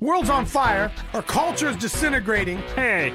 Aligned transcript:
World's 0.00 0.28
on 0.28 0.44
fire. 0.44 0.92
Our 1.14 1.22
culture 1.22 1.68
is 1.68 1.76
disintegrating. 1.76 2.58
Hey, 2.74 3.14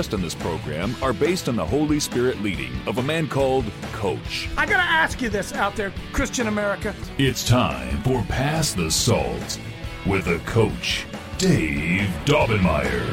on 0.09 0.21
this 0.21 0.33
program 0.33 0.95
are 1.01 1.13
based 1.13 1.47
on 1.47 1.55
the 1.55 1.65
Holy 1.65 1.99
Spirit 1.99 2.41
leading 2.41 2.71
of 2.87 2.97
a 2.97 3.03
man 3.03 3.27
called 3.27 3.65
Coach. 3.93 4.49
I 4.57 4.65
gotta 4.65 4.81
ask 4.81 5.21
you 5.21 5.29
this 5.29 5.53
out 5.53 5.75
there, 5.75 5.93
Christian 6.11 6.47
America. 6.47 6.95
It's 7.19 7.47
time 7.47 8.01
for 8.01 8.23
Pass 8.23 8.73
the 8.73 8.89
Salt 8.89 9.59
with 10.07 10.27
a 10.27 10.39
coach, 10.39 11.05
Dave 11.37 12.09
Daubenmire. 12.25 13.07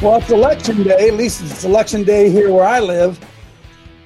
Well, 0.00 0.20
it's 0.20 0.30
election 0.30 0.84
day. 0.84 1.08
At 1.08 1.14
least 1.14 1.42
it's 1.42 1.64
election 1.64 2.04
day 2.04 2.30
here 2.30 2.52
where 2.52 2.66
I 2.66 2.78
live. 2.78 3.18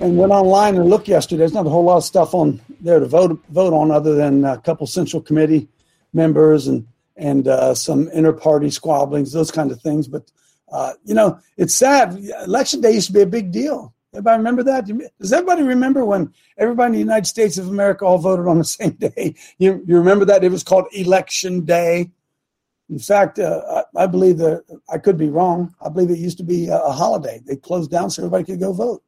And 0.01 0.16
went 0.16 0.32
online 0.32 0.76
and 0.76 0.88
looked 0.88 1.06
yesterday. 1.06 1.40
There's 1.40 1.52
not 1.52 1.66
a 1.66 1.70
whole 1.70 1.84
lot 1.84 1.98
of 1.98 2.04
stuff 2.04 2.34
on 2.34 2.60
there 2.80 2.98
to 2.98 3.06
vote 3.06 3.38
vote 3.51 3.73
on, 3.73 3.90
other 3.90 4.14
than 4.14 4.45
a 4.45 4.59
couple 4.59 4.87
central 4.87 5.23
committee 5.23 5.68
members 6.12 6.66
and 6.66 6.87
and 7.16 7.48
uh, 7.48 7.75
some 7.75 8.09
inter-party 8.09 8.69
squabblings, 8.69 9.33
those 9.33 9.51
kind 9.51 9.71
of 9.71 9.80
things. 9.80 10.09
But 10.09 10.30
uh, 10.73 10.95
you 11.05 11.15
know, 11.15 11.38
it's 11.57 11.74
sad. 11.74 12.19
Election 12.45 12.80
day 12.80 12.93
used 12.93 13.09
to 13.09 13.13
be 13.13 13.21
a 13.21 13.27
big 13.27 13.52
deal. 13.52 13.95
Everybody 14.15 14.38
remember 14.38 14.63
that? 14.65 14.87
Does 15.21 15.32
everybody 15.32 15.63
remember 15.63 16.04
when 16.04 16.32
everybody 16.59 16.88
in 16.88 16.93
the 16.93 16.99
United 16.99 17.27
States 17.27 17.57
of 17.57 17.69
America 17.69 18.04
all 18.04 18.19
voted 18.19 18.46
on 18.46 18.59
the 18.59 18.65
same 18.79 18.93
day? 18.93 19.35
You 19.59 19.82
you 19.87 19.96
remember 19.96 20.24
that 20.27 20.45
it 20.45 20.51
was 20.51 20.63
called 20.63 20.87
Election 20.93 21.65
Day. 21.65 22.10
In 22.91 22.99
fact, 22.99 23.38
uh, 23.38 23.85
I, 23.97 24.02
I 24.02 24.07
believe 24.07 24.38
that 24.38 24.65
I 24.91 24.99
could 24.99 25.16
be 25.16 25.30
wrong. 25.30 25.74
I 25.80 25.88
believe 25.88 26.10
it 26.10 26.19
used 26.19 26.37
to 26.38 26.45
be 26.45 26.69
a, 26.69 26.79
a 26.79 26.93
holiday. 26.93 27.41
They 27.47 27.57
closed 27.57 27.91
down 27.91 28.10
so 28.10 28.23
everybody 28.23 28.45
could 28.45 28.60
go 28.60 28.73
vote. 28.73 29.02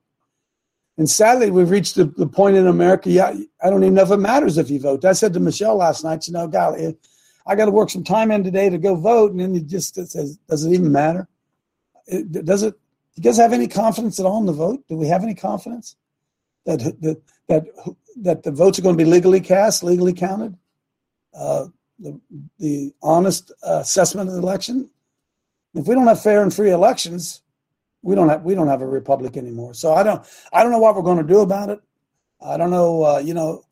And 0.97 1.11
sadly, 1.11 1.51
we've 1.51 1.71
reached 1.71 1.97
the, 1.97 2.05
the 2.05 2.27
point 2.27 2.57
in 2.57 2.67
America. 2.67 3.11
Yeah, 3.11 3.35
I 3.63 3.69
don't 3.69 3.83
even 3.83 3.95
know 3.95 4.03
if 4.03 4.11
it 4.11 4.17
matters 4.19 4.59
if 4.59 4.71
you 4.71 4.79
vote. 4.79 5.05
I 5.05 5.13
said 5.13 5.33
to 5.35 5.41
Michelle 5.41 5.77
last 5.77 6.05
night, 6.05 6.27
you 6.27 6.33
know, 6.33 6.47
golly, 6.47 6.97
I 7.47 7.55
got 7.55 7.67
to 7.67 7.71
work 7.71 7.91
some 7.91 8.05
time 8.05 8.31
in 8.31 8.43
today 8.43 8.71
to 8.71 8.79
go 8.79 8.95
vote, 8.95 9.33
and 9.33 9.41
then 9.41 9.55
it 9.55 9.67
just 9.67 9.99
it 9.99 10.11
says, 10.11 10.39
does 10.49 10.65
it 10.65 10.73
even 10.73 10.93
matter? 10.93 11.29
It, 12.07 12.45
does 12.45 12.63
it? 12.63 12.75
You 13.17 13.23
guys 13.23 13.37
have 13.37 13.53
any 13.53 13.69
confidence 13.69 14.19
at 14.19 14.27
all 14.27 14.41
in 14.41 14.47
the 14.47 14.53
vote? 14.53 14.85
Do 14.89 14.97
we 14.97 15.09
have 15.09 15.23
any 15.23 15.35
confidence 15.35 15.97
that 16.67 16.81
that 17.01 17.23
that 17.49 17.65
that 18.17 18.43
the 18.43 18.51
votes 18.51 18.79
are 18.79 18.83
going 18.83 18.97
to 18.97 19.05
be 19.05 19.11
legally 19.11 19.41
cast, 19.41 19.85
legally 19.85 20.15
counted? 20.15 20.57
Uh, 21.35 21.67
the 21.99 22.21
the 22.59 22.93
honest 23.03 23.53
uh, 23.63 23.79
assessment 23.81 24.29
of 24.29 24.35
the 24.35 24.41
election. 24.41 24.91
If 25.75 25.87
we 25.87 25.95
don't 25.95 26.07
have 26.07 26.23
fair 26.23 26.43
and 26.43 26.55
free 26.55 26.71
elections, 26.71 27.43
we 28.03 28.15
don't 28.15 28.29
have 28.29 28.43
we 28.43 28.55
don't 28.55 28.69
have 28.69 28.83
a 28.83 28.87
republic 28.87 29.37
anymore. 29.37 29.75
So 29.75 29.95
I 29.95 30.03
don't 30.03 30.25
I 30.53 30.63
don't 30.63 30.73
know 30.73 30.79
what 30.79 30.95
we're 30.95 31.03
going 31.03 31.19
to 31.19 31.25
do 31.25 31.41
about 31.41 31.71
it. 31.71 31.81
I 32.41 32.57
don't 32.57 32.71
know. 32.71 33.03
Uh, 33.05 33.19
you 33.19 33.35
know, 33.35 33.64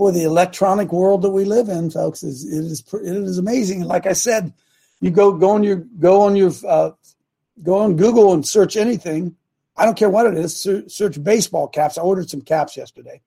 boy, 0.00 0.10
the 0.12 0.24
electronic 0.24 0.92
world 0.92 1.20
that 1.20 1.30
we 1.30 1.44
live 1.44 1.68
in, 1.68 1.90
folks, 1.90 2.22
is 2.22 2.44
it 2.44 2.64
is 2.64 2.82
it 2.94 3.16
is 3.16 3.36
amazing. 3.36 3.84
Like 3.84 4.06
I 4.06 4.14
said, 4.14 4.52
you 5.00 5.10
go 5.10 5.32
go 5.32 5.50
on 5.50 5.62
your 5.62 5.76
go 5.76 6.22
on 6.22 6.36
your 6.36 6.52
uh, 6.66 6.92
go 7.62 7.78
on 7.78 7.96
Google 7.96 8.32
and 8.32 8.46
search 8.46 8.76
anything. 8.76 9.36
I 9.76 9.84
don't 9.84 9.98
care 9.98 10.08
what 10.08 10.26
it 10.26 10.38
is. 10.38 10.66
Search 10.88 11.22
baseball 11.22 11.68
caps. 11.68 11.98
I 11.98 12.02
ordered 12.02 12.30
some 12.30 12.40
caps 12.40 12.78
yesterday. 12.78 13.20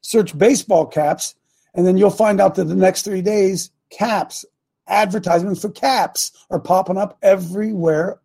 Search 0.00 0.36
baseball 0.36 0.86
caps, 0.86 1.36
and 1.74 1.86
then 1.86 1.96
you'll 1.96 2.10
find 2.10 2.40
out 2.40 2.56
that 2.56 2.64
the 2.64 2.74
next 2.74 3.02
three 3.02 3.22
days 3.22 3.70
caps 3.90 4.44
advertisements 4.88 5.60
for 5.60 5.70
caps 5.70 6.32
are 6.50 6.58
popping 6.58 6.96
up 6.96 7.16
everywhere 7.22 8.18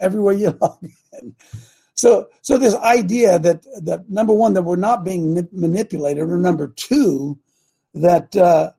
everywhere 0.00 0.34
you 0.34 0.50
log 0.60 0.78
in 1.22 1.34
so 1.96 2.28
so 2.42 2.58
this 2.58 2.74
idea 2.76 3.38
that 3.38 3.62
that 3.82 4.08
number 4.08 4.32
one 4.32 4.54
that 4.54 4.62
we're 4.62 4.76
not 4.76 5.04
being 5.04 5.48
manipulated 5.52 6.22
or 6.22 6.38
number 6.38 6.68
two 6.68 7.38
that 7.94 8.34
uh, 8.36 8.70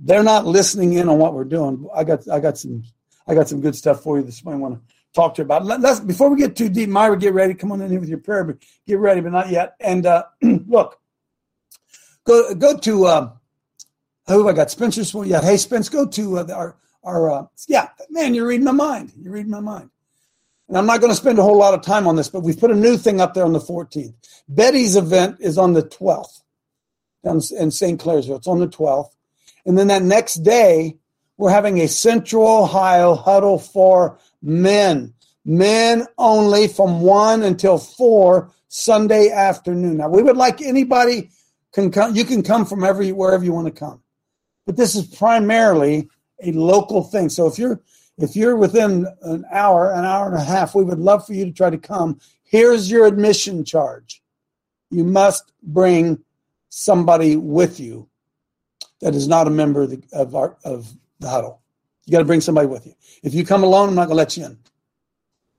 they're 0.00 0.22
not 0.22 0.46
listening 0.46 0.94
in 0.94 1.08
on 1.08 1.18
what 1.18 1.34
we're 1.34 1.44
doing 1.44 1.86
i 1.94 2.04
got 2.04 2.28
i 2.30 2.38
got 2.38 2.56
some 2.56 2.82
i 3.26 3.34
got 3.34 3.48
some 3.48 3.60
good 3.60 3.74
stuff 3.74 4.02
for 4.02 4.18
you 4.18 4.22
this 4.22 4.44
morning 4.44 4.62
i 4.62 4.68
want 4.68 4.74
to 4.88 4.94
talk 5.12 5.34
to 5.34 5.40
you 5.40 5.44
about 5.44 5.64
Let, 5.64 5.84
us 5.84 6.00
before 6.00 6.28
we 6.30 6.38
get 6.38 6.56
too 6.56 6.68
deep 6.68 6.88
myra 6.88 7.16
get 7.16 7.34
ready 7.34 7.54
come 7.54 7.72
on 7.72 7.80
in 7.80 7.90
here 7.90 8.00
with 8.00 8.08
your 8.08 8.18
prayer 8.18 8.44
but 8.44 8.58
get 8.86 8.98
ready 8.98 9.20
but 9.20 9.32
not 9.32 9.50
yet 9.50 9.74
and 9.80 10.06
uh, 10.06 10.24
look 10.42 11.00
go 12.24 12.54
go 12.54 12.76
to 12.78 13.06
uh, 13.06 13.30
who 14.26 14.48
I 14.48 14.52
got? 14.52 14.70
Spencer's 14.70 15.12
one. 15.12 15.28
Yeah. 15.28 15.42
Hey, 15.42 15.56
Spence, 15.56 15.88
go 15.88 16.06
to 16.06 16.38
uh, 16.38 16.46
our, 16.54 16.76
our, 17.02 17.30
uh, 17.30 17.46
yeah, 17.68 17.88
man, 18.10 18.34
you're 18.34 18.46
reading 18.46 18.64
my 18.64 18.72
mind. 18.72 19.12
You're 19.20 19.34
reading 19.34 19.50
my 19.50 19.60
mind. 19.60 19.90
And 20.68 20.78
I'm 20.78 20.86
not 20.86 21.00
going 21.00 21.10
to 21.10 21.16
spend 21.16 21.38
a 21.38 21.42
whole 21.42 21.58
lot 21.58 21.74
of 21.74 21.82
time 21.82 22.06
on 22.06 22.16
this, 22.16 22.28
but 22.28 22.42
we've 22.42 22.58
put 22.58 22.70
a 22.70 22.76
new 22.76 22.96
thing 22.96 23.20
up 23.20 23.34
there 23.34 23.44
on 23.44 23.52
the 23.52 23.60
14th. 23.60 24.14
Betty's 24.48 24.96
event 24.96 25.36
is 25.40 25.58
on 25.58 25.74
the 25.74 25.82
12th 25.82 26.40
down 27.22 27.40
in 27.58 27.70
St. 27.70 28.00
Clairsville. 28.00 28.38
It's 28.38 28.46
on 28.46 28.60
the 28.60 28.68
12th. 28.68 29.10
And 29.66 29.78
then 29.78 29.88
that 29.88 30.02
next 30.02 30.36
day, 30.36 30.96
we're 31.36 31.50
having 31.50 31.80
a 31.80 31.88
Central 31.88 32.46
Ohio 32.46 33.14
huddle 33.14 33.58
for 33.58 34.18
men. 34.42 35.12
Men 35.44 36.06
only 36.16 36.68
from 36.68 37.00
1 37.00 37.42
until 37.42 37.78
4 37.78 38.50
Sunday 38.68 39.30
afternoon. 39.30 39.98
Now, 39.98 40.08
we 40.08 40.22
would 40.22 40.36
like 40.36 40.62
anybody 40.62 41.30
can 41.72 41.90
come. 41.90 42.14
You 42.14 42.24
can 42.24 42.42
come 42.42 42.64
from 42.64 42.84
every 42.84 43.12
wherever 43.12 43.44
you 43.44 43.52
want 43.52 43.66
to 43.66 43.72
come 43.72 44.00
but 44.66 44.76
this 44.76 44.94
is 44.94 45.06
primarily 45.06 46.08
a 46.42 46.52
local 46.52 47.02
thing. 47.02 47.28
So 47.28 47.46
if 47.46 47.58
you're 47.58 47.80
if 48.18 48.36
you're 48.36 48.56
within 48.56 49.06
an 49.22 49.44
hour, 49.50 49.92
an 49.92 50.04
hour 50.04 50.26
and 50.26 50.36
a 50.36 50.44
half, 50.44 50.74
we 50.74 50.84
would 50.84 50.98
love 50.98 51.26
for 51.26 51.34
you 51.34 51.44
to 51.44 51.52
try 51.52 51.70
to 51.70 51.78
come. 51.78 52.20
Here's 52.44 52.90
your 52.90 53.06
admission 53.06 53.64
charge. 53.64 54.22
You 54.90 55.04
must 55.04 55.52
bring 55.62 56.22
somebody 56.68 57.36
with 57.36 57.80
you 57.80 58.08
that 59.00 59.14
is 59.14 59.26
not 59.26 59.46
a 59.46 59.50
member 59.50 59.82
of 59.82 59.90
the, 59.90 60.02
of, 60.12 60.34
our, 60.34 60.56
of 60.64 60.92
the 61.18 61.28
huddle. 61.28 61.60
You 62.06 62.12
got 62.12 62.18
to 62.18 62.24
bring 62.24 62.40
somebody 62.40 62.66
with 62.66 62.86
you. 62.86 62.94
If 63.22 63.34
you 63.34 63.44
come 63.44 63.64
alone, 63.64 63.88
I'm 63.88 63.94
not 63.94 64.06
going 64.06 64.16
to 64.16 64.16
let 64.16 64.36
you 64.36 64.44
in. 64.44 64.58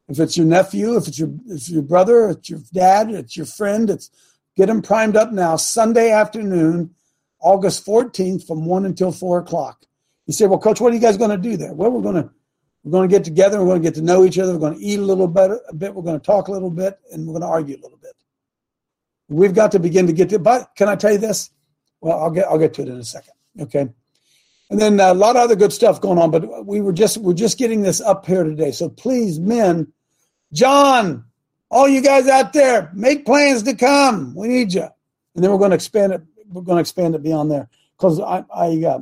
If 0.07 0.19
it's 0.19 0.37
your 0.37 0.45
nephew, 0.45 0.97
if 0.97 1.07
it's 1.07 1.17
your 1.17 1.31
if 1.47 1.67
your 1.67 1.81
brother, 1.81 2.29
it's 2.29 2.47
your 2.47 2.59
dad, 2.71 3.09
it's 3.09 3.35
your 3.35 3.47
friend, 3.47 3.89
it's 3.89 4.11
get 4.55 4.67
them 4.67 4.83
primed 4.83 5.15
up 5.15 5.31
now. 5.31 5.55
Sunday 5.55 6.11
afternoon, 6.11 6.93
August 7.39 7.83
14th 7.85 8.45
from 8.45 8.65
1 8.65 8.85
until 8.85 9.11
4 9.11 9.39
o'clock. 9.39 9.83
You 10.27 10.33
say, 10.33 10.45
well, 10.45 10.59
coach, 10.59 10.79
what 10.79 10.91
are 10.91 10.95
you 10.95 11.01
guys 11.01 11.17
going 11.17 11.31
to 11.31 11.37
do 11.37 11.57
there? 11.57 11.73
Well, 11.73 11.89
we're 11.89 12.03
going 12.03 12.23
to 12.23 12.29
we're 12.85 12.91
going 12.91 13.09
to 13.09 13.13
get 13.13 13.25
together. 13.25 13.59
We're 13.59 13.65
going 13.65 13.81
to 13.81 13.87
get 13.87 13.95
to 13.95 14.01
know 14.01 14.23
each 14.23 14.37
other. 14.37 14.53
We're 14.53 14.59
going 14.59 14.79
to 14.79 14.85
eat 14.85 14.99
a 14.99 15.03
little 15.03 15.27
better, 15.27 15.59
a 15.67 15.73
bit. 15.73 15.93
We're 15.93 16.03
going 16.03 16.19
to 16.19 16.25
talk 16.25 16.47
a 16.47 16.51
little 16.51 16.69
bit, 16.69 16.99
and 17.11 17.25
we're 17.25 17.33
going 17.33 17.41
to 17.41 17.47
argue 17.47 17.75
a 17.75 17.81
little 17.81 17.97
bit. 17.97 18.13
We've 19.27 19.55
got 19.55 19.71
to 19.71 19.79
begin 19.79 20.05
to 20.07 20.13
get 20.13 20.29
to. 20.29 20.39
But 20.39 20.69
can 20.75 20.87
I 20.87 20.95
tell 20.95 21.11
you 21.11 21.17
this? 21.17 21.49
Well, 21.99 22.19
I'll 22.19 22.29
get 22.29 22.45
I'll 22.45 22.59
get 22.59 22.75
to 22.75 22.83
it 22.83 22.87
in 22.87 22.97
a 22.97 23.03
second. 23.03 23.33
Okay. 23.59 23.89
And 24.69 24.79
then 24.79 24.99
a 24.99 25.13
lot 25.13 25.35
of 25.35 25.41
other 25.41 25.55
good 25.55 25.73
stuff 25.73 25.99
going 25.99 26.17
on, 26.17 26.31
but 26.31 26.65
we 26.65 26.81
were 26.81 26.93
just 26.93 27.17
we're 27.17 27.33
just 27.33 27.57
getting 27.57 27.81
this 27.81 28.01
up 28.01 28.25
here 28.25 28.43
today. 28.43 28.71
So 28.71 28.89
please, 28.89 29.39
men, 29.39 29.91
John, 30.53 31.25
all 31.71 31.87
you 31.87 32.01
guys 32.01 32.27
out 32.27 32.53
there, 32.53 32.91
make 32.93 33.25
plans 33.25 33.63
to 33.63 33.75
come. 33.75 34.35
We 34.35 34.47
need 34.47 34.73
you. 34.73 34.87
And 35.33 35.43
then 35.43 35.51
we're 35.51 35.57
going 35.57 35.71
to 35.71 35.75
expand 35.75 36.13
it 36.13 36.21
we're 36.49 36.61
going 36.61 36.77
to 36.77 36.81
expand 36.81 37.15
it 37.15 37.23
beyond 37.23 37.51
there 37.51 37.69
because 37.97 38.19
I, 38.19 38.43
I 38.53 38.83
uh, 38.85 38.99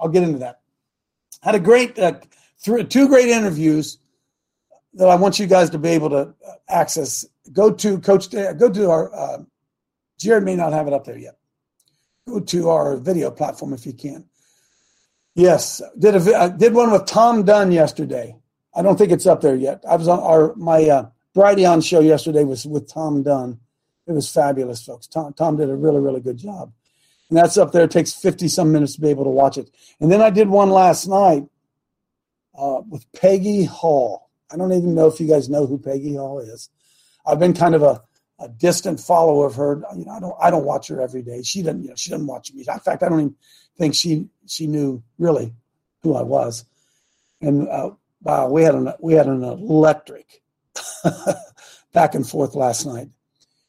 I'll 0.00 0.08
get 0.08 0.22
into 0.22 0.38
that. 0.38 0.60
Had 1.42 1.54
a 1.54 1.60
great 1.60 1.98
uh, 1.98 2.14
th- 2.62 2.88
two 2.88 3.08
great 3.08 3.28
interviews 3.28 3.98
that 4.94 5.08
I 5.08 5.14
want 5.14 5.38
you 5.38 5.46
guys 5.46 5.70
to 5.70 5.78
be 5.78 5.90
able 5.90 6.10
to 6.10 6.16
uh, 6.46 6.52
access. 6.68 7.24
Go 7.52 7.72
to 7.72 7.98
Coach. 8.00 8.30
Go 8.30 8.70
to 8.70 8.90
our. 8.90 9.14
Uh, 9.14 9.38
Jared 10.18 10.44
may 10.44 10.56
not 10.56 10.72
have 10.72 10.86
it 10.86 10.92
up 10.92 11.04
there 11.04 11.18
yet. 11.18 11.36
Go 12.26 12.40
to 12.40 12.70
our 12.70 12.96
video 12.96 13.30
platform 13.30 13.72
if 13.72 13.84
you 13.84 13.92
can. 13.92 14.24
Yes, 15.34 15.82
did 15.98 16.16
a 16.16 16.36
I 16.36 16.48
did 16.48 16.72
one 16.72 16.90
with 16.90 17.06
Tom 17.06 17.44
Dunn 17.44 17.70
yesterday. 17.70 18.34
I 18.74 18.82
don't 18.82 18.96
think 18.96 19.12
it's 19.12 19.26
up 19.26 19.40
there 19.40 19.54
yet. 19.54 19.84
I 19.88 19.96
was 19.96 20.08
on 20.08 20.18
our 20.20 20.54
my 20.56 20.88
uh, 20.88 21.08
Brighteon 21.36 21.86
show 21.86 22.00
yesterday 22.00 22.44
was 22.44 22.64
with 22.64 22.92
Tom 22.92 23.22
Dunn 23.22 23.60
it 24.06 24.12
was 24.12 24.32
fabulous, 24.32 24.84
folks. 24.84 25.06
Tom, 25.06 25.32
Tom 25.32 25.56
did 25.56 25.68
a 25.68 25.74
really, 25.74 26.00
really 26.00 26.20
good 26.20 26.36
job. 26.36 26.72
And 27.28 27.36
that's 27.36 27.58
up 27.58 27.72
there. 27.72 27.84
It 27.84 27.90
takes 27.90 28.14
50 28.14 28.46
some 28.48 28.70
minutes 28.70 28.94
to 28.94 29.00
be 29.00 29.08
able 29.08 29.24
to 29.24 29.30
watch 29.30 29.58
it. 29.58 29.68
And 30.00 30.12
then 30.12 30.22
I 30.22 30.30
did 30.30 30.48
one 30.48 30.70
last 30.70 31.08
night 31.08 31.44
uh, 32.56 32.80
with 32.88 33.10
Peggy 33.12 33.64
Hall. 33.64 34.30
I 34.50 34.56
don't 34.56 34.72
even 34.72 34.94
know 34.94 35.06
if 35.06 35.20
you 35.20 35.26
guys 35.26 35.48
know 35.48 35.66
who 35.66 35.78
Peggy 35.78 36.14
Hall 36.16 36.38
is. 36.38 36.70
I've 37.26 37.38
been 37.38 37.54
kind 37.54 37.74
of 37.74 37.82
a, 37.82 38.02
a 38.38 38.48
distant 38.48 39.00
follower 39.00 39.46
of 39.46 39.56
her. 39.56 39.82
You 39.96 40.04
know, 40.04 40.12
I 40.12 40.20
don't 40.20 40.34
I 40.40 40.50
don't 40.50 40.64
watch 40.64 40.88
her 40.88 41.00
every 41.00 41.22
day. 41.22 41.42
She 41.42 41.62
doesn't, 41.62 41.82
you 41.82 41.88
know, 41.88 41.96
she 41.96 42.10
doesn't 42.10 42.26
watch 42.26 42.52
me. 42.52 42.60
In 42.60 42.78
fact, 42.78 43.02
I 43.02 43.08
don't 43.08 43.20
even 43.20 43.36
think 43.76 43.94
she 43.94 44.26
she 44.46 44.66
knew 44.66 45.02
really 45.18 45.52
who 46.02 46.14
I 46.14 46.22
was. 46.22 46.64
And 47.40 47.68
uh, 47.68 47.90
wow, 48.22 48.48
we 48.48 48.62
had 48.62 48.74
an 48.74 48.92
we 49.00 49.14
had 49.14 49.26
an 49.26 49.42
electric 49.42 50.42
back 51.92 52.14
and 52.14 52.28
forth 52.28 52.54
last 52.54 52.86
night. 52.86 53.08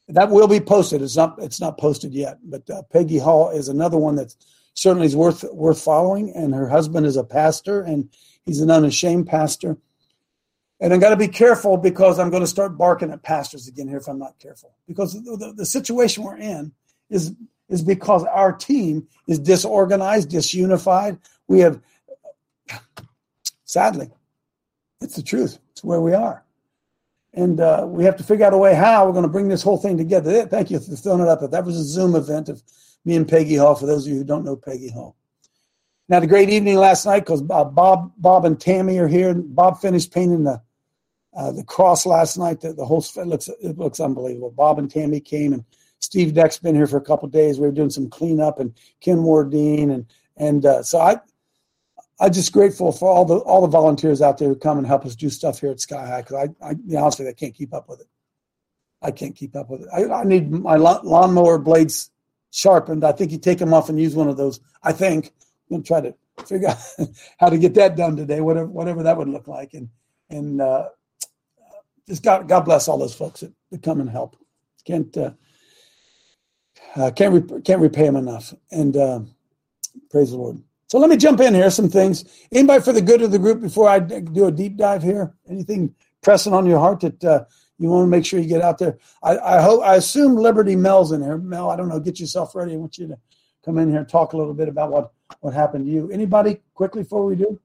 That 0.09 0.29
will 0.29 0.47
be 0.47 0.59
posted. 0.59 1.01
It's 1.01 1.17
not 1.17 1.35
it's 1.41 1.59
not 1.59 1.77
posted 1.77 2.13
yet, 2.13 2.37
but 2.43 2.69
uh, 2.69 2.83
Peggy 2.93 3.17
Hall 3.17 3.49
is 3.49 3.67
another 3.67 3.97
one 3.97 4.15
that 4.15 4.33
certainly 4.73 5.07
is 5.07 5.15
worth 5.15 5.43
worth 5.51 5.81
following. 5.81 6.31
And 6.35 6.53
her 6.53 6.69
husband 6.69 7.05
is 7.05 7.17
a 7.17 7.23
pastor, 7.23 7.81
and 7.81 8.09
he's 8.47 8.61
an 8.61 8.71
unashamed 8.71 9.27
pastor. 9.27 9.77
And 10.79 10.93
I've 10.93 11.01
got 11.01 11.09
to 11.09 11.17
be 11.17 11.27
careful 11.27 11.77
because 11.77 12.17
I'm 12.17 12.29
going 12.29 12.43
to 12.43 12.47
start 12.47 12.77
barking 12.77 13.11
at 13.11 13.23
pastors 13.23 13.67
again 13.67 13.87
here 13.87 13.97
if 13.97 14.07
I'm 14.07 14.19
not 14.19 14.39
careful. 14.39 14.75
Because 14.87 15.13
the, 15.13 15.53
the, 15.55 15.65
situation 15.65 16.23
we're 16.23 16.37
in 16.37 16.71
is 17.09 17.33
is 17.69 17.81
because 17.81 18.23
our 18.23 18.53
team 18.53 19.07
is 19.27 19.39
disorganized, 19.39 20.29
disunified. 20.29 21.19
We 21.47 21.59
have, 21.59 21.81
sadly, 23.65 24.09
it's 25.01 25.15
the 25.15 25.23
truth. 25.23 25.59
It's 25.71 25.83
where 25.83 25.99
we 25.99 26.13
are. 26.13 26.45
And 27.33 27.59
uh, 27.59 27.85
we 27.87 28.05
have 28.05 28.15
to 28.17 28.23
figure 28.23 28.45
out 28.45 28.53
a 28.53 28.57
way 28.57 28.73
how 28.73 29.05
we're 29.05 29.11
going 29.11 29.23
to 29.23 29.29
bring 29.29 29.49
this 29.49 29.63
whole 29.63 29.77
thing 29.77 29.97
together. 29.97 30.45
Thank 30.45 30.71
you 30.71 30.79
for 30.79 30.95
throwing 30.95 31.21
it 31.21 31.27
up. 31.27 31.41
That 31.51 31.65
was 31.65 31.75
a 31.75 31.83
Zoom 31.83 32.15
event 32.15 32.47
of 32.47 32.63
me 33.03 33.15
and 33.15 33.27
Peggy 33.27 33.55
Hall, 33.55 33.75
for 33.75 33.85
those 33.85 34.05
of 34.05 34.13
you 34.13 34.19
who 34.19 34.23
don't 34.23 34.45
know 34.45 34.55
Peggy 34.55 34.89
Hall. 34.89 35.17
Now, 36.09 36.21
the 36.21 36.27
great 36.27 36.49
evening 36.49 36.77
last 36.77 37.05
night 37.05 37.21
because 37.21 37.43
uh, 37.49 37.65
Bob, 37.65 38.13
Bob 38.17 38.45
and 38.45 38.59
Tammy 38.59 38.97
are 38.97 39.07
here. 39.07 39.33
Bob 39.33 39.79
finished 39.79 40.13
painting 40.13 40.43
the 40.43 40.61
uh, 41.35 41.51
the 41.51 41.63
cross 41.63 42.05
last 42.05 42.37
night. 42.37 42.61
The, 42.61 42.73
the 42.73 42.85
whole 42.85 43.05
it 43.15 43.27
looks 43.27 43.47
it 43.47 43.77
looks 43.77 43.99
unbelievable. 43.99 44.51
Bob 44.51 44.79
and 44.79 44.89
Tammy 44.89 45.19
came 45.19 45.53
and 45.53 45.63
Steve 45.99 46.33
Deck's 46.33 46.57
been 46.57 46.75
here 46.75 46.87
for 46.87 46.97
a 46.97 47.01
couple 47.01 47.27
days. 47.27 47.59
We 47.59 47.67
were 47.67 47.73
doing 47.73 47.89
some 47.89 48.09
cleanup 48.09 48.59
and 48.59 48.73
Ken 49.01 49.23
Wardine 49.23 49.91
and 49.91 50.05
and 50.37 50.65
uh, 50.65 50.81
so 50.83 50.99
I 50.99 51.19
I'm 52.19 52.33
just 52.33 52.53
grateful 52.53 52.91
for 52.91 53.09
all 53.09 53.25
the 53.25 53.37
all 53.37 53.61
the 53.61 53.67
volunteers 53.67 54.21
out 54.21 54.37
there 54.37 54.47
who 54.47 54.55
come 54.55 54.77
and 54.77 54.87
help 54.87 55.05
us 55.05 55.15
do 55.15 55.29
stuff 55.29 55.59
here 55.59 55.71
at 55.71 55.79
Sky 55.79 56.07
High 56.07 56.21
because 56.21 56.49
I 56.61 56.67
I 56.69 56.73
be 56.73 56.95
honest 56.95 57.21
I 57.21 57.33
can't 57.33 57.53
keep 57.53 57.73
up 57.73 57.87
with 57.87 58.01
it. 58.01 58.07
I 59.01 59.11
can't 59.11 59.35
keep 59.35 59.55
up 59.55 59.69
with 59.69 59.81
it. 59.81 59.89
I, 59.93 60.05
I 60.05 60.23
need 60.23 60.49
my 60.49 60.75
lawnmower 60.75 61.59
blades 61.59 62.09
sharpened. 62.49 63.03
I 63.03 63.11
think 63.11 63.31
you 63.31 63.37
take 63.37 63.59
them 63.59 63.73
off 63.73 63.89
and 63.89 63.99
use 63.99 64.15
one 64.15 64.27
of 64.27 64.37
those. 64.37 64.59
I 64.81 64.91
think 64.91 65.33
I'm 65.69 65.77
gonna 65.77 65.83
try 65.83 66.01
to 66.01 66.15
figure 66.45 66.69
out 66.69 66.77
how 67.39 67.49
to 67.49 67.57
get 67.57 67.73
that 67.75 67.95
done 67.95 68.15
today, 68.15 68.41
whatever 68.41 68.67
whatever 68.67 69.03
that 69.03 69.17
would 69.17 69.29
look 69.29 69.47
like. 69.47 69.73
And 69.73 69.89
and 70.29 70.61
uh, 70.61 70.89
just 72.07 72.23
God 72.23 72.47
God 72.47 72.61
bless 72.61 72.87
all 72.87 72.97
those 72.97 73.15
folks 73.15 73.41
that, 73.41 73.53
that 73.71 73.83
come 73.83 73.99
and 73.99 74.09
help. 74.09 74.37
Can't 74.85 75.15
uh, 75.17 75.31
uh, 76.95 77.11
can't 77.11 77.65
can't 77.65 77.81
repay 77.81 78.03
them 78.05 78.15
enough. 78.15 78.53
And 78.71 78.95
uh, 78.95 79.21
praise 80.09 80.31
the 80.31 80.37
Lord. 80.37 80.61
So 80.87 80.99
let 80.99 81.09
me 81.09 81.17
jump 81.17 81.41
in 81.41 81.53
here. 81.53 81.69
Some 81.69 81.89
things. 81.89 82.25
Anybody 82.51 82.81
for 82.81 82.93
the 82.93 83.01
good 83.01 83.21
of 83.21 83.31
the 83.31 83.39
group 83.39 83.61
before 83.61 83.89
I 83.89 83.99
do 83.99 84.45
a 84.45 84.51
deep 84.51 84.77
dive 84.77 85.03
here? 85.03 85.33
Anything 85.49 85.93
pressing 86.23 86.53
on 86.53 86.65
your 86.65 86.79
heart 86.79 87.01
that 87.01 87.23
uh, 87.23 87.43
you 87.77 87.89
want 87.89 88.05
to 88.05 88.09
make 88.09 88.25
sure 88.25 88.39
you 88.39 88.47
get 88.47 88.61
out 88.61 88.77
there? 88.77 88.97
I, 89.21 89.37
I 89.37 89.61
hope. 89.61 89.83
I 89.83 89.95
assume 89.95 90.35
Liberty 90.35 90.75
Mel's 90.77 91.11
in 91.11 91.21
here. 91.21 91.37
Mel, 91.37 91.69
I 91.69 91.75
don't 91.75 91.89
know. 91.89 91.99
Get 91.99 92.19
yourself 92.19 92.55
ready. 92.55 92.73
I 92.73 92.77
want 92.77 92.97
you 92.97 93.07
to 93.07 93.17
come 93.67 93.77
in 93.79 93.89
here 93.89 93.99
and 93.99 94.07
talk 94.07 94.31
a 94.31 94.37
little 94.37 94.53
bit 94.53 94.69
about 94.69 94.91
what 94.91 95.11
what 95.41 95.53
happened 95.53 95.85
to 95.85 95.91
you. 95.91 96.09
Anybody 96.09 96.61
quickly 96.73 97.03
before 97.03 97.25
we 97.25 97.35
do? 97.35 97.59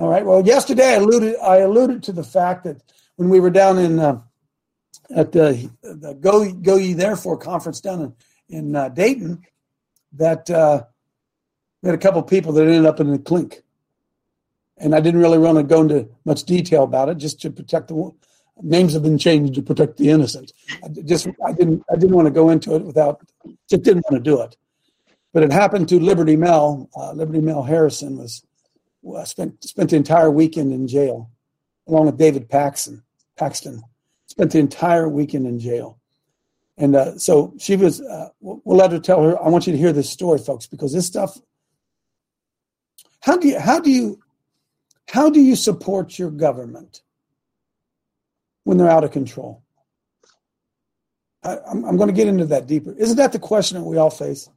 All 0.00 0.08
right. 0.08 0.26
Well, 0.26 0.44
yesterday 0.44 0.88
I 0.88 0.94
alluded 0.94 1.36
I 1.36 1.58
alluded 1.58 2.02
to 2.02 2.12
the 2.12 2.24
fact 2.24 2.64
that 2.64 2.82
when 3.14 3.28
we 3.28 3.38
were 3.38 3.50
down 3.50 3.78
in 3.78 4.00
uh, 4.00 4.20
at 5.14 5.30
the, 5.30 5.70
the 5.82 6.14
Go 6.14 6.50
Go 6.50 6.74
Ye 6.76 6.92
Therefore 6.92 7.36
conference 7.36 7.80
down 7.80 8.00
in 8.02 8.14
in 8.48 8.74
uh, 8.74 8.88
Dayton 8.88 9.42
that 10.14 10.50
uh, 10.50 10.82
we 11.82 11.88
had 11.88 11.94
a 11.94 12.02
couple 12.02 12.20
people 12.24 12.52
that 12.54 12.66
ended 12.66 12.84
up 12.84 12.98
in 12.98 13.12
the 13.12 13.20
clink, 13.20 13.62
and 14.76 14.92
I 14.92 14.98
didn't 14.98 15.20
really 15.20 15.38
want 15.38 15.56
to 15.58 15.62
go 15.62 15.82
into 15.82 16.08
much 16.24 16.42
detail 16.42 16.82
about 16.82 17.10
it, 17.10 17.18
just 17.18 17.40
to 17.42 17.50
protect 17.50 17.88
the 17.88 17.94
names 18.62 18.94
have 18.94 19.02
been 19.02 19.18
changed 19.18 19.54
to 19.54 19.62
protect 19.62 19.96
the 19.96 20.10
innocent. 20.10 20.52
I 20.84 20.88
just 20.88 21.28
I 21.44 21.52
didn't 21.52 21.84
I 21.90 21.96
didn't 21.96 22.16
want 22.16 22.26
to 22.26 22.32
go 22.32 22.50
into 22.50 22.74
it 22.74 22.82
without 22.82 23.20
just 23.68 23.82
didn't 23.82 24.04
want 24.10 24.22
to 24.22 24.30
do 24.30 24.40
it, 24.40 24.56
but 25.32 25.42
it 25.42 25.52
happened 25.52 25.88
to 25.90 26.00
Liberty 26.00 26.36
Mel. 26.36 26.88
Uh, 26.96 27.12
Liberty 27.12 27.40
Mel 27.40 27.62
Harrison 27.62 28.18
was 28.18 28.44
uh, 29.14 29.24
spent 29.24 29.62
spent 29.64 29.90
the 29.90 29.96
entire 29.96 30.30
weekend 30.30 30.72
in 30.72 30.88
jail, 30.88 31.30
along 31.86 32.06
with 32.06 32.18
David 32.18 32.48
Paxton. 32.48 33.02
Paxton 33.36 33.82
spent 34.26 34.52
the 34.52 34.58
entire 34.58 35.08
weekend 35.08 35.46
in 35.46 35.58
jail. 35.58 35.98
And 36.78 36.94
uh, 36.94 37.18
so 37.18 37.54
she 37.58 37.76
was, 37.76 38.02
uh, 38.02 38.28
we'll 38.40 38.76
let 38.76 38.92
her 38.92 38.98
tell 38.98 39.22
her. 39.22 39.42
I 39.42 39.48
want 39.48 39.66
you 39.66 39.72
to 39.72 39.78
hear 39.78 39.92
this 39.92 40.10
story, 40.10 40.38
folks, 40.38 40.66
because 40.66 40.92
this 40.92 41.06
stuff. 41.06 41.38
How 43.20 43.36
do 43.36 43.48
you, 43.48 43.58
how 43.58 43.80
do 43.80 43.90
you, 43.90 44.20
how 45.08 45.30
do 45.30 45.40
you 45.40 45.56
support 45.56 46.18
your 46.18 46.30
government 46.30 47.00
when 48.66 48.78
they're 48.78 48.90
out 48.90 49.04
of 49.04 49.12
control? 49.12 49.62
I, 51.44 51.58
I'm, 51.70 51.84
I'm 51.84 51.96
going 51.96 52.08
to 52.08 52.12
get 52.12 52.26
into 52.26 52.46
that 52.46 52.66
deeper. 52.66 52.92
Isn't 52.98 53.16
that 53.18 53.30
the 53.30 53.38
question 53.38 53.78
that 53.78 53.84
we 53.84 53.96
all 53.96 54.10
face? 54.10 54.50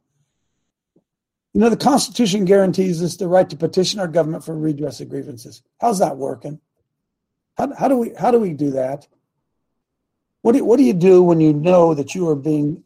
You 1.54 1.60
know, 1.60 1.70
the 1.70 1.76
Constitution 1.76 2.44
guarantees 2.44 3.00
us 3.04 3.16
the 3.16 3.28
right 3.28 3.48
to 3.48 3.56
petition 3.56 4.00
our 4.00 4.08
government 4.08 4.44
for 4.44 4.56
redress 4.56 5.00
of 5.00 5.08
grievances. 5.08 5.62
How's 5.80 6.00
that 6.00 6.16
working? 6.16 6.60
How, 7.56 7.72
how 7.72 7.86
do 7.86 7.98
we 7.98 8.12
how 8.18 8.32
do 8.32 8.40
we 8.40 8.52
do 8.52 8.72
that? 8.72 9.06
What 10.42 10.56
do, 10.56 10.64
what 10.64 10.78
do 10.78 10.82
you 10.82 10.92
do 10.92 11.22
when 11.22 11.40
you 11.40 11.52
know 11.52 11.94
that 11.94 12.12
you 12.12 12.28
are 12.30 12.36
being 12.36 12.82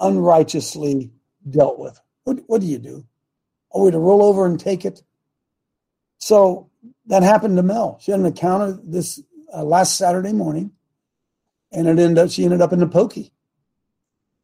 unrighteously 0.00 1.12
dealt 1.48 1.78
with? 1.78 2.00
What, 2.24 2.40
what 2.46 2.60
do 2.60 2.66
you 2.66 2.78
do? 2.78 3.06
Are 3.72 3.82
we 3.82 3.92
to 3.92 3.98
roll 3.98 4.24
over 4.24 4.44
and 4.44 4.58
take 4.58 4.84
it? 4.84 5.02
So 6.18 6.70
that 7.06 7.22
happened 7.22 7.56
to 7.58 7.62
Mel. 7.62 7.98
She 8.00 8.10
had 8.10 8.18
an 8.18 8.26
encounter 8.26 8.78
this 8.82 9.22
uh, 9.54 9.64
last 9.64 9.96
Saturday 9.96 10.32
morning, 10.32 10.72
and 11.72 11.86
it 11.86 11.98
ended 11.98 12.18
up 12.18 12.30
she 12.30 12.44
ended 12.44 12.60
up 12.60 12.72
in 12.72 12.80
the 12.80 12.86
pokey. 12.86 13.32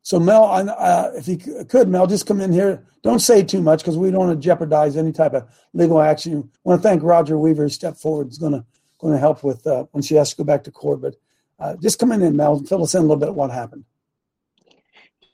So 0.02 0.18
Mel, 0.18 0.44
uh, 0.44 1.10
if 1.14 1.28
you 1.28 1.36
could, 1.36 1.88
Mel, 1.88 2.06
just 2.06 2.26
come 2.26 2.40
in 2.40 2.52
here. 2.52 2.86
Don't 3.02 3.20
say 3.20 3.42
too 3.42 3.60
much 3.60 3.80
because 3.80 3.98
we 3.98 4.10
don't 4.10 4.26
want 4.26 4.40
to 4.40 4.44
jeopardize 4.44 4.96
any 4.96 5.12
type 5.12 5.34
of 5.34 5.48
legal 5.72 6.00
action. 6.00 6.50
I 6.52 6.58
want 6.64 6.82
to 6.82 6.88
thank 6.88 7.02
Roger 7.02 7.38
Weaver. 7.38 7.68
Step 7.68 7.96
forward 7.96 8.28
is 8.28 8.38
going 8.38 8.52
to 8.52 8.64
going 8.98 9.14
to 9.14 9.18
help 9.18 9.42
with 9.42 9.66
uh, 9.66 9.84
when 9.92 10.02
she 10.02 10.14
has 10.14 10.30
to 10.30 10.36
go 10.36 10.44
back 10.44 10.64
to 10.64 10.70
court. 10.70 11.00
But 11.00 11.16
uh, 11.58 11.76
just 11.76 11.98
come 11.98 12.12
in, 12.12 12.36
Mel, 12.36 12.56
and 12.56 12.68
fill 12.68 12.82
us 12.82 12.94
in 12.94 13.00
a 13.00 13.02
little 13.02 13.16
bit 13.16 13.34
what 13.34 13.50
happened. 13.50 13.84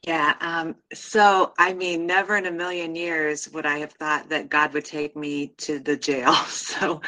Yeah. 0.07 0.35
Um, 0.41 0.77
so, 0.95 1.53
I 1.59 1.73
mean, 1.75 2.07
never 2.07 2.37
in 2.37 2.47
a 2.47 2.51
million 2.53 2.95
years 2.95 3.49
would 3.51 3.67
I 3.67 3.79
have 3.79 3.93
thought 3.95 4.29
that 4.29 4.49
God 4.49 4.73
would 4.73 4.85
take 4.85 5.17
me 5.17 5.49
to 5.59 5.81
the 5.81 5.97
jail. 5.97 6.33
So, 6.47 7.01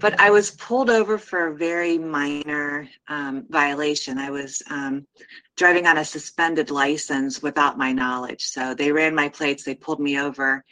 but 0.00 0.18
I 0.18 0.30
was 0.30 0.52
pulled 0.52 0.88
over 0.90 1.18
for 1.18 1.48
a 1.48 1.54
very 1.54 1.98
minor 1.98 2.88
um, 3.08 3.44
violation. 3.50 4.18
I 4.18 4.30
was 4.30 4.62
um, 4.70 5.06
driving 5.56 5.86
on 5.86 5.98
a 5.98 6.04
suspended 6.04 6.70
license 6.70 7.42
without 7.42 7.78
my 7.78 7.92
knowledge. 7.92 8.42
So 8.42 8.74
they 8.74 8.90
ran 8.90 9.14
my 9.14 9.28
plates, 9.28 9.64
they 9.64 9.74
pulled 9.74 10.00
me 10.00 10.18
over. 10.18 10.64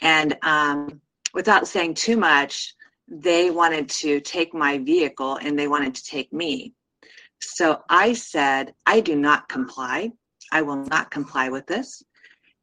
And 0.00 0.36
um, 0.42 1.00
without 1.34 1.68
saying 1.68 1.94
too 1.94 2.16
much, 2.16 2.74
they 3.08 3.50
wanted 3.50 3.88
to 3.90 4.20
take 4.20 4.54
my 4.54 4.78
vehicle 4.78 5.36
and 5.36 5.58
they 5.58 5.68
wanted 5.68 5.94
to 5.96 6.04
take 6.04 6.32
me. 6.32 6.74
So 7.40 7.82
I 7.88 8.12
said, 8.12 8.74
I 8.86 9.00
do 9.00 9.16
not 9.16 9.48
comply. 9.48 10.12
I 10.52 10.62
will 10.62 10.76
not 10.76 11.10
comply 11.10 11.48
with 11.48 11.66
this. 11.66 12.02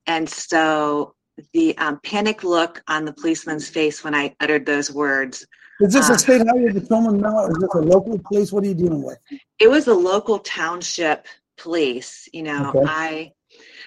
And 0.08 0.30
so 0.30 1.15
the 1.54 1.77
um, 1.77 2.00
panic 2.04 2.44
look 2.44 2.82
on 2.88 3.06
the 3.06 3.13
policeman's 3.13 3.68
face 3.68 4.04
when 4.04 4.15
I 4.15 4.36
uttered 4.39 4.65
those 4.65 4.92
words. 4.92 5.46
Is 5.82 5.94
this 5.94 6.10
a 6.10 6.18
state 6.18 6.42
highway 6.48 6.72
patrolman 6.72 7.20
now? 7.20 7.48
Is 7.48 7.58
this 7.58 7.74
a 7.74 7.80
local 7.80 8.18
police? 8.20 8.51
What 8.51 8.63
are 8.63 8.68
you 8.68 8.74
dealing 8.74 9.04
with? 9.04 9.18
It 9.60 9.68
was 9.70 9.88
a 9.88 9.94
local 9.94 10.39
township 10.39 11.27
police. 11.58 12.30
You 12.32 12.44
know, 12.44 12.70
okay. 12.74 12.84
I. 12.88 13.32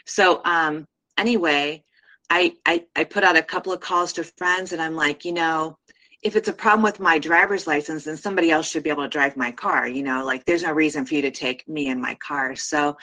So 0.05 0.43
um, 0.45 0.87
anyway, 1.17 1.83
I, 2.28 2.55
I 2.67 2.85
I 2.95 3.05
put 3.05 3.25
out 3.25 3.37
a 3.37 3.43
couple 3.43 3.73
of 3.73 3.81
calls 3.81 4.12
to 4.14 4.25
friends, 4.25 4.73
and 4.73 4.83
I'm 4.83 4.97
like, 4.97 5.25
you 5.25 5.33
know, 5.33 5.78
if 6.23 6.37
it's 6.37 6.49
a 6.49 6.52
problem 6.52 6.83
with 6.83 7.00
my 7.00 7.19
driver's 7.19 7.67
license, 7.67 8.05
then 8.05 8.17
somebody 8.17 8.50
else 8.50 8.69
should 8.69 8.83
be 8.83 8.90
able 8.90 9.05
to 9.05 9.09
drive 9.09 9.37
my 9.37 9.52
car. 9.52 9.88
You 9.88 10.02
know, 10.02 10.25
like 10.25 10.45
there's 10.45 10.64
no 10.64 10.73
reason 10.73 11.07
for 11.07 11.14
you 11.14 11.23
to 11.23 11.31
take 11.31 11.67
me 11.69 11.88
in 11.88 12.00
my 12.00 12.14
car. 12.17 12.57
So, 12.57 12.97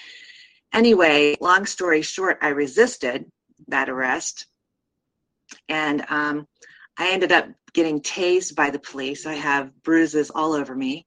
anyway, 0.75 1.36
long 1.39 1.65
story 1.65 2.01
short, 2.01 2.38
I 2.41 2.50
resisted 2.50 3.25
that 3.67 3.89
arrest. 3.89 4.46
And 5.70 6.05
um, 6.10 6.48
I 6.98 7.12
ended 7.12 7.32
up 7.32 7.48
getting 7.74 8.01
tased 8.01 8.55
by 8.55 8.70
the 8.70 8.79
police. 8.79 9.25
I 9.25 9.34
have 9.34 9.72
bruises 9.84 10.29
all 10.29 10.53
over 10.53 10.75
me. 10.75 11.05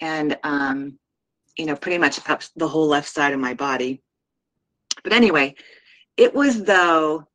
And, 0.00 0.38
um, 0.44 0.98
you 1.56 1.66
know, 1.66 1.76
pretty 1.76 1.98
much 1.98 2.20
up 2.28 2.42
the 2.56 2.68
whole 2.68 2.86
left 2.86 3.08
side 3.08 3.32
of 3.32 3.40
my 3.40 3.54
body. 3.54 4.02
But 5.04 5.12
anyway, 5.12 5.54
it 6.16 6.34
was 6.34 6.62
though 6.64 7.26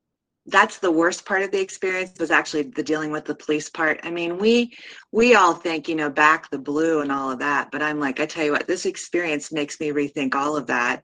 that's 0.48 0.80
the 0.80 0.92
worst 0.92 1.26
part 1.26 1.44
of 1.44 1.52
the 1.52 1.60
experience 1.60 2.14
was 2.20 2.32
actually 2.32 2.64
the 2.64 2.84
dealing 2.84 3.12
with 3.12 3.26
the 3.26 3.36
police 3.36 3.70
part. 3.70 4.00
I 4.04 4.10
mean, 4.10 4.38
we 4.38 4.76
we 5.12 5.36
all 5.36 5.54
think, 5.54 5.90
you 5.90 5.96
know, 5.96 6.10
back 6.10 6.50
the 6.50 6.58
blue 6.58 7.02
and 7.02 7.12
all 7.12 7.32
of 7.32 7.40
that, 7.40 7.70
but 7.70 7.82
I'm 7.82 8.00
like, 8.00 8.20
I 8.20 8.26
tell 8.26 8.46
you 8.46 8.54
what, 8.54 8.68
this 8.68 8.86
experience 8.86 9.52
makes 9.52 9.80
me 9.80 9.90
rethink 9.90 10.36
all 10.36 10.56
of 10.56 10.68
that. 10.68 11.04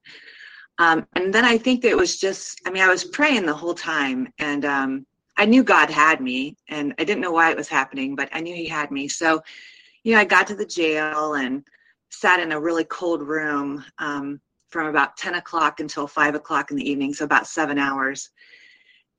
Um, 0.80 1.08
and 1.16 1.34
then 1.34 1.46
I 1.46 1.58
think 1.58 1.86
it 1.86 1.96
was 1.96 2.18
just, 2.20 2.62
I 2.66 2.72
mean, 2.72 2.84
I 2.84 2.90
was 2.90 3.04
praying 3.04 3.46
the 3.46 3.54
whole 3.54 3.76
time, 3.76 4.32
and 4.40 4.66
um, 4.66 5.06
I 5.38 5.46
knew 5.46 5.64
God 5.64 5.90
had 5.90 6.20
me, 6.20 6.56
and 6.70 6.94
I 6.98 7.04
didn't 7.04 7.22
know 7.22 7.32
why 7.32 7.52
it 7.52 7.58
was 7.58 7.68
happening, 7.68 8.16
but 8.16 8.30
I 8.32 8.42
knew 8.42 8.56
He 8.56 8.68
had 8.68 8.92
me. 8.92 9.08
So, 9.08 9.42
you 10.04 10.14
know, 10.14 10.20
I 10.20 10.26
got 10.26 10.48
to 10.48 10.56
the 10.56 10.66
jail 10.66 11.36
and 11.36 11.64
sat 12.10 12.40
in 12.40 12.52
a 12.52 12.60
really 12.60 12.84
cold 12.86 13.22
room 13.22 13.84
um, 14.00 14.40
from 14.70 14.88
about 14.88 15.18
10 15.18 15.36
o'clock 15.36 15.80
until 15.80 16.08
5 16.08 16.36
o'clock 16.36 16.72
in 16.72 16.78
the 16.78 16.90
evening, 16.90 17.14
so 17.14 17.26
about 17.26 17.48
seven 17.48 17.78
hours. 17.78 18.32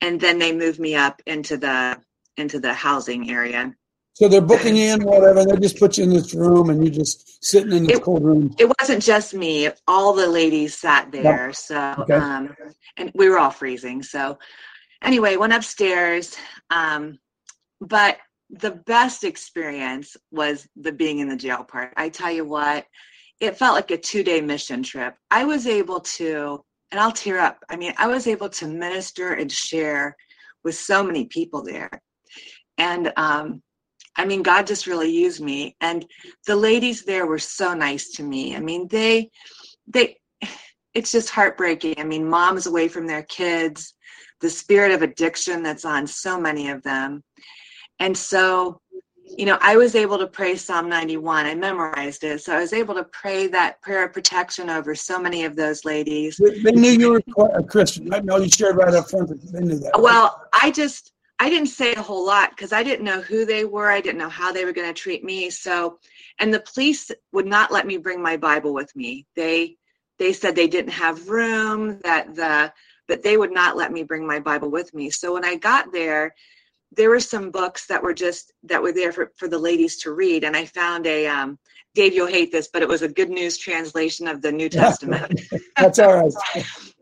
And 0.00 0.20
then 0.20 0.38
they 0.38 0.52
moved 0.52 0.80
me 0.80 0.94
up 0.96 1.22
into 1.26 1.56
the 1.56 2.00
into 2.36 2.58
the 2.58 2.74
housing 2.74 3.30
area. 3.30 3.72
So 4.14 4.28
they're 4.28 4.40
booking 4.40 4.76
you 4.76 4.94
in, 4.94 5.02
whatever. 5.02 5.40
And 5.40 5.50
they 5.50 5.56
just 5.56 5.78
put 5.78 5.98
you 5.98 6.04
in 6.04 6.10
this 6.10 6.34
room, 6.34 6.70
and 6.70 6.82
you're 6.82 6.94
just 6.94 7.44
sitting 7.44 7.72
in 7.72 7.84
this 7.84 7.98
It- 7.98 8.02
cold 8.04 8.24
room. 8.24 8.54
It 8.58 8.72
wasn't 8.80 9.02
just 9.02 9.34
me; 9.34 9.68
all 9.88 10.12
the 10.12 10.28
ladies 10.28 10.76
sat 10.78 11.10
there. 11.10 11.52
So, 11.52 11.94
Okay. 11.98 12.14
um, 12.14 12.54
and 12.96 13.10
we 13.14 13.28
were 13.28 13.38
all 13.38 13.50
freezing. 13.50 14.02
So, 14.04 14.38
anyway, 15.02 15.36
went 15.36 15.52
upstairs. 15.52 16.36
Um, 16.70 17.18
but 17.80 18.18
the 18.50 18.70
best 18.70 19.24
experience 19.24 20.16
was 20.30 20.68
the 20.76 20.92
being 20.92 21.18
in 21.18 21.28
the 21.28 21.36
jail 21.36 21.64
part. 21.64 21.92
I 21.96 22.08
tell 22.08 22.30
you 22.30 22.44
what, 22.44 22.86
it 23.40 23.58
felt 23.58 23.74
like 23.74 23.90
a 23.90 23.98
two-day 23.98 24.40
mission 24.40 24.84
trip. 24.84 25.16
I 25.32 25.44
was 25.44 25.66
able 25.66 26.00
to, 26.00 26.64
and 26.92 27.00
I'll 27.00 27.10
tear 27.10 27.40
up. 27.40 27.58
I 27.68 27.74
mean, 27.74 27.94
I 27.98 28.06
was 28.06 28.28
able 28.28 28.48
to 28.50 28.68
minister 28.68 29.32
and 29.32 29.50
share 29.50 30.16
with 30.62 30.76
so 30.76 31.02
many 31.02 31.24
people 31.24 31.64
there, 31.64 31.90
and 32.78 33.12
um, 33.16 33.60
I 34.16 34.24
mean, 34.24 34.42
God 34.42 34.66
just 34.66 34.86
really 34.86 35.10
used 35.10 35.40
me. 35.40 35.76
And 35.80 36.06
the 36.46 36.56
ladies 36.56 37.04
there 37.04 37.26
were 37.26 37.38
so 37.38 37.74
nice 37.74 38.10
to 38.12 38.22
me. 38.22 38.56
I 38.56 38.60
mean, 38.60 38.88
they, 38.88 39.30
they, 39.86 40.18
it's 40.94 41.10
just 41.10 41.30
heartbreaking. 41.30 41.94
I 41.98 42.04
mean, 42.04 42.28
moms 42.28 42.66
away 42.66 42.88
from 42.88 43.06
their 43.06 43.24
kids, 43.24 43.94
the 44.40 44.50
spirit 44.50 44.92
of 44.92 45.02
addiction 45.02 45.62
that's 45.62 45.84
on 45.84 46.06
so 46.06 46.40
many 46.40 46.70
of 46.70 46.82
them. 46.82 47.22
And 47.98 48.16
so, 48.16 48.80
you 49.36 49.46
know, 49.46 49.58
I 49.60 49.76
was 49.76 49.94
able 49.96 50.18
to 50.18 50.26
pray 50.26 50.54
Psalm 50.54 50.88
91. 50.88 51.46
I 51.46 51.54
memorized 51.54 52.22
it. 52.24 52.42
So 52.42 52.54
I 52.54 52.60
was 52.60 52.72
able 52.72 52.94
to 52.94 53.04
pray 53.04 53.46
that 53.48 53.80
prayer 53.82 54.04
of 54.04 54.12
protection 54.12 54.70
over 54.70 54.94
so 54.94 55.18
many 55.18 55.44
of 55.44 55.56
those 55.56 55.84
ladies. 55.84 56.38
They 56.38 56.72
knew 56.72 56.90
you 56.90 57.10
were 57.36 57.48
a 57.54 57.62
Christian, 57.62 58.08
right? 58.10 58.24
No, 58.24 58.36
you 58.36 58.48
shared 58.48 58.76
right 58.76 58.94
up 58.94 59.10
front 59.10 59.30
they 59.52 59.60
knew 59.60 59.78
that. 59.78 60.00
Well, 60.00 60.40
I 60.52 60.70
just 60.70 61.13
I 61.38 61.50
didn't 61.50 61.68
say 61.68 61.94
a 61.94 62.02
whole 62.02 62.24
lot 62.24 62.50
because 62.50 62.72
I 62.72 62.82
didn't 62.82 63.04
know 63.04 63.20
who 63.20 63.44
they 63.44 63.64
were. 63.64 63.90
I 63.90 64.00
didn't 64.00 64.18
know 64.18 64.28
how 64.28 64.52
they 64.52 64.64
were 64.64 64.72
going 64.72 64.92
to 64.92 65.00
treat 65.00 65.24
me. 65.24 65.50
So, 65.50 65.98
and 66.38 66.52
the 66.52 66.60
police 66.60 67.10
would 67.32 67.46
not 67.46 67.72
let 67.72 67.86
me 67.86 67.96
bring 67.96 68.22
my 68.22 68.36
Bible 68.36 68.72
with 68.72 68.94
me. 68.94 69.26
They 69.34 69.76
they 70.18 70.32
said 70.32 70.54
they 70.54 70.68
didn't 70.68 70.92
have 70.92 71.28
room. 71.28 72.00
That 72.04 72.34
the 72.34 72.72
but 73.08 73.22
they 73.22 73.36
would 73.36 73.52
not 73.52 73.76
let 73.76 73.92
me 73.92 74.02
bring 74.02 74.26
my 74.26 74.38
Bible 74.38 74.70
with 74.70 74.94
me. 74.94 75.10
So 75.10 75.34
when 75.34 75.44
I 75.44 75.56
got 75.56 75.92
there, 75.92 76.34
there 76.92 77.10
were 77.10 77.20
some 77.20 77.50
books 77.50 77.86
that 77.86 78.02
were 78.02 78.14
just 78.14 78.52
that 78.62 78.82
were 78.82 78.92
there 78.92 79.12
for, 79.12 79.32
for 79.36 79.48
the 79.48 79.58
ladies 79.58 79.96
to 79.98 80.12
read, 80.12 80.44
and 80.44 80.56
I 80.56 80.64
found 80.66 81.06
a 81.06 81.26
um, 81.26 81.58
Dave, 81.94 82.14
you'll 82.14 82.26
hate 82.26 82.50
this, 82.50 82.68
but 82.72 82.82
it 82.82 82.88
was 82.88 83.02
a 83.02 83.08
Good 83.08 83.30
News 83.30 83.56
translation 83.56 84.26
of 84.26 84.42
the 84.42 84.52
New 84.52 84.68
Testament 84.80 85.32
That's 85.76 85.98
all 85.98 86.14
right. 86.14 86.32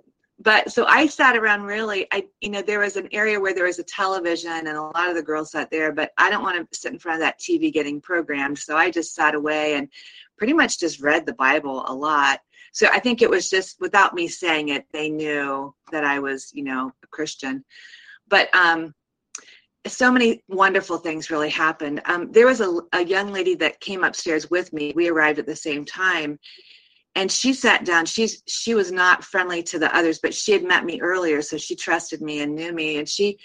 but 0.43 0.73
so 0.73 0.87
I 0.87 1.07
sat 1.07 1.37
around 1.37 1.63
really 1.63 2.07
I 2.13 2.25
you 2.41 2.51
know 2.51 2.63
there 2.63 2.81
was 2.81 2.97
an 2.97 3.09
area 3.13 3.39
where 3.39 3.55
there 3.55 3.67
was 3.67 3.79
a 3.79 3.85
television 3.85 4.51
and 4.51 4.69
a 4.69 4.83
lot 4.83 5.09
of 5.09 5.15
the 5.15 5.23
girls 5.23 5.53
sat 5.53 5.71
there 5.71 5.93
but 5.93 6.13
I 6.19 6.31
don't 6.31 6.43
want 6.43 6.71
to 6.71 6.79
sit 6.79 6.93
in 6.93 6.99
front 6.99 7.17
of 7.17 7.21
that 7.21 7.39
TV 7.39 7.73
getting 7.73 8.01
programmed 8.01 8.59
so 8.59 8.77
I 8.77 8.91
just 8.91 9.15
sat 9.15 9.35
away 9.35 9.75
and 9.75 9.89
pretty 10.37 10.53
much 10.53 10.79
just 10.79 11.01
read 11.01 11.27
the 11.27 11.35
Bible 11.35 11.85
a 11.87 11.95
lot. 11.95 12.41
So 12.73 12.89
I 12.91 12.99
think 12.99 13.23
it 13.23 13.31
was 13.31 13.51
just 13.51 13.81
without 13.81 14.15
me 14.15 14.27
saying 14.29 14.71
it 14.71 14.87
they 14.93 15.09
knew 15.09 15.75
that 15.93 16.05
I 16.05 16.19
was 16.19 16.51
you 16.55 16.65
know 16.65 16.93
a 17.03 17.07
Christian. 17.09 17.65
But 18.29 18.55
um 18.55 18.95
so 19.87 20.13
many 20.13 20.43
wonderful 20.49 20.99
things 20.99 21.31
really 21.31 21.51
happened. 21.51 22.01
Um 22.07 22.33
there 22.33 22.47
was 22.47 22.61
a, 22.61 22.81
a 22.93 23.05
young 23.05 23.33
lady 23.33 23.55
that 23.57 23.81
came 23.81 24.03
upstairs 24.05 24.51
with 24.51 24.73
me. 24.73 24.93
We 24.97 25.09
arrived 25.09 25.39
at 25.39 25.47
the 25.47 25.57
same 25.57 25.85
time 25.85 26.39
and 27.15 27.31
she 27.31 27.53
sat 27.53 27.85
down. 27.85 28.07
She's 28.07 28.43
she 28.49 28.75
was 28.75 28.91
not 28.91 29.25
friendly 29.25 29.63
to 29.65 29.79
the 29.79 29.95
others 29.95 30.19
but 30.19 30.35
she 30.35 30.53
had 30.53 30.65
met 30.65 30.85
me 30.85 31.01
earlier 31.01 31.43
so 31.43 31.57
she 31.57 31.77
trusted 31.77 32.23
me 32.23 32.41
and 32.41 32.55
knew 32.55 32.73
me. 32.73 32.99
And 32.99 33.09
she 33.09 33.39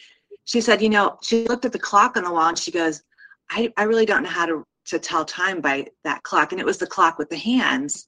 she 0.45 0.61
said 0.61 0.81
you 0.81 0.89
know 0.89 1.17
she 1.21 1.47
looked 1.47 1.65
at 1.65 1.73
the 1.73 1.79
clock 1.79 2.17
on 2.17 2.23
the 2.23 2.31
wall 2.31 2.49
and 2.49 2.57
she 2.57 2.71
goes 2.71 3.01
i, 3.49 3.71
I 3.77 3.83
really 3.83 4.05
don't 4.05 4.23
know 4.23 4.29
how 4.29 4.45
to 4.45 4.63
to 4.85 4.99
tell 4.99 5.25
time 5.25 5.59
by 5.59 5.87
that 6.05 6.23
clock. 6.23 6.53
And 6.53 6.61
it 6.61 6.65
was 6.65 6.77
the 6.77 6.87
clock 6.87 7.17
with 7.17 7.29
the 7.29 7.37
hands. 7.37 8.07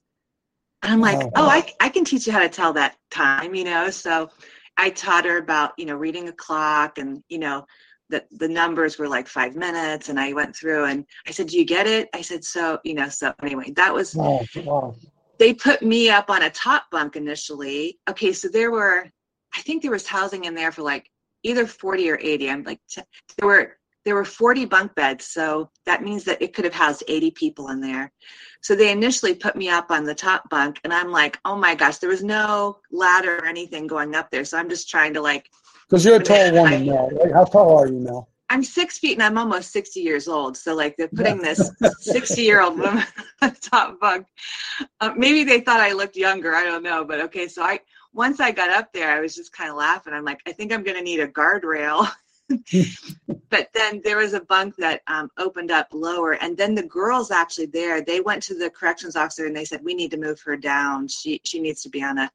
And 0.82 0.92
i'm 0.92 1.00
like 1.00 1.18
Oh, 1.22 1.30
oh. 1.36 1.48
I, 1.48 1.70
I 1.80 1.88
can 1.90 2.04
teach 2.04 2.26
you 2.26 2.32
how 2.32 2.40
to 2.40 2.48
tell 2.48 2.72
that 2.74 2.96
time 3.10 3.54
you 3.54 3.64
know? 3.64 3.90
So 3.90 4.30
i 4.78 4.88
taught 4.88 5.26
her 5.26 5.36
about 5.36 5.72
you 5.76 5.84
know 5.84 5.96
reading 5.96 6.28
a 6.28 6.32
clock 6.32 6.98
and 6.98 7.22
you 7.28 7.38
know 7.38 7.66
the, 8.08 8.24
the 8.32 8.48
numbers 8.48 8.98
were 8.98 9.06
like 9.06 9.28
five 9.28 9.54
minutes 9.54 10.08
and 10.08 10.18
i 10.18 10.32
went 10.32 10.56
through 10.56 10.86
and 10.86 11.04
i 11.28 11.30
said 11.30 11.48
do 11.48 11.58
you 11.58 11.64
get 11.64 11.86
it? 11.86 12.08
I 12.14 12.22
said 12.22 12.42
so 12.44 12.78
you 12.82 12.94
know 12.94 13.08
so 13.08 13.32
anyway 13.42 13.70
that 13.76 13.92
was 13.92 14.14
Wow, 14.14 14.40
wow. 14.64 14.96
They 15.40 15.54
put 15.54 15.80
me 15.80 16.10
up 16.10 16.28
on 16.28 16.42
a 16.42 16.50
top 16.50 16.84
bunk 16.92 17.16
initially. 17.16 17.98
Okay, 18.08 18.32
so 18.32 18.46
there 18.46 18.70
were, 18.70 19.10
I 19.56 19.62
think 19.62 19.82
there 19.82 19.90
was 19.90 20.06
housing 20.06 20.44
in 20.44 20.54
there 20.54 20.70
for 20.70 20.82
like 20.82 21.10
either 21.42 21.66
40 21.66 22.10
or 22.10 22.18
80. 22.20 22.50
I'm 22.50 22.62
like, 22.62 22.78
t- 22.88 23.02
there 23.38 23.48
were 23.48 23.76
there 24.06 24.14
were 24.14 24.24
40 24.24 24.64
bunk 24.64 24.94
beds, 24.94 25.26
so 25.26 25.70
that 25.84 26.02
means 26.02 26.24
that 26.24 26.40
it 26.40 26.54
could 26.54 26.64
have 26.64 26.72
housed 26.72 27.04
80 27.06 27.32
people 27.32 27.68
in 27.68 27.82
there. 27.82 28.10
So 28.62 28.74
they 28.74 28.90
initially 28.90 29.34
put 29.34 29.56
me 29.56 29.68
up 29.68 29.90
on 29.90 30.04
the 30.04 30.14
top 30.14 30.48
bunk, 30.48 30.80
and 30.84 30.92
I'm 30.92 31.10
like, 31.10 31.38
oh 31.44 31.56
my 31.56 31.74
gosh, 31.74 31.98
there 31.98 32.08
was 32.08 32.24
no 32.24 32.78
ladder 32.90 33.36
or 33.36 33.46
anything 33.46 33.86
going 33.86 34.14
up 34.14 34.30
there. 34.30 34.46
So 34.46 34.56
I'm 34.56 34.70
just 34.70 34.88
trying 34.88 35.12
to 35.14 35.20
like, 35.20 35.50
Because 35.88 36.04
you're 36.04 36.16
a 36.16 36.22
tall 36.22 36.52
woman. 36.52 36.88
Right? 36.88 37.32
How 37.32 37.44
tall 37.44 37.78
are 37.78 37.88
you, 37.88 38.00
Mel? 38.00 38.28
I'm 38.50 38.64
six 38.64 38.98
feet 38.98 39.12
and 39.12 39.22
I'm 39.22 39.38
almost 39.38 39.70
60 39.70 40.00
years 40.00 40.26
old. 40.26 40.56
So 40.56 40.74
like 40.74 40.96
they're 40.96 41.08
putting 41.08 41.38
this 41.38 41.70
60 42.00 42.42
year 42.42 42.60
old 42.60 42.78
woman 42.78 43.04
on 43.42 43.50
the 43.50 43.56
top 43.60 44.00
bunk. 44.00 44.26
Uh, 45.00 45.12
maybe 45.16 45.44
they 45.44 45.60
thought 45.60 45.80
I 45.80 45.92
looked 45.92 46.16
younger. 46.16 46.54
I 46.54 46.64
don't 46.64 46.82
know. 46.82 47.04
But 47.04 47.20
okay. 47.20 47.46
So 47.46 47.62
I, 47.62 47.78
once 48.12 48.40
I 48.40 48.50
got 48.50 48.70
up 48.70 48.92
there, 48.92 49.16
I 49.16 49.20
was 49.20 49.36
just 49.36 49.52
kind 49.52 49.70
of 49.70 49.76
laughing. 49.76 50.12
I'm 50.12 50.24
like, 50.24 50.40
I 50.46 50.52
think 50.52 50.72
I'm 50.72 50.82
going 50.82 50.96
to 50.96 51.02
need 51.02 51.20
a 51.20 51.28
guardrail. 51.28 52.10
but 53.50 53.68
then 53.72 54.00
there 54.02 54.16
was 54.16 54.34
a 54.34 54.40
bunk 54.40 54.74
that 54.78 55.02
um, 55.06 55.30
opened 55.38 55.70
up 55.70 55.86
lower. 55.92 56.32
And 56.32 56.56
then 56.56 56.74
the 56.74 56.82
girls 56.82 57.30
actually 57.30 57.66
there, 57.66 58.02
they 58.02 58.20
went 58.20 58.42
to 58.44 58.54
the 58.54 58.68
corrections 58.68 59.14
officer 59.14 59.46
and 59.46 59.54
they 59.54 59.64
said, 59.64 59.80
we 59.84 59.94
need 59.94 60.10
to 60.10 60.16
move 60.16 60.40
her 60.40 60.56
down. 60.56 61.06
She, 61.06 61.40
she 61.44 61.60
needs 61.60 61.82
to 61.82 61.88
be 61.88 62.02
on 62.02 62.18
a, 62.18 62.28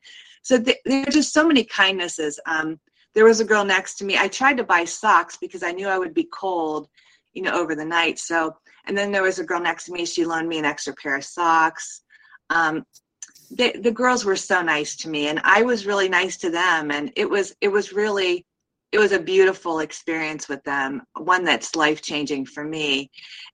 so 0.44 0.62
th- 0.62 0.78
there 0.86 1.02
are 1.06 1.12
just 1.12 1.34
so 1.34 1.46
many 1.46 1.66
kindnesses. 1.66 2.40
Um, 2.46 2.80
there 3.16 3.26
was 3.26 3.40
a 3.40 3.46
girl 3.46 3.64
next 3.64 3.96
to 3.96 4.06
me. 4.06 4.18
I 4.18 4.28
tried 4.28 4.58
to 4.58 4.64
buy 4.64 4.84
socks 4.84 5.38
because 5.38 5.64
I 5.64 5.72
knew 5.72 5.88
I 5.88 5.98
would 5.98 6.14
be 6.14 6.28
cold, 6.32 6.88
you 7.34 7.42
know, 7.42 7.54
over 7.54 7.74
the 7.74 7.86
night. 7.86 8.20
So, 8.20 8.56
and 8.86 8.98
then 8.98 9.12
there 9.12 9.24
was 9.24 9.40
a 9.40 9.46
girl 9.46 9.62
next 9.62 9.86
to 9.86 9.94
me. 9.94 10.06
She 10.06 10.26
loaned 10.26 10.50
me 10.50 10.60
an 10.60 10.66
extra 10.66 10.94
pair 10.94 11.16
of 11.16 11.24
socks. 11.24 12.02
Um, 12.50 12.86
the, 13.52 13.74
the 13.80 13.92
girls 13.92 14.26
were 14.26 14.36
so 14.36 14.62
nice 14.62 14.96
to 14.98 15.10
me, 15.10 15.30
and 15.30 15.40
I 15.44 15.62
was 15.64 15.86
really 15.86 16.10
nice 16.10 16.36
to 16.38 16.50
them. 16.50 16.92
And 16.92 17.12
it 17.16 17.30
was 17.30 17.56
it 17.62 17.70
was 17.70 17.94
really 17.94 18.46
it 18.92 19.00
was 19.00 19.14
a 19.14 19.20
beautiful 19.20 19.80
experience 19.80 20.48
with 20.50 20.64
them, 20.64 21.02
one 21.18 21.44
that's 21.44 21.76
life 21.76 22.02
changing 22.02 22.46
for 22.46 22.64
me. 22.64 23.10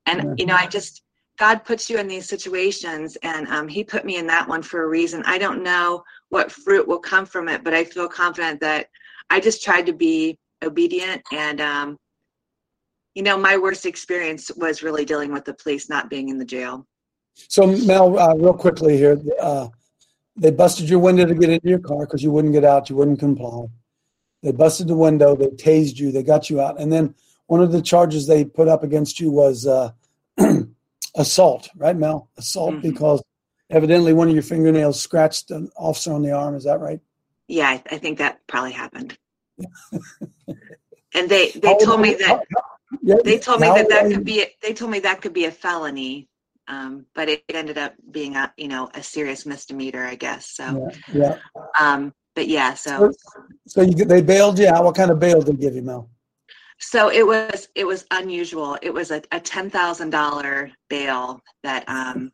And 0.06 0.40
you 0.40 0.46
know, 0.46 0.56
I 0.56 0.68
just 0.68 1.04
God 1.38 1.64
puts 1.66 1.90
you 1.90 1.98
in 1.98 2.08
these 2.08 2.28
situations, 2.28 3.18
and 3.22 3.48
um, 3.48 3.68
He 3.68 3.84
put 3.84 4.06
me 4.06 4.18
in 4.18 4.28
that 4.28 4.48
one 4.48 4.64
for 4.64 4.84
a 4.84 4.88
reason. 4.88 5.22
I 5.26 5.38
don't 5.38 5.64
know 5.64 6.04
what 6.30 6.52
fruit 6.52 6.88
will 6.88 7.00
come 7.00 7.26
from 7.26 7.48
it, 7.48 7.64
but 7.64 7.74
I 7.74 7.84
feel 7.84 8.08
confident 8.08 8.60
that 8.62 8.88
I 9.32 9.40
just 9.40 9.64
tried 9.64 9.86
to 9.88 9.94
be 9.94 10.38
obedient 10.62 11.22
and 11.32 11.60
um, 11.62 11.98
you 13.16 13.24
know 13.24 13.38
my 13.38 13.58
worst 13.58 13.86
experience 13.86 14.52
was 14.56 14.84
really 14.84 15.06
dealing 15.06 15.32
with 15.34 15.46
the 15.46 15.54
police 15.54 15.90
not 15.90 16.10
being 16.10 16.30
in 16.30 16.38
the 16.38 16.46
jail 16.46 16.86
So, 17.56 17.66
Mel, 17.66 18.20
uh, 18.20 18.36
real 18.36 18.54
quickly 18.54 18.98
here, 18.98 19.18
uh, 19.42 19.70
they 20.36 20.52
busted 20.52 20.90
your 20.90 21.00
window 21.00 21.26
to 21.26 21.34
get 21.34 21.50
into 21.50 21.70
your 21.70 21.80
car 21.80 22.02
because 22.06 22.22
you 22.22 22.32
wouldn't 22.32 22.54
get 22.54 22.66
out, 22.66 22.90
you 22.90 22.96
wouldn't 22.98 23.20
comply. 23.20 23.66
They 24.44 24.52
busted 24.52 24.88
the 24.88 24.96
window, 25.08 25.36
they 25.36 25.48
tased 25.48 25.98
you, 25.98 26.12
they 26.12 26.24
got 26.24 26.50
you 26.50 26.60
out, 26.62 26.80
and 26.80 26.92
then 26.92 27.16
one 27.48 27.62
of 27.62 27.72
the 27.72 27.82
charges 27.82 28.28
they 28.28 28.44
put 28.46 28.68
up 28.68 28.84
against 28.84 29.20
you 29.20 29.32
was 29.32 29.66
uh, 29.66 29.92
assault, 31.16 31.70
right, 31.76 31.98
Mel? 31.98 32.30
Assault 32.38 32.76
Mhm. 32.76 32.82
because 32.82 33.20
evidently 33.70 34.14
one 34.14 34.28
of 34.30 34.34
your 34.34 34.44
fingernails 34.44 35.02
scratched 35.02 35.52
an 35.52 35.70
officer 35.78 36.12
on 36.14 36.22
the 36.22 36.32
arm. 36.32 36.56
Is 36.56 36.66
that 36.66 36.80
right? 36.80 37.00
Yeah 37.52 37.70
i, 37.70 37.84
I 37.96 37.98
think 37.98 38.18
that 38.18 38.40
probably 38.48 38.72
happened 38.84 39.18
and 41.16 41.30
they 41.30 41.52
they 41.52 41.76
told 41.86 42.02
me 42.02 42.14
that 42.16 42.28
How- 42.28 42.36
how- 42.38 42.68
yeah, 43.04 43.16
they 43.24 43.38
told 43.40 43.62
me 43.62 43.68
that 43.68 43.90
that 43.90 44.04
could 44.12 44.26
be 44.26 44.46
they 44.62 44.74
told 44.74 44.92
me 44.92 45.00
that 45.00 45.22
could 45.22 45.34
be 45.34 45.46
a 45.46 45.52
felony 45.52 46.28
um, 46.68 47.06
but 47.16 47.28
it 47.28 47.44
ended 47.50 47.78
up 47.78 47.94
being 48.12 48.36
a 48.36 48.54
you 48.58 48.68
know 48.68 48.90
a 48.94 49.02
serious 49.02 49.46
misdemeanor 49.46 50.06
i 50.06 50.16
guess 50.16 50.46
so 50.60 50.66
Yeah, 51.14 51.16
yeah. 51.22 51.36
um 51.80 52.14
but 52.36 52.48
yeah 52.48 52.74
so 52.74 53.12
So, 53.12 53.42
so 53.74 53.82
you, 53.82 54.06
they 54.06 54.22
bailed 54.22 54.60
you 54.60 54.68
out. 54.68 54.84
What 54.86 54.96
kind 54.96 55.12
of 55.12 55.20
bail 55.20 55.42
did 55.42 55.58
they 55.58 55.62
give 55.62 55.76
you, 55.76 55.82
Mel? 55.82 56.10
So 56.80 57.10
it 57.12 57.26
was 57.26 57.68
it 57.76 57.86
was 57.86 58.06
unusual. 58.12 58.78
It 58.82 58.94
was 58.94 59.12
a, 59.12 59.22
a 59.32 59.40
ten 59.40 59.70
thousand 59.70 60.10
dollar 60.12 60.72
bail 60.90 61.42
that 61.64 61.84
um 61.88 62.32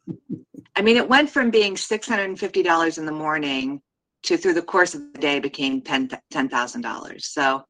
I 0.76 0.82
mean 0.82 0.98
it 0.98 1.08
went 1.16 1.30
from 1.30 1.50
being 1.52 1.76
six 1.78 2.08
hundred 2.08 2.30
and 2.30 2.40
fifty 2.40 2.64
dollars 2.64 2.98
in 2.98 3.06
the 3.06 3.12
morning 3.26 3.82
to 4.24 4.38
through 4.38 4.54
the 4.54 4.62
course 4.62 4.94
of 4.96 5.02
the 5.14 5.20
day 5.20 5.40
became 5.40 5.82
ten 5.82 6.10
thousand 6.32 6.82
dollars. 6.82 7.26
So 7.28 7.64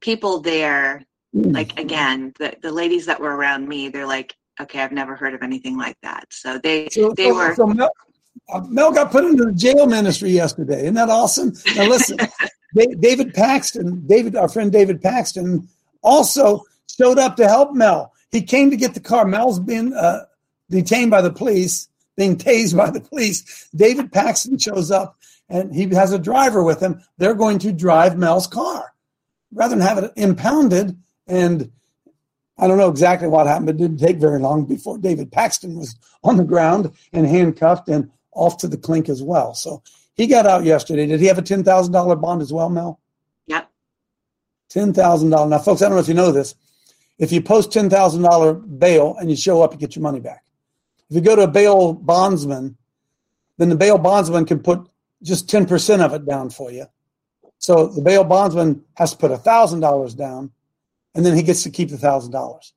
people 0.00 0.40
there, 0.40 1.04
like 1.32 1.78
again, 1.78 2.32
the 2.38 2.54
the 2.62 2.72
ladies 2.72 3.06
that 3.06 3.20
were 3.20 3.36
around 3.36 3.68
me, 3.68 3.88
they're 3.88 4.06
like, 4.06 4.34
okay, 4.60 4.80
I've 4.82 4.92
never 4.92 5.16
heard 5.16 5.34
of 5.34 5.42
anything 5.42 5.76
like 5.76 5.96
that. 6.02 6.24
So 6.30 6.58
they 6.58 6.88
So, 6.90 7.12
they 7.16 7.28
so- 7.30 7.34
were 7.34 7.54
so 7.54 7.66
Mel, 7.66 7.90
uh, 8.52 8.60
Mel 8.68 8.92
got 8.92 9.10
put 9.10 9.24
into 9.24 9.44
the 9.44 9.52
jail 9.52 9.86
ministry 9.86 10.30
yesterday. 10.30 10.82
Isn't 10.82 10.94
that 10.94 11.08
awesome? 11.10 11.52
Now 11.76 11.86
listen, 11.88 12.18
David 13.00 13.34
Paxton, 13.34 14.06
David, 14.06 14.36
our 14.36 14.48
friend 14.48 14.70
David 14.70 15.00
Paxton, 15.02 15.68
also 16.02 16.62
showed 16.96 17.18
up 17.18 17.36
to 17.36 17.48
help 17.48 17.74
Mel. 17.74 18.12
He 18.30 18.42
came 18.42 18.70
to 18.70 18.76
get 18.76 18.94
the 18.94 19.00
car. 19.00 19.24
Mel's 19.24 19.58
been 19.58 19.92
uh, 19.94 20.20
detained 20.70 21.10
by 21.10 21.22
the 21.22 21.32
police, 21.32 21.88
being 22.16 22.36
tased 22.36 22.76
by 22.76 22.90
the 22.90 23.00
police. 23.00 23.68
David 23.74 24.12
Paxton 24.12 24.58
shows 24.58 24.90
up, 24.90 25.16
and 25.48 25.74
he 25.74 25.88
has 25.94 26.12
a 26.12 26.18
driver 26.18 26.62
with 26.62 26.80
him. 26.80 27.00
They're 27.16 27.34
going 27.34 27.58
to 27.60 27.72
drive 27.72 28.18
Mel's 28.18 28.46
car 28.46 28.92
rather 29.52 29.74
than 29.74 29.86
have 29.86 29.98
it 29.98 30.12
impounded. 30.16 30.96
And 31.26 31.70
I 32.58 32.66
don't 32.66 32.78
know 32.78 32.90
exactly 32.90 33.28
what 33.28 33.46
happened, 33.46 33.66
but 33.66 33.74
it 33.76 33.78
didn't 33.78 33.98
take 33.98 34.18
very 34.18 34.38
long 34.38 34.64
before 34.64 34.98
David 34.98 35.32
Paxton 35.32 35.76
was 35.76 35.96
on 36.22 36.36
the 36.36 36.44
ground 36.44 36.92
and 37.12 37.26
handcuffed 37.26 37.88
and 37.88 38.10
off 38.32 38.58
to 38.58 38.68
the 38.68 38.76
clink 38.76 39.08
as 39.08 39.22
well. 39.22 39.54
So 39.54 39.82
he 40.14 40.26
got 40.26 40.46
out 40.46 40.64
yesterday. 40.64 41.06
Did 41.06 41.20
he 41.20 41.26
have 41.26 41.38
a 41.38 41.42
ten 41.42 41.64
thousand 41.64 41.92
dollar 41.92 42.16
bond 42.16 42.42
as 42.42 42.52
well, 42.52 42.68
Mel? 42.68 43.00
Yep. 43.46 43.70
Ten 44.68 44.92
thousand 44.92 45.30
dollars. 45.30 45.50
Now, 45.50 45.58
folks, 45.58 45.82
I 45.82 45.86
don't 45.86 45.94
know 45.94 46.00
if 46.00 46.08
you 46.08 46.14
know 46.14 46.32
this. 46.32 46.54
If 47.18 47.32
you 47.32 47.40
post 47.40 47.72
ten 47.72 47.88
thousand 47.88 48.22
dollar 48.22 48.54
bail 48.54 49.16
and 49.18 49.30
you 49.30 49.36
show 49.36 49.62
up, 49.62 49.72
you 49.72 49.78
get 49.78 49.96
your 49.96 50.02
money 50.02 50.20
back. 50.20 50.44
If 51.10 51.16
you 51.16 51.22
go 51.22 51.36
to 51.36 51.42
a 51.42 51.48
bail 51.48 51.94
bondsman, 51.94 52.76
then 53.56 53.70
the 53.70 53.76
bail 53.76 53.98
bondsman 53.98 54.44
can 54.44 54.60
put 54.60 54.88
just 55.22 55.50
ten 55.50 55.66
percent 55.66 56.02
of 56.02 56.14
it 56.14 56.26
down 56.26 56.50
for 56.50 56.70
you. 56.72 56.86
So 57.58 57.88
the 57.88 58.02
bail 58.02 58.24
bondsman 58.24 58.84
has 58.96 59.12
to 59.12 59.18
put 59.18 59.32
thousand 59.44 59.80
dollars 59.80 60.14
down, 60.14 60.52
and 61.14 61.26
then 61.26 61.36
he 61.36 61.42
gets 61.42 61.62
to 61.64 61.70
keep 61.70 61.90
the 61.90 61.98
thousand 61.98 62.32
dollars. 62.32 62.74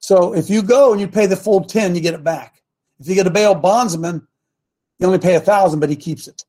So 0.00 0.34
if 0.34 0.50
you 0.50 0.62
go 0.62 0.92
and 0.92 1.00
you 1.00 1.08
pay 1.08 1.26
the 1.26 1.36
full 1.36 1.64
ten, 1.64 1.94
you 1.94 2.00
get 2.02 2.14
it 2.14 2.24
back. 2.24 2.62
If 3.00 3.08
you 3.08 3.14
get 3.16 3.26
a 3.28 3.32
bail 3.32 3.54
bondsman, 3.54 4.26
you 4.98 5.06
only 5.06 5.18
pay 5.20 5.36
a 5.36 5.40
thousand, 5.40 5.80
but 5.80 5.90
he 5.90 5.96
keeps 5.96 6.28
it. 6.28 6.44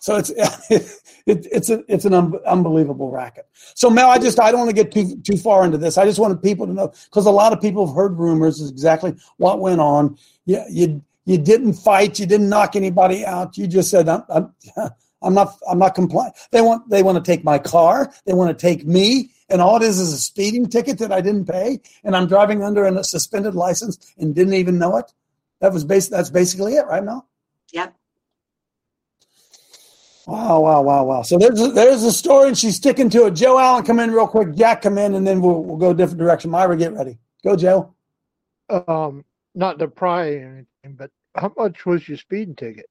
So 0.00 0.16
it's 0.16 0.30
it, 0.70 0.86
it's 1.26 1.70
a, 1.70 1.84
it's 1.88 2.04
an 2.06 2.14
un- 2.14 2.34
unbelievable 2.46 3.10
racket. 3.10 3.46
So 3.74 3.90
Mel, 3.90 4.10
I 4.10 4.18
just 4.18 4.40
I 4.40 4.50
don't 4.50 4.60
want 4.66 4.76
to 4.76 4.84
get 4.84 4.92
too 4.92 5.16
too 5.22 5.36
far 5.38 5.64
into 5.64 5.78
this. 5.78 5.98
I 5.98 6.06
just 6.06 6.18
wanted 6.20 6.42
people 6.42 6.66
to 6.66 6.72
know 6.74 6.92
because 7.06 7.26
a 7.26 7.30
lot 7.32 7.52
of 7.52 7.60
people 7.60 7.86
have 7.86 7.96
heard 7.96 8.18
rumors 8.18 8.60
is 8.60 8.70
exactly 8.70 9.14
what 9.38 9.60
went 9.60 9.80
on. 9.80 10.18
Yeah, 10.46 10.66
You 10.70 10.88
you 10.88 11.11
you 11.26 11.38
didn't 11.38 11.74
fight, 11.74 12.18
you 12.18 12.26
didn't 12.26 12.48
knock 12.48 12.76
anybody 12.76 13.24
out. 13.26 13.56
You 13.58 13.66
just 13.68 13.90
said 13.90 14.08
I'm 14.08 14.24
I'm, 14.30 14.54
I'm 15.22 15.34
not 15.34 15.56
I'm 15.70 15.78
not 15.78 15.94
complying. 15.94 16.32
They 16.52 16.62
want 16.62 16.88
they 16.90 17.02
want 17.02 17.24
to 17.24 17.30
take 17.30 17.44
my 17.44 17.58
car. 17.58 18.12
They 18.26 18.34
want 18.34 18.56
to 18.56 18.60
take 18.68 18.86
me. 18.86 19.32
And 19.50 19.60
all 19.62 19.76
it 19.76 19.82
is 19.82 20.00
is 20.00 20.12
a 20.12 20.18
speeding 20.18 20.68
ticket 20.68 20.98
that 21.00 21.12
I 21.12 21.20
didn't 21.20 21.46
pay, 21.46 21.80
and 22.04 22.16
I'm 22.16 22.26
driving 22.26 22.64
under 22.64 22.84
a 22.86 23.04
suspended 23.04 23.54
license 23.54 24.14
and 24.18 24.34
didn't 24.34 24.54
even 24.54 24.78
know 24.78 24.96
it. 24.98 25.12
That 25.60 25.72
was 25.72 25.84
bas- 25.84 26.08
That's 26.08 26.30
basically 26.30 26.74
it, 26.76 26.86
right, 26.86 27.04
now. 27.04 27.26
Yep. 27.72 27.94
Wow, 30.26 30.60
wow, 30.60 30.82
wow, 30.82 31.04
wow. 31.04 31.22
So 31.22 31.38
there's 31.38 31.60
a, 31.60 31.68
there's 31.68 32.02
a 32.04 32.12
story, 32.12 32.48
and 32.48 32.58
she's 32.58 32.76
sticking 32.76 33.10
to 33.10 33.26
it. 33.26 33.32
Joe 33.32 33.58
Allen, 33.58 33.84
come 33.84 34.00
in 34.00 34.12
real 34.12 34.28
quick. 34.28 34.54
Jack, 34.56 34.82
come 34.82 34.98
in, 34.98 35.14
and 35.14 35.26
then 35.26 35.40
we'll 35.42 35.62
we'll 35.64 35.78
go 35.78 35.90
a 35.90 35.94
different 35.94 36.18
direction. 36.20 36.50
Myra, 36.50 36.76
get 36.76 36.94
ready. 36.94 37.18
Go, 37.44 37.56
Joe. 37.56 37.94
um, 38.70 39.24
not 39.54 39.78
to 39.80 39.88
pry 39.88 40.64
or 41.00 41.04
anything, 41.04 41.10
but 41.34 41.40
how 41.40 41.52
much 41.56 41.86
was 41.86 42.08
your 42.08 42.18
speeding 42.18 42.54
ticket? 42.54 42.86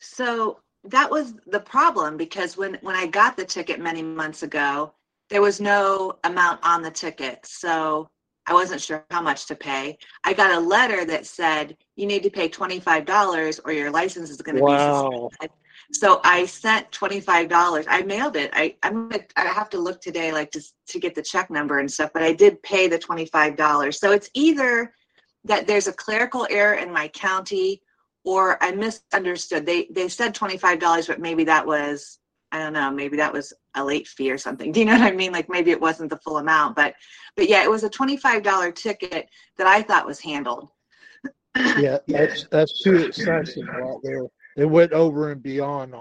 So 0.00 0.60
that 0.84 1.10
was 1.10 1.34
the 1.46 1.60
problem 1.60 2.16
because 2.16 2.56
when 2.56 2.78
when 2.82 2.96
I 2.96 3.06
got 3.06 3.36
the 3.36 3.44
ticket 3.44 3.80
many 3.80 4.02
months 4.02 4.42
ago, 4.42 4.92
there 5.30 5.42
was 5.42 5.60
no 5.60 6.18
amount 6.24 6.60
on 6.62 6.82
the 6.82 6.90
ticket. 6.90 7.46
So 7.46 8.08
I 8.46 8.52
wasn't 8.52 8.82
sure 8.82 9.04
how 9.10 9.22
much 9.22 9.46
to 9.46 9.54
pay. 9.54 9.96
I 10.24 10.34
got 10.34 10.52
a 10.52 10.60
letter 10.60 11.04
that 11.06 11.26
said 11.26 11.76
you 11.96 12.06
need 12.06 12.22
to 12.24 12.30
pay 12.30 12.48
$25 12.48 13.60
or 13.64 13.72
your 13.72 13.90
license 13.90 14.30
is 14.30 14.42
going 14.42 14.56
to 14.56 14.62
be 14.62 14.78
suspended. 14.78 15.50
So 15.92 16.20
I 16.24 16.46
sent 16.46 16.90
$25. 16.90 17.86
I 17.88 18.02
mailed 18.02 18.36
it. 18.36 18.50
I 18.54 18.76
I'm 18.82 19.08
gonna, 19.08 19.24
I 19.36 19.46
have 19.46 19.70
to 19.70 19.78
look 19.78 20.00
today 20.00 20.32
like 20.32 20.50
to 20.52 20.62
to 20.88 20.98
get 20.98 21.14
the 21.14 21.22
check 21.22 21.50
number 21.50 21.78
and 21.78 21.90
stuff, 21.90 22.10
but 22.12 22.22
I 22.22 22.32
did 22.32 22.62
pay 22.62 22.88
the 22.88 22.98
$25. 22.98 23.94
So 23.94 24.12
it's 24.12 24.30
either 24.34 24.94
that 25.44 25.66
there's 25.66 25.88
a 25.88 25.92
clerical 25.92 26.46
error 26.50 26.74
in 26.74 26.92
my 26.92 27.08
county 27.08 27.82
or 28.24 28.62
I 28.62 28.72
misunderstood. 28.72 29.66
They 29.66 29.86
they 29.90 30.08
said 30.08 30.34
twenty 30.34 30.56
five 30.56 30.80
dollars, 30.80 31.06
but 31.06 31.20
maybe 31.20 31.44
that 31.44 31.66
was 31.66 32.18
I 32.50 32.58
don't 32.58 32.72
know. 32.72 32.90
Maybe 32.90 33.16
that 33.18 33.32
was 33.32 33.52
a 33.74 33.84
late 33.84 34.08
fee 34.08 34.30
or 34.30 34.38
something. 34.38 34.72
Do 34.72 34.80
you 34.80 34.86
know 34.86 34.92
what 34.92 35.02
I 35.02 35.12
mean? 35.12 35.32
Like 35.32 35.48
maybe 35.48 35.70
it 35.70 35.80
wasn't 35.80 36.10
the 36.10 36.18
full 36.18 36.38
amount, 36.38 36.76
but 36.76 36.94
but 37.36 37.48
yeah, 37.48 37.62
it 37.62 37.70
was 37.70 37.84
a 37.84 37.90
twenty 37.90 38.16
five 38.16 38.42
dollar 38.42 38.72
ticket 38.72 39.28
that 39.58 39.66
I 39.66 39.82
thought 39.82 40.06
was 40.06 40.20
handled. 40.20 40.68
Yeah, 41.56 41.98
that's 42.08 42.46
that's 42.50 42.82
too 42.82 42.96
excessive 42.96 43.68
right 43.68 43.98
there. 44.02 44.26
They 44.56 44.64
went 44.64 44.92
over 44.92 45.30
and 45.30 45.42
beyond. 45.42 45.94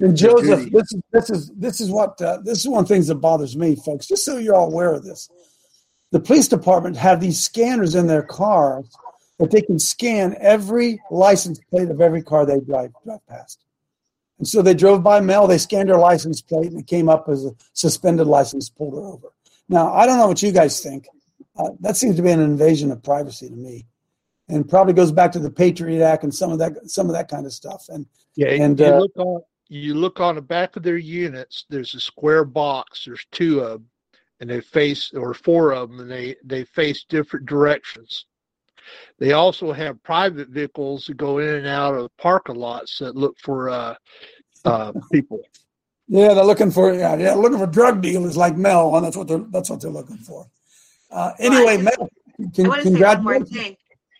And 0.00 0.16
Joseph, 0.16 0.70
this 0.70 0.92
is 0.92 1.02
this 1.12 1.30
is 1.30 1.50
this 1.56 1.80
is 1.80 1.90
what 1.90 2.20
uh, 2.20 2.38
this 2.44 2.60
is 2.60 2.68
one 2.68 2.82
of 2.82 2.88
the 2.88 2.94
things 2.94 3.06
that 3.06 3.16
bothers 3.16 3.56
me, 3.56 3.76
folks. 3.76 4.06
Just 4.06 4.24
so 4.24 4.38
you're 4.38 4.54
all 4.54 4.70
aware 4.70 4.92
of 4.92 5.04
this, 5.04 5.30
the 6.10 6.20
police 6.20 6.48
department 6.48 6.96
have 6.96 7.20
these 7.20 7.42
scanners 7.42 7.94
in 7.94 8.06
their 8.06 8.22
cars 8.22 8.88
that 9.38 9.50
they 9.50 9.62
can 9.62 9.78
scan 9.78 10.36
every 10.40 11.00
license 11.10 11.60
plate 11.70 11.90
of 11.90 12.00
every 12.00 12.22
car 12.22 12.44
they 12.44 12.60
drive 12.60 12.92
drive 13.04 13.26
past. 13.28 13.60
And 14.38 14.48
so 14.48 14.62
they 14.62 14.74
drove 14.74 15.02
by 15.02 15.20
Mel, 15.20 15.46
they 15.46 15.58
scanned 15.58 15.88
her 15.88 15.96
license 15.96 16.42
plate, 16.42 16.70
and 16.70 16.80
it 16.80 16.86
came 16.86 17.08
up 17.08 17.28
as 17.28 17.44
a 17.44 17.52
suspended 17.72 18.26
license, 18.26 18.68
pulled 18.68 18.94
her 18.94 19.00
over. 19.00 19.28
Now 19.68 19.92
I 19.92 20.06
don't 20.06 20.18
know 20.18 20.26
what 20.26 20.42
you 20.42 20.52
guys 20.52 20.80
think. 20.80 21.06
Uh, 21.56 21.70
that 21.80 21.96
seems 21.96 22.16
to 22.16 22.22
be 22.22 22.30
an 22.30 22.40
invasion 22.40 22.90
of 22.90 23.02
privacy 23.02 23.48
to 23.48 23.54
me, 23.54 23.86
and 24.48 24.68
probably 24.68 24.92
goes 24.92 25.12
back 25.12 25.32
to 25.32 25.38
the 25.38 25.50
Patriot 25.50 26.04
Act 26.04 26.24
and 26.24 26.34
some 26.34 26.52
of 26.52 26.58
that 26.58 26.90
some 26.90 27.08
of 27.08 27.14
that 27.14 27.28
kind 27.28 27.46
of 27.46 27.52
stuff. 27.52 27.86
And 27.88 28.06
Yeah, 28.36 28.48
And, 28.48 28.78
you 28.78 28.86
uh, 28.86 28.98
look 28.98 29.16
on 29.16 29.42
you 29.68 29.94
look 29.94 30.20
on 30.20 30.34
the 30.34 30.42
back 30.42 30.76
of 30.76 30.82
their 30.82 30.98
units. 30.98 31.64
There's 31.70 31.94
a 31.94 32.00
square 32.00 32.44
box. 32.44 33.04
There's 33.04 33.26
two 33.32 33.60
of 33.60 33.80
them, 33.80 33.88
and 34.40 34.50
they 34.50 34.60
face 34.60 35.12
or 35.14 35.34
four 35.34 35.72
of 35.72 35.90
them, 35.90 36.00
and 36.00 36.10
they 36.10 36.36
they 36.44 36.64
face 36.64 37.04
different 37.08 37.46
directions. 37.46 38.26
They 39.18 39.32
also 39.32 39.72
have 39.72 40.02
private 40.02 40.48
vehicles 40.48 41.06
that 41.06 41.16
go 41.16 41.38
in 41.38 41.54
and 41.54 41.66
out 41.66 41.94
of 41.94 42.14
parking 42.18 42.56
lots 42.56 42.98
that 42.98 43.16
look 43.16 43.38
for 43.38 43.70
uh, 43.70 43.94
uh, 44.64 44.92
people. 45.12 45.40
Yeah, 46.06 46.34
they're 46.34 46.44
looking 46.44 46.70
for 46.70 46.92
yeah, 46.92 47.16
yeah, 47.16 47.34
looking 47.34 47.58
for 47.58 47.66
drug 47.66 48.02
dealers 48.02 48.36
like 48.36 48.56
Mel, 48.56 48.94
and 48.96 49.06
that's 49.06 49.16
what 49.16 49.28
they're 49.28 49.46
that's 49.50 49.70
what 49.70 49.80
they're 49.80 49.90
looking 49.90 50.18
for. 50.18 50.46
Uh, 51.10 51.32
anyway, 51.38 51.74
I 51.74 51.82
Mel, 51.82 51.94
I 51.98 52.02
want 52.02 52.54
to 52.54 52.54
say 52.54 52.64
one 52.64 52.68
more 52.68 52.82
congratulations. 52.82 53.50
thing. 53.50 53.76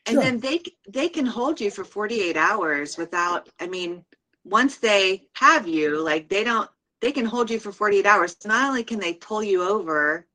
And 0.06 0.16
Sure. 0.16 0.22
then 0.22 0.40
they 0.40 0.62
they 0.88 1.08
can 1.08 1.26
hold 1.26 1.60
you 1.60 1.70
for 1.70 1.84
48 1.84 2.36
hours 2.36 2.98
without 2.98 3.48
I 3.60 3.66
mean, 3.66 4.04
once 4.44 4.76
they 4.76 5.24
have 5.34 5.66
you, 5.66 6.00
like 6.00 6.28
they 6.28 6.44
don't 6.44 6.68
they 7.00 7.12
can 7.12 7.24
hold 7.24 7.50
you 7.50 7.58
for 7.58 7.72
48 7.72 8.06
hours. 8.06 8.36
Not 8.44 8.68
only 8.68 8.84
can 8.84 8.98
they 8.98 9.14
pull 9.14 9.42
you 9.42 9.62
over, 9.62 10.26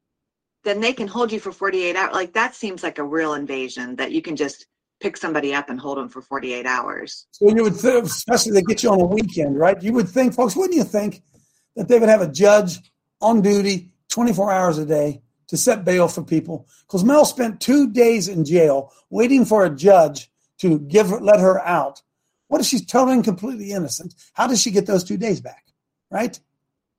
then 0.63 0.79
they 0.79 0.93
can 0.93 1.08
hold 1.08 1.32
you 1.32 1.39
for 1.39 1.51
48 1.51 1.95
hours. 1.95 2.13
Like 2.13 2.34
that 2.34 2.55
seems 2.55 2.84
like 2.84 2.99
a 2.99 3.03
real 3.03 3.34
invasion 3.34 3.95
that 3.97 4.12
you 4.12 4.21
can 4.21 4.36
just 4.36 4.65
pick 4.99 5.15
somebody 5.15 5.53
up 5.53 5.69
and 5.69 5.79
hold 5.79 5.97
them 5.97 6.10
for 6.10 6.21
48 6.21 6.65
hours. 6.65 7.27
So 7.32 7.49
you 7.49 7.63
would 7.63 7.75
think, 7.75 8.05
especially 8.05 8.51
they 8.53 8.62
get 8.63 8.84
you 8.84 8.89
on 8.89 8.99
a 8.99 9.05
weekend, 9.05 9.58
right? 9.58 9.82
You 9.82 9.93
would 9.93 10.10
think, 10.10 10.34
folks, 10.34 10.55
wouldn't 10.55 10.75
you 10.75 10.84
think 10.84 11.21
that 11.75 11.88
they 11.88 11.99
would 11.99 12.10
have 12.10 12.21
a 12.21 12.27
judge 12.27 12.79
on 13.21 13.41
duty 13.41 13.91
24 14.10 14.51
hours 14.51 14.77
a 14.77 14.86
day 14.86 15.21
to 15.50 15.58
set 15.58 15.86
bail 15.86 16.08
for 16.08 16.24
people? 16.24 16.68
Because 16.88 17.04
Mel 17.04 17.26
spent 17.26 17.60
two 17.60 17.92
days 17.92 18.28
in 18.28 18.46
jail 18.46 18.94
waiting 19.10 19.46
for 19.46 19.66
a 19.66 19.70
judge 19.70 20.32
to 20.60 20.80
give 20.80 21.10
her, 21.10 21.20
let 21.20 21.40
her 21.40 21.60
out. 21.66 22.02
What 22.48 22.62
if 22.62 22.68
she's 22.68 22.86
totally 22.86 23.14
and 23.16 23.24
completely 23.24 23.72
innocent? 23.72 24.16
How 24.34 24.48
does 24.48 24.62
she 24.62 24.72
get 24.72 24.86
those 24.86 25.04
two 25.04 25.18
days 25.18 25.42
back? 25.42 25.66
Right? 26.10 26.40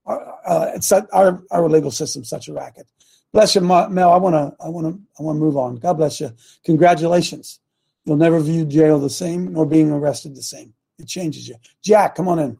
Our, 0.06 0.38
uh, 0.46 1.02
our 1.12 1.42
our 1.50 1.68
legal 1.68 1.90
system's 1.90 2.28
such 2.28 2.48
a 2.48 2.52
racket. 2.52 2.86
Bless 3.32 3.54
you, 3.54 3.60
Mel. 3.60 4.12
I 4.12 4.16
want 4.16 4.34
to 4.34 4.64
I 4.64 4.68
want 4.68 4.86
to 4.86 5.00
I 5.18 5.22
want 5.22 5.36
to 5.36 5.40
move 5.40 5.56
on. 5.56 5.76
God 5.76 5.94
bless 5.94 6.20
you. 6.20 6.32
Congratulations. 6.64 7.60
You'll 8.04 8.16
never 8.16 8.40
view 8.40 8.64
jail 8.64 8.98
the 8.98 9.10
same 9.10 9.52
nor 9.52 9.66
being 9.66 9.90
arrested 9.90 10.34
the 10.34 10.42
same. 10.42 10.74
It 10.98 11.06
changes 11.06 11.48
you. 11.48 11.56
Jack, 11.82 12.14
come 12.14 12.28
on 12.28 12.38
in. 12.38 12.58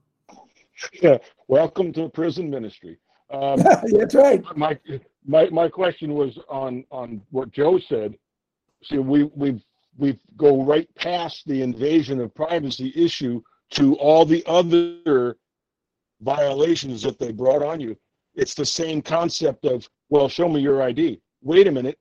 Yeah, 1.02 1.18
welcome 1.48 1.92
to 1.94 2.08
prison 2.08 2.50
ministry. 2.50 2.98
Um, 3.30 3.56
That's 3.82 4.14
right. 4.14 4.44
my 4.56 4.78
my 5.26 5.48
my 5.50 5.68
question 5.68 6.14
was 6.14 6.38
on 6.48 6.84
on 6.90 7.22
what 7.30 7.50
Joe 7.52 7.78
said. 7.78 8.16
See, 8.84 8.98
we 8.98 9.24
we 9.34 9.62
we 9.98 10.18
go 10.36 10.62
right 10.64 10.88
past 10.94 11.46
the 11.46 11.62
invasion 11.62 12.20
of 12.20 12.34
privacy 12.34 12.92
issue 12.94 13.42
to 13.72 13.94
all 13.96 14.24
the 14.24 14.42
other 14.46 15.36
violations 16.20 17.02
that 17.02 17.18
they 17.18 17.32
brought 17.32 17.62
on 17.62 17.80
you. 17.80 17.96
It's 18.34 18.54
the 18.54 18.66
same 18.66 19.02
concept 19.02 19.64
of 19.64 19.88
well, 20.08 20.28
show 20.28 20.48
me 20.48 20.60
your 20.60 20.82
ID. 20.82 21.20
Wait 21.42 21.66
a 21.66 21.72
minute. 21.72 21.98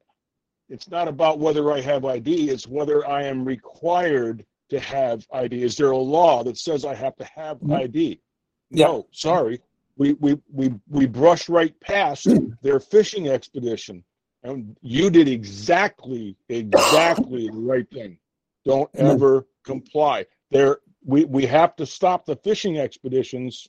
It's 0.70 0.90
not 0.90 1.08
about 1.08 1.40
whether 1.40 1.72
I 1.72 1.82
have 1.82 2.06
ID. 2.06 2.50
It's 2.50 2.68
whether 2.68 3.08
I 3.08 3.24
am 3.24 3.44
required 3.44 4.46
to 4.70 4.80
have 4.80 5.26
ID. 5.34 5.64
Is 5.64 5.76
there 5.76 5.92
a 5.92 5.98
law 5.98 6.44
that 6.44 6.58
says 6.58 6.86
I 6.86 6.94
have 6.94 7.16
to 7.18 7.24
have 7.26 7.60
Mhm. 7.60 7.76
ID? 7.76 8.22
No, 8.72 9.08
sorry. 9.12 9.62
We, 10.00 10.14
we, 10.14 10.38
we, 10.52 10.74
we 10.88 11.06
brushed 11.08 11.50
right 11.50 11.78
past 11.82 12.26
their 12.62 12.80
fishing 12.80 13.28
expedition. 13.28 14.06
And 14.44 14.78
you 14.82 15.10
did 15.10 15.28
exactly, 15.28 16.38
exactly 16.48 17.50
the 17.50 17.60
right 17.60 17.88
thing. 17.92 18.18
Don't 18.66 18.92
mm-hmm. 18.94 19.06
ever 19.06 19.46
comply. 19.66 20.26
There, 20.52 20.80
we, 21.04 21.26
we 21.26 21.46
have 21.48 21.76
to 21.76 21.86
stop 21.86 22.26
the 22.26 22.38
fishing 22.38 22.80
expeditions 22.80 23.68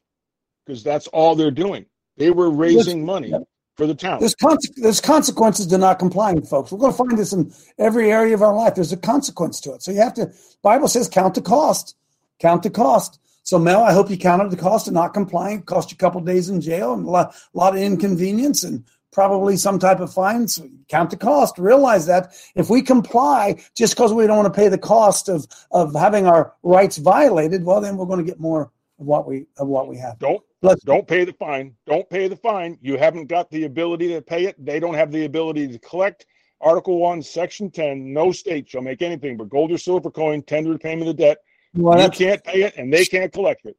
because 0.65 0.85
that's 0.85 1.09
all 1.09 1.35
they're 1.35 1.51
doing. 1.51 1.85
They 2.17 2.31
were 2.31 2.51
raising 2.51 3.05
money 3.05 3.35
for 3.77 3.89
the 3.89 3.95
town. 3.97 4.21
There's, 4.21 4.37
conse- 4.37 4.75
there's 4.77 5.01
consequences 5.01 5.67
to 5.67 5.79
not 5.79 5.99
complying, 5.99 6.43
folks. 6.43 6.71
We're 6.71 6.79
going 6.79 6.93
to 6.93 6.99
find 6.99 7.19
this 7.19 7.33
in 7.33 7.53
every 7.77 8.13
area 8.13 8.35
of 8.35 8.43
our 8.43 8.55
life. 8.55 8.77
There's 8.77 8.93
a 8.93 8.97
consequence 8.97 9.61
to 9.63 9.73
it. 9.73 9.83
So 9.83 9.91
you 9.91 9.99
have 9.99 10.15
to, 10.15 10.33
Bible 10.63 10.87
says, 10.87 11.09
count 11.09 11.35
the 11.35 11.43
cost. 11.43 11.97
Count 12.39 12.63
the 12.63 12.71
cost. 12.71 13.19
So, 13.43 13.59
Mel, 13.59 13.83
I 13.83 13.93
hope 13.93 14.11
you 14.11 14.17
counted 14.19 14.51
the 14.51 14.57
cost 14.57 14.87
of 14.87 14.95
not 14.95 15.15
complying. 15.15 15.61
It 15.61 15.67
cost 15.67 15.91
you 15.91 15.97
a 15.97 15.99
couple 15.99 16.21
days 16.21 16.49
in 16.49 16.61
jail 16.61 16.95
and 16.95 17.07
a 17.07 17.11
lot, 17.11 17.35
a 17.35 17.59
lot 17.59 17.75
of 17.75 17.83
inconvenience 17.83 18.63
and 18.63 18.85
probably 19.13 19.57
some 19.57 19.79
type 19.79 19.99
of 20.01 20.13
fine. 20.13 20.47
So 20.47 20.69
count 20.89 21.11
the 21.11 21.17
cost. 21.17 21.59
Realize 21.59 22.07
that 22.07 22.33
if 22.55 22.71
we 22.71 22.83
comply 22.83 23.61
just 23.77 23.95
because 23.95 24.13
we 24.13 24.27
don't 24.27 24.37
want 24.37 24.53
to 24.55 24.61
pay 24.61 24.69
the 24.69 24.79
cost 24.79 25.29
of, 25.29 25.47
of 25.73 25.95
having 25.95 26.27
our 26.27 26.55
rights 26.63 26.99
violated, 26.99 27.65
well, 27.65 27.81
then 27.81 27.97
we're 27.97 28.07
going 28.07 28.25
to 28.25 28.31
get 28.31 28.39
more 28.39 28.71
of 28.99 29.07
what 29.07 29.27
we 29.27 29.47
of 29.59 29.67
what 29.67 29.89
we 29.89 29.97
have. 29.97 30.19
Don't 30.19 30.43
Let's- 30.63 30.85
don't 30.85 31.09
pay 31.09 31.25
the 31.25 31.33
fine. 31.33 31.75
Don't 31.87 32.09
pay 32.11 32.29
the 32.29 32.37
fine. 32.37 32.77
You 32.83 32.99
haven't 32.99 33.27
got 33.27 33.51
the 33.51 33.65
ability 33.65 34.09
to 34.09 34.21
pay 34.21 34.45
it. 34.45 34.63
They 34.65 34.79
don't 34.79 34.95
have 34.95 35.11
the 35.11 35.25
ability 35.25 35.69
to 35.69 35.79
collect. 35.79 36.27
Article 36.61 36.99
one, 36.99 37.23
section 37.23 37.71
ten, 37.71 38.13
no 38.13 38.31
state 38.31 38.69
shall 38.69 38.83
make 38.83 39.01
anything 39.01 39.39
but 39.39 39.49
gold 39.49 39.73
or 39.73 39.79
silver 39.79 40.11
coin 40.11 40.43
tender 40.43 40.75
to 40.75 40.79
payment 40.79 41.09
of 41.09 41.17
debt. 41.17 41.39
Well, 41.75 42.03
you 42.03 42.11
can't 42.11 42.43
pay 42.43 42.63
it 42.63 42.77
and 42.77 42.93
they 42.93 43.05
can't 43.05 43.33
collect 43.33 43.65
it. 43.67 43.77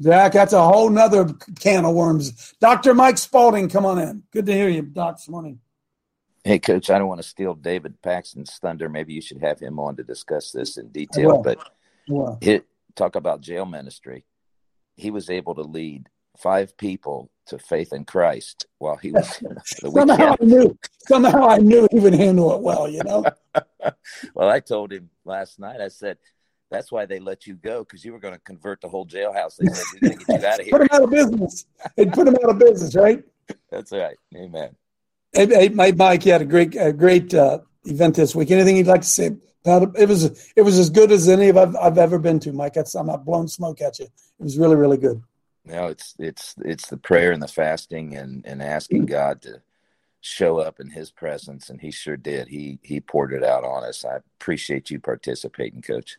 Zach, 0.00 0.32
that's 0.32 0.52
a 0.52 0.62
whole 0.62 0.90
nother 0.90 1.28
can 1.58 1.84
of 1.84 1.94
worms. 1.94 2.54
Dr. 2.60 2.94
Mike 2.94 3.18
Spaulding, 3.18 3.68
come 3.68 3.84
on 3.84 3.98
in. 3.98 4.22
Good 4.32 4.46
to 4.46 4.52
hear 4.52 4.68
you, 4.68 4.82
Doc, 4.82 5.16
this 5.16 5.28
morning. 5.28 5.60
Hey, 6.44 6.58
Coach, 6.58 6.88
I 6.88 6.98
don't 6.98 7.08
want 7.08 7.20
to 7.20 7.28
steal 7.28 7.54
David 7.54 8.00
Paxton's 8.00 8.56
thunder. 8.58 8.88
Maybe 8.88 9.12
you 9.12 9.20
should 9.20 9.40
have 9.40 9.58
him 9.58 9.78
on 9.80 9.96
to 9.96 10.04
discuss 10.04 10.52
this 10.52 10.76
in 10.76 10.88
detail. 10.88 11.42
But 11.42 11.58
Well, 12.08 12.38
hit, 12.40 12.64
talk 12.94 13.16
about 13.16 13.40
jail 13.40 13.66
ministry. 13.66 14.24
He 14.94 15.10
was 15.10 15.30
able 15.30 15.56
to 15.56 15.62
lead 15.62 16.08
five 16.38 16.76
people 16.76 17.30
to 17.46 17.58
faith 17.58 17.92
in 17.92 18.04
Christ 18.04 18.66
while 18.78 18.96
he 18.96 19.10
was 19.10 19.38
the 19.82 19.90
somehow. 19.90 20.36
I 20.40 20.44
knew 20.44 20.78
somehow 21.06 21.48
I 21.48 21.58
knew 21.58 21.88
he 21.90 21.98
would 21.98 22.14
handle 22.14 22.54
it 22.54 22.60
well, 22.60 22.88
you 22.88 23.02
know. 23.04 23.24
well, 24.34 24.48
I 24.48 24.60
told 24.60 24.92
him 24.92 25.10
last 25.24 25.58
night. 25.58 25.80
I 25.80 25.88
said 25.88 26.18
that's 26.70 26.92
why 26.92 27.06
they 27.06 27.18
let 27.18 27.46
you 27.46 27.54
go 27.54 27.80
because 27.80 28.04
you 28.04 28.12
were 28.12 28.18
going 28.18 28.34
to 28.34 28.40
convert 28.40 28.80
the 28.80 28.88
whole 28.88 29.06
jailhouse. 29.06 29.56
They 29.56 29.66
said 29.66 29.84
we 29.92 30.00
got 30.00 30.18
to 30.18 30.24
get 30.24 30.28
you 30.28 30.46
out 30.46 30.60
of 30.60 30.66
here." 30.66 30.78
put 30.78 30.80
them 30.80 30.88
out 30.92 31.02
of 31.02 31.10
business. 31.10 31.66
It 31.96 32.12
put 32.12 32.26
them 32.26 32.36
out 32.42 32.50
of 32.50 32.58
business, 32.58 32.94
right? 32.94 33.22
That's 33.70 33.92
right. 33.92 34.16
Amen. 34.36 34.76
Hey, 35.32 35.46
hey, 35.46 35.68
my 35.68 35.92
Mike, 35.92 36.26
you 36.26 36.32
had 36.32 36.42
a 36.42 36.46
great, 36.46 36.74
a 36.76 36.92
great 36.92 37.34
uh, 37.34 37.60
event 37.84 38.16
this 38.16 38.34
week. 38.34 38.50
Anything 38.50 38.76
you'd 38.76 38.86
like 38.86 39.02
to 39.02 39.06
say 39.06 39.30
about 39.64 39.82
it? 39.82 39.90
It 39.96 40.08
was, 40.08 40.52
it 40.56 40.62
was 40.62 40.78
as 40.78 40.90
good 40.90 41.12
as 41.12 41.28
any 41.28 41.48
of 41.48 41.56
I've, 41.56 41.76
I've 41.76 41.98
ever 41.98 42.18
been 42.18 42.40
to, 42.40 42.52
Mike. 42.52 42.74
That's, 42.74 42.94
I'm 42.94 43.06
not 43.06 43.24
blowing 43.24 43.48
smoke 43.48 43.80
at 43.80 43.98
you. 43.98 44.06
It 44.06 44.42
was 44.42 44.58
really, 44.58 44.76
really 44.76 44.96
good. 44.96 45.22
No, 45.68 45.88
it's 45.88 46.14
it's 46.18 46.54
it's 46.64 46.88
the 46.88 46.96
prayer 46.96 47.30
and 47.30 47.42
the 47.42 47.48
fasting 47.48 48.16
and 48.16 48.44
and 48.46 48.62
asking 48.62 49.04
God 49.04 49.42
to 49.42 49.60
show 50.22 50.58
up 50.58 50.80
in 50.80 50.88
His 50.90 51.10
presence, 51.10 51.68
and 51.68 51.78
He 51.78 51.90
sure 51.90 52.16
did. 52.16 52.48
He 52.48 52.78
he 52.82 53.00
poured 53.00 53.34
it 53.34 53.44
out 53.44 53.64
on 53.64 53.84
us. 53.84 54.02
I 54.02 54.20
appreciate 54.40 54.90
you 54.90 54.98
participating, 54.98 55.82
Coach. 55.82 56.16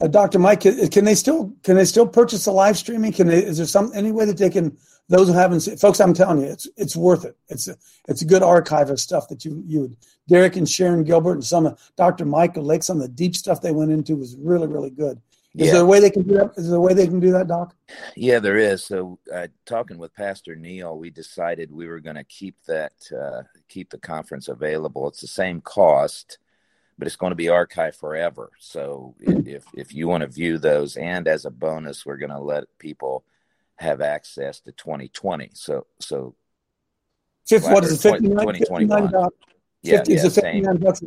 Uh, 0.00 0.06
Dr. 0.06 0.38
Mike, 0.38 0.60
can, 0.60 1.04
they 1.04 1.14
still 1.14 1.52
can 1.62 1.76
they 1.76 1.84
still 1.84 2.06
purchase 2.06 2.44
the 2.44 2.52
live 2.52 2.78
streaming? 2.78 3.12
Can 3.12 3.26
they? 3.26 3.44
Is 3.44 3.58
there 3.58 3.66
some 3.66 3.92
any 3.94 4.12
way 4.12 4.24
that 4.24 4.38
they 4.38 4.50
can? 4.50 4.76
Those 5.08 5.26
who 5.26 5.34
haven't 5.34 5.60
seen, 5.60 5.76
folks, 5.76 6.00
I'm 6.00 6.14
telling 6.14 6.40
you, 6.40 6.46
it's 6.46 6.68
it's 6.76 6.94
worth 6.96 7.24
it. 7.24 7.36
It's 7.48 7.66
a, 7.68 7.76
it's 8.08 8.22
a 8.22 8.24
good 8.24 8.42
archive 8.42 8.90
of 8.90 9.00
stuff 9.00 9.28
that 9.28 9.44
you 9.44 9.62
you 9.66 9.80
would 9.80 9.96
Derek 10.28 10.56
and 10.56 10.68
Sharon 10.68 11.02
Gilbert 11.04 11.32
and 11.32 11.44
some 11.44 11.66
of 11.66 11.92
Dr. 11.96 12.24
Michael 12.24 12.62
Lake, 12.64 12.82
some 12.84 12.98
of 12.98 13.02
the 13.02 13.08
deep 13.08 13.34
stuff 13.34 13.60
they 13.60 13.72
went 13.72 13.90
into 13.90 14.16
was 14.16 14.36
really 14.36 14.68
really 14.68 14.90
good. 14.90 15.20
Is 15.56 15.66
Yeah. 15.66 15.72
there 15.72 15.82
a 15.82 15.86
way 15.86 15.98
they 15.98 16.10
can 16.10 16.22
do 16.22 16.34
that? 16.34 16.52
Is 16.56 16.68
there 16.68 16.78
a 16.78 16.80
way 16.80 16.94
they 16.94 17.08
can 17.08 17.18
do 17.18 17.32
that, 17.32 17.48
Doc? 17.48 17.74
Yeah, 18.14 18.38
there 18.38 18.56
is. 18.56 18.84
So, 18.84 19.18
uh, 19.34 19.48
talking 19.66 19.98
with 19.98 20.14
Pastor 20.14 20.54
Neil, 20.54 20.96
we 20.96 21.10
decided 21.10 21.72
we 21.72 21.88
were 21.88 21.98
going 21.98 22.14
to 22.14 22.22
keep 22.22 22.54
that, 22.68 22.92
uh, 23.12 23.42
keep 23.68 23.90
the 23.90 23.98
conference 23.98 24.46
available. 24.46 25.08
It's 25.08 25.20
the 25.22 25.26
same 25.26 25.60
cost, 25.60 26.38
but 27.00 27.06
it's 27.06 27.16
going 27.16 27.30
to 27.30 27.36
be 27.36 27.46
archived 27.46 27.96
forever. 27.96 28.50
So, 28.58 29.14
if 29.20 29.64
if 29.74 29.94
you 29.94 30.06
want 30.06 30.20
to 30.20 30.28
view 30.28 30.58
those, 30.58 30.96
and 30.98 31.26
as 31.26 31.46
a 31.46 31.50
bonus, 31.50 32.04
we're 32.04 32.18
going 32.18 32.30
to 32.30 32.38
let 32.38 32.64
people 32.78 33.24
have 33.76 34.02
access 34.02 34.60
to 34.60 34.72
2020. 34.72 35.50
So, 35.54 35.86
so 35.98 36.34
Fifth, 37.48 37.64
what 37.64 37.84
is 37.84 38.04
it? 38.04 38.08
20 38.08 38.28
$59 38.28 38.30
2021. 38.38 39.08
$59? 39.08 39.28
yeah, 39.82 39.96
50 39.96 40.12
yeah, 40.12 40.18
is 40.18 40.24
it 40.24 40.42
59 40.42 40.76
bucks? 40.76 41.02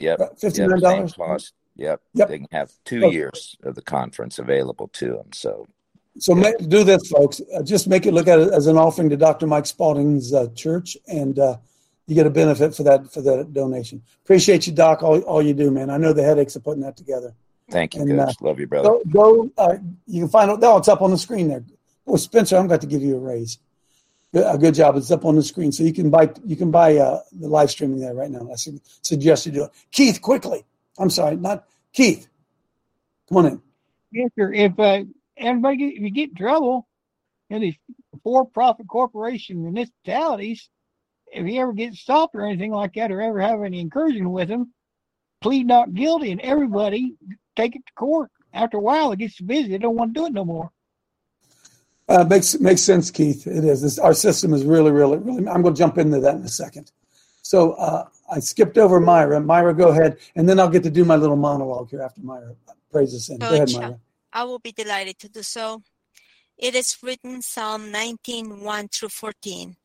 Yep. 0.00 0.18
Right, 0.18 0.28
Yep, 0.42 0.52
$59? 0.52 0.80
same 0.80 1.08
cost. 1.10 1.52
Yep. 1.76 2.00
Yep. 2.14 2.28
They 2.28 2.38
can 2.38 2.48
have 2.50 2.72
two 2.84 3.04
Oh. 3.04 3.10
years 3.10 3.56
of 3.62 3.76
the 3.76 3.82
conference 3.82 4.40
available 4.40 4.88
to 4.94 5.06
them. 5.12 5.32
So, 5.32 5.68
So 6.18 6.34
ma 6.34 6.50
do 6.66 6.82
this, 6.82 7.06
folks. 7.08 7.40
Uh, 7.54 7.62
just 7.62 7.86
make 7.86 8.04
it 8.06 8.12
look 8.12 8.26
at 8.26 8.40
it 8.40 8.52
as 8.52 8.66
an 8.66 8.76
offering 8.76 9.08
to 9.10 9.16
Dr. 9.16 9.46
Mike 9.46 9.66
Spaulding's 9.66 10.34
uh, 10.34 10.48
church, 10.56 10.96
and 11.06 11.38
uh, 11.38 11.58
you 12.08 12.14
get 12.14 12.26
a 12.26 12.30
benefit 12.30 12.74
for 12.74 12.82
that 12.84 13.12
for 13.12 13.20
that 13.20 13.52
donation. 13.52 14.02
Appreciate 14.24 14.66
you, 14.66 14.72
Doc. 14.72 15.02
All, 15.02 15.20
all 15.20 15.42
you 15.42 15.52
do, 15.52 15.70
man. 15.70 15.90
I 15.90 15.98
know 15.98 16.14
the 16.14 16.22
headaches 16.24 16.56
of 16.56 16.64
putting 16.64 16.82
that 16.82 16.96
together. 16.96 17.34
thank 17.70 17.94
you, 17.94 18.00
And, 18.00 18.18
uh, 18.18 18.32
Love 18.40 18.58
you, 18.58 18.66
brother. 18.66 18.88
Go, 18.88 19.02
go. 19.10 19.50
Uh, 19.58 19.76
you 20.06 20.22
can 20.22 20.30
find 20.30 20.50
out. 20.50 20.58
No, 20.58 20.78
it's 20.78 20.88
up 20.88 21.02
on 21.02 21.10
the 21.10 21.18
screen 21.18 21.48
there. 21.48 21.62
Oh, 22.06 22.16
Spencer, 22.16 22.56
I'm 22.56 22.66
got 22.66 22.80
to 22.80 22.86
give 22.86 23.02
you 23.02 23.16
a 23.16 23.20
raise. 23.20 23.58
A 24.32 24.56
good 24.56 24.74
job. 24.74 24.96
It's 24.96 25.10
up 25.10 25.26
on 25.26 25.36
the 25.36 25.42
screen, 25.42 25.70
so 25.70 25.82
you 25.82 25.92
can 25.92 26.08
buy 26.08 26.30
you 26.44 26.56
can 26.56 26.70
buy 26.70 26.96
uh, 26.96 27.20
the 27.32 27.48
live 27.48 27.70
streaming 27.70 28.00
there 28.00 28.14
right 28.14 28.30
now. 28.30 28.48
I 28.50 28.56
su- 28.56 28.80
suggest 29.02 29.44
you 29.44 29.52
do 29.52 29.64
it. 29.64 29.70
Keith, 29.90 30.22
quickly. 30.22 30.64
I'm 30.98 31.10
sorry, 31.10 31.36
not 31.36 31.66
Keith. 31.92 32.26
Come 33.28 33.38
on 33.38 33.46
in. 33.46 33.62
Yes, 34.12 34.30
sir. 34.34 34.52
If 34.52 34.78
uh, 34.78 35.04
everybody, 35.36 35.76
get, 35.76 35.92
if 35.94 36.00
you 36.00 36.10
get 36.10 36.30
in 36.30 36.34
trouble 36.36 36.88
in 37.50 37.60
these 37.60 37.76
for-profit 38.22 38.88
corporation 38.88 39.62
municipalities, 39.62 40.68
if 41.32 41.46
he 41.46 41.58
ever 41.58 41.72
gets 41.72 42.00
stopped 42.00 42.34
or 42.34 42.46
anything 42.46 42.72
like 42.72 42.94
that, 42.94 43.10
or 43.10 43.20
ever 43.20 43.40
have 43.40 43.62
any 43.62 43.80
incursion 43.80 44.30
with 44.30 44.48
him, 44.48 44.72
plead 45.40 45.66
not 45.66 45.94
guilty, 45.94 46.32
and 46.32 46.40
everybody 46.40 47.14
take 47.56 47.76
it 47.76 47.86
to 47.86 47.92
court. 47.94 48.30
After 48.52 48.78
a 48.78 48.80
while, 48.80 49.12
it 49.12 49.18
gets 49.18 49.40
busy. 49.40 49.68
They 49.68 49.78
don't 49.78 49.96
want 49.96 50.14
to 50.14 50.20
do 50.20 50.26
it 50.26 50.32
no 50.32 50.44
more. 50.44 50.70
Uh, 52.08 52.24
makes 52.24 52.58
makes 52.58 52.80
sense, 52.80 53.10
Keith. 53.10 53.46
It 53.46 53.64
is. 53.64 53.82
This, 53.82 53.98
our 53.98 54.14
system 54.14 54.54
is 54.54 54.64
really, 54.64 54.90
really, 54.90 55.18
really. 55.18 55.46
I'm 55.46 55.60
going 55.60 55.74
to 55.74 55.78
jump 55.78 55.98
into 55.98 56.20
that 56.20 56.36
in 56.36 56.42
a 56.42 56.48
second. 56.48 56.90
So 57.42 57.72
uh, 57.72 58.08
I 58.30 58.40
skipped 58.40 58.78
over 58.78 58.98
Myra. 58.98 59.40
Myra, 59.40 59.74
go 59.74 59.88
ahead, 59.88 60.18
and 60.34 60.48
then 60.48 60.58
I'll 60.58 60.70
get 60.70 60.82
to 60.84 60.90
do 60.90 61.04
my 61.04 61.16
little 61.16 61.36
monologue 61.36 61.90
here 61.90 62.02
after 62.02 62.22
Myra 62.22 62.54
prays 62.90 63.14
us 63.14 63.28
in. 63.28 63.38
Go 63.38 63.52
ahead, 63.52 63.70
Myra. 63.74 64.00
I 64.32 64.44
will 64.44 64.58
be 64.58 64.72
delighted 64.72 65.18
to 65.20 65.28
do 65.28 65.42
so. 65.42 65.82
It 66.56 66.74
is 66.74 66.96
written 67.02 67.40
Psalm 67.40 67.90
19, 67.92 68.60
1 68.60 68.88
through 68.88 69.10
14. 69.10 69.76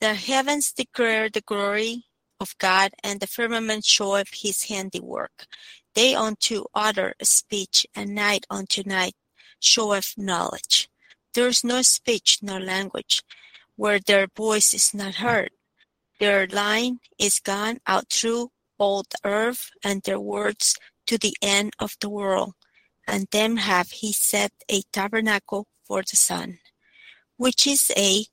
The 0.00 0.14
heavens 0.14 0.72
declare 0.72 1.28
the 1.28 1.40
glory 1.40 2.04
of 2.40 2.56
God, 2.58 2.92
and 3.02 3.20
the 3.20 3.26
firmament 3.26 3.84
showeth 3.84 4.28
his 4.32 4.64
handiwork. 4.64 5.46
Day 5.94 6.14
unto 6.14 6.64
utter 6.74 7.14
speech, 7.22 7.86
and 7.94 8.14
night 8.14 8.46
unto 8.50 8.82
night 8.84 9.14
showeth 9.58 10.14
knowledge. 10.16 10.88
There 11.34 11.48
is 11.48 11.64
no 11.64 11.82
speech 11.82 12.40
nor 12.42 12.60
language 12.60 13.22
where 13.76 13.98
their 13.98 14.26
voice 14.36 14.74
is 14.74 14.92
not 14.94 15.16
heard. 15.16 15.50
Their 16.20 16.46
line 16.46 17.00
is 17.18 17.40
gone 17.40 17.78
out 17.86 18.10
through 18.10 18.50
all 18.78 19.02
the 19.02 19.18
earth, 19.24 19.70
and 19.82 20.02
their 20.02 20.20
words 20.20 20.76
to 21.06 21.18
the 21.18 21.36
end 21.40 21.72
of 21.78 21.96
the 22.00 22.08
world 22.08 22.54
and 23.06 23.28
them 23.30 23.56
have 23.56 23.90
he 23.90 24.12
set 24.12 24.52
a 24.68 24.82
tabernacle 24.92 25.66
for 25.84 26.02
the 26.02 26.16
sun, 26.16 26.58
which 27.36 27.66
is 27.66 27.92
a 27.96 28.26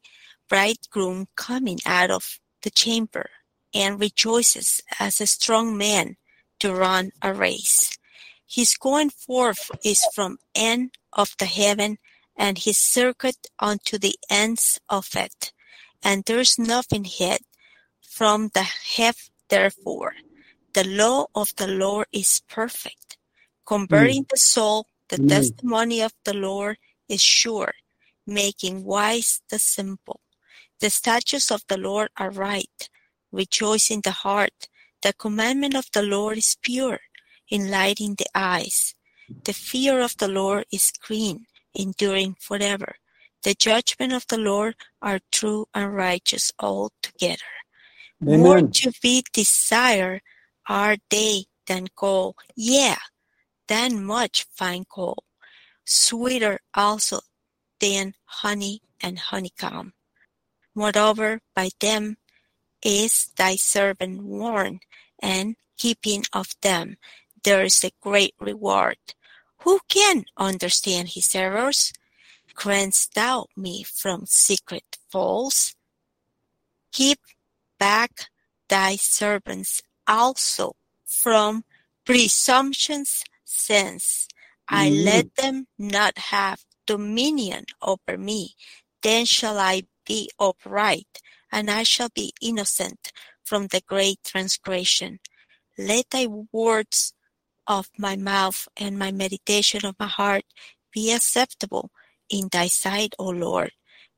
bridegroom 0.49 1.27
coming 1.36 1.79
out 1.86 2.12
of 2.12 2.39
the 2.62 2.69
chamber, 2.69 3.29
and 3.73 3.99
rejoices 3.99 4.82
as 4.99 5.19
a 5.19 5.27
strong 5.27 5.77
man 5.77 6.15
to 6.60 6.73
run 6.73 7.12
a 7.21 7.34
race. 7.34 7.97
His 8.45 8.75
going 8.75 9.10
forth 9.10 9.71
is 9.84 10.06
from 10.13 10.38
end 10.53 10.91
of 11.12 11.36
the 11.39 11.45
heaven, 11.45 11.97
and 12.36 12.58
his 12.58 12.77
circuit 12.77 13.47
unto 13.60 13.97
the 13.97 14.15
ends 14.29 14.79
of 14.89 15.10
it, 15.15 15.51
and 16.03 16.23
there 16.25 16.39
is 16.39 16.60
nothing 16.60 17.03
hid 17.03 17.41
from 18.01 18.49
the 18.53 18.63
heaven 18.63 19.34
therefore. 19.49 20.15
The 20.73 20.84
law 20.84 21.27
of 21.36 21.56
the 21.56 21.67
Lord 21.67 22.08
is 22.12 22.41
perfect, 22.49 23.17
converting 23.65 24.23
mm. 24.25 24.29
the 24.29 24.38
soul. 24.38 24.88
The 25.10 25.17
Amen. 25.17 25.29
testimony 25.29 26.01
of 26.01 26.13
the 26.25 26.34
Lord 26.34 26.77
is 27.08 27.21
sure, 27.21 27.73
making 28.25 28.84
wise 28.84 29.41
the 29.49 29.60
simple. 29.60 30.21
The 30.83 30.89
statutes 30.89 31.49
of 31.49 31.63
the 31.69 31.77
Lord 31.77 32.09
are 32.17 32.29
right, 32.29 32.89
rejoicing 33.31 34.01
the 34.01 34.11
heart. 34.11 34.67
The 35.01 35.13
commandment 35.13 35.75
of 35.75 35.85
the 35.93 36.03
Lord 36.03 36.37
is 36.37 36.57
pure, 36.61 36.99
enlightening 37.49 38.15
the 38.15 38.27
eyes. 38.35 38.93
The 39.45 39.53
fear 39.53 40.01
of 40.01 40.17
the 40.17 40.27
Lord 40.27 40.65
is 40.73 40.91
clean, 40.91 41.45
enduring 41.73 42.35
forever. 42.41 42.95
The 43.43 43.53
judgment 43.53 44.11
of 44.11 44.27
the 44.27 44.37
Lord 44.37 44.75
are 45.01 45.21
true 45.31 45.67
and 45.73 45.95
righteous 45.95 46.51
altogether. 46.59 47.53
Amen. 48.21 48.41
More 48.41 48.61
to 48.61 48.91
be 49.01 49.23
desired 49.31 50.21
are 50.67 50.97
they 51.09 51.45
than 51.65 51.87
gold, 51.95 52.35
yeah, 52.57 52.99
than 53.69 54.03
much 54.03 54.47
fine 54.51 54.83
gold, 54.93 55.23
sweeter 55.85 56.59
also 56.73 57.21
than 57.79 58.15
honey 58.25 58.81
and 58.99 59.17
honeycomb. 59.17 59.93
Moreover, 60.75 61.41
by 61.55 61.69
them 61.79 62.17
is 62.81 63.31
thy 63.38 63.55
servant 63.55 64.23
warned, 64.23 64.81
and 65.19 65.55
keeping 65.77 66.23
of 66.33 66.55
them 66.62 66.97
there 67.43 67.63
is 67.63 67.83
a 67.83 67.91
great 68.01 68.33
reward. 68.39 68.97
Who 69.59 69.79
can 69.88 70.25
understand 70.38 71.09
his 71.09 71.33
errors? 71.36 71.93
Cleanse 72.53 73.07
thou 73.13 73.47
me 73.55 73.83
from 73.83 74.25
secret 74.25 74.97
faults. 75.09 75.75
Keep 76.91 77.19
back 77.79 78.29
thy 78.69 78.95
servants 78.95 79.81
also 80.07 80.75
from 81.05 81.63
presumption's 82.05 83.23
sins. 83.45 84.27
I 84.67 84.89
Mhm. 84.89 85.05
let 85.05 85.36
them 85.36 85.67
not 85.77 86.17
have 86.17 86.65
dominion 86.86 87.65
over 87.81 88.17
me. 88.17 88.55
Then 89.01 89.25
shall 89.25 89.59
I 89.59 89.83
be 90.05 90.29
upright, 90.39 91.21
and 91.51 91.69
I 91.69 91.83
shall 91.83 92.09
be 92.13 92.33
innocent 92.41 93.11
from 93.43 93.67
the 93.67 93.81
great 93.85 94.19
transgression. 94.23 95.19
Let 95.77 96.09
thy 96.11 96.27
words 96.27 97.13
of 97.67 97.89
my 97.97 98.15
mouth 98.15 98.67
and 98.77 98.97
my 98.97 99.11
meditation 99.11 99.85
of 99.85 99.95
my 99.99 100.07
heart 100.07 100.43
be 100.91 101.11
acceptable 101.11 101.91
in 102.29 102.49
thy 102.51 102.67
sight, 102.67 103.15
O 103.19 103.29
Lord, 103.29 103.71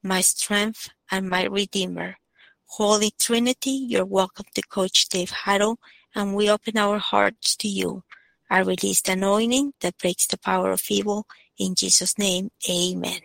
my 0.03 0.21
strength 0.21 0.89
and 1.11 1.29
my 1.29 1.43
redeemer. 1.45 2.17
Holy 2.65 3.11
Trinity, 3.17 3.71
you're 3.71 4.05
welcome 4.05 4.45
to 4.53 4.61
Coach 4.61 5.07
Dave 5.09 5.29
Huddle, 5.29 5.77
and 6.15 6.35
we 6.35 6.49
open 6.49 6.77
our 6.77 6.97
hearts 6.97 7.55
to 7.57 7.67
you. 7.67 8.03
I 8.49 8.59
release 8.59 9.01
the 9.01 9.13
anointing 9.13 9.73
that 9.81 9.97
breaks 9.97 10.27
the 10.27 10.37
power 10.37 10.71
of 10.71 10.83
evil. 10.89 11.25
In 11.57 11.75
Jesus' 11.75 12.17
name, 12.17 12.51
amen. 12.69 13.19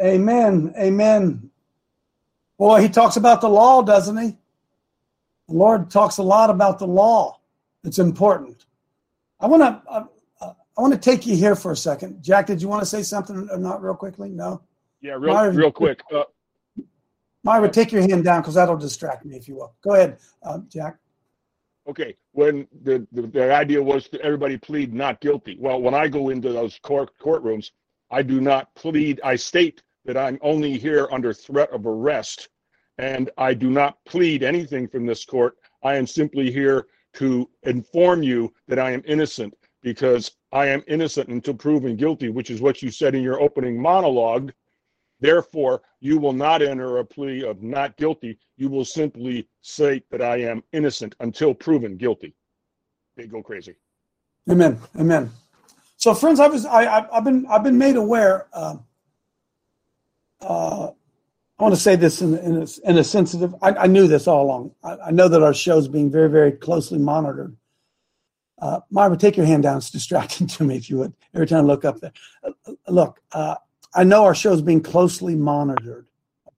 Amen. 0.00 0.74
Amen. 0.78 1.50
Boy, 2.58 2.82
he 2.82 2.88
talks 2.88 3.16
about 3.16 3.40
the 3.40 3.48
law, 3.48 3.82
doesn't 3.82 4.16
he? 4.16 4.36
The 5.48 5.54
Lord 5.54 5.90
talks 5.90 6.18
a 6.18 6.22
lot 6.22 6.50
about 6.50 6.78
the 6.78 6.86
law. 6.86 7.40
It's 7.84 7.98
important. 7.98 8.64
I 9.38 9.46
want 9.46 9.62
to 9.62 9.90
uh, 9.90 10.04
I 10.76 10.80
want 10.80 10.92
to 10.92 10.98
take 10.98 11.26
you 11.26 11.36
here 11.36 11.54
for 11.54 11.72
a 11.72 11.76
second. 11.76 12.22
Jack, 12.22 12.46
did 12.46 12.60
you 12.60 12.68
want 12.68 12.82
to 12.82 12.86
say 12.86 13.02
something 13.02 13.48
or 13.50 13.58
not 13.58 13.82
real 13.82 13.94
quickly? 13.94 14.28
No. 14.28 14.62
Yeah, 15.00 15.12
real 15.12 15.34
Myra- 15.34 15.52
real 15.52 15.72
quick. 15.72 16.00
Uh, 16.12 16.24
Myra, 17.44 17.70
take 17.70 17.92
your 17.92 18.02
hand 18.02 18.24
down 18.24 18.40
because 18.42 18.54
that'll 18.54 18.76
distract 18.76 19.24
me, 19.24 19.36
if 19.36 19.46
you 19.46 19.54
will. 19.56 19.74
Go 19.82 19.94
ahead, 19.94 20.18
uh, 20.42 20.58
Jack. 20.68 20.96
Okay, 21.88 22.16
when 22.32 22.66
the, 22.82 23.06
the, 23.12 23.22
the 23.22 23.54
idea 23.54 23.80
was 23.80 24.08
that 24.08 24.20
everybody 24.22 24.56
plead 24.56 24.92
not 24.92 25.20
guilty. 25.20 25.56
Well, 25.60 25.80
when 25.80 25.94
I 25.94 26.08
go 26.08 26.30
into 26.30 26.52
those 26.52 26.78
court 26.82 27.10
courtrooms, 27.22 27.70
I 28.10 28.22
do 28.22 28.40
not 28.40 28.74
plead. 28.74 29.20
I 29.22 29.36
state 29.36 29.82
that 30.06 30.16
I'm 30.16 30.38
only 30.40 30.78
here 30.78 31.08
under 31.10 31.34
threat 31.34 31.70
of 31.70 31.86
arrest, 31.86 32.48
and 32.98 33.28
I 33.36 33.54
do 33.54 33.70
not 33.70 33.98
plead 34.06 34.42
anything 34.42 34.88
from 34.88 35.04
this 35.04 35.24
court. 35.24 35.56
I 35.82 35.96
am 35.96 36.06
simply 36.06 36.50
here 36.50 36.86
to 37.14 37.48
inform 37.64 38.22
you 38.22 38.52
that 38.68 38.78
I 38.78 38.92
am 38.92 39.02
innocent 39.06 39.54
because 39.82 40.32
I 40.52 40.66
am 40.66 40.82
innocent 40.86 41.28
until 41.28 41.54
proven 41.54 41.96
guilty, 41.96 42.28
which 42.30 42.50
is 42.50 42.60
what 42.60 42.82
you 42.82 42.90
said 42.90 43.14
in 43.14 43.22
your 43.22 43.40
opening 43.40 43.80
monologue. 43.80 44.52
Therefore, 45.20 45.82
you 46.00 46.18
will 46.18 46.32
not 46.32 46.62
enter 46.62 46.98
a 46.98 47.04
plea 47.04 47.42
of 47.44 47.62
not 47.62 47.96
guilty. 47.96 48.38
You 48.56 48.68
will 48.68 48.84
simply 48.84 49.48
say 49.62 50.02
that 50.10 50.22
I 50.22 50.36
am 50.42 50.62
innocent 50.72 51.14
until 51.20 51.54
proven 51.54 51.96
guilty. 51.96 52.34
They 53.16 53.26
go 53.26 53.42
crazy. 53.42 53.74
Amen. 54.50 54.78
Amen. 54.98 55.30
So, 55.96 56.14
friends, 56.14 56.38
I 56.38 56.46
was 56.48 56.66
I, 56.66 57.08
I've 57.10 57.24
been 57.24 57.46
I've 57.46 57.64
been 57.64 57.78
made 57.78 57.96
aware. 57.96 58.46
Um, 58.52 58.84
uh, 60.40 60.90
I 61.58 61.62
want 61.62 61.74
to 61.74 61.80
say 61.80 61.96
this 61.96 62.20
in 62.20 62.36
in 62.38 62.62
a, 62.62 62.66
in 62.90 62.98
a 62.98 63.04
sensitive. 63.04 63.54
I, 63.62 63.70
I 63.70 63.86
knew 63.86 64.06
this 64.06 64.26
all 64.26 64.44
along. 64.44 64.72
I, 64.84 64.96
I 65.06 65.10
know 65.10 65.28
that 65.28 65.42
our 65.42 65.54
show 65.54 65.78
is 65.78 65.88
being 65.88 66.10
very 66.10 66.28
very 66.28 66.52
closely 66.52 66.98
monitored. 66.98 67.56
Uh, 68.58 68.80
Myra, 68.90 69.16
take 69.16 69.36
your 69.36 69.46
hand 69.46 69.62
down. 69.62 69.78
It's 69.78 69.90
distracting 69.90 70.46
to 70.48 70.64
me 70.64 70.76
if 70.76 70.90
you 70.90 70.98
would. 70.98 71.14
Every 71.34 71.46
time 71.46 71.64
I 71.64 71.66
look 71.66 71.84
up 71.84 72.00
there, 72.00 72.12
uh, 72.42 72.50
uh, 72.66 72.72
look. 72.88 73.20
Uh, 73.32 73.56
I 73.94 74.04
know 74.04 74.24
our 74.24 74.34
show 74.34 74.52
is 74.52 74.60
being 74.60 74.82
closely 74.82 75.34
monitored. 75.34 76.06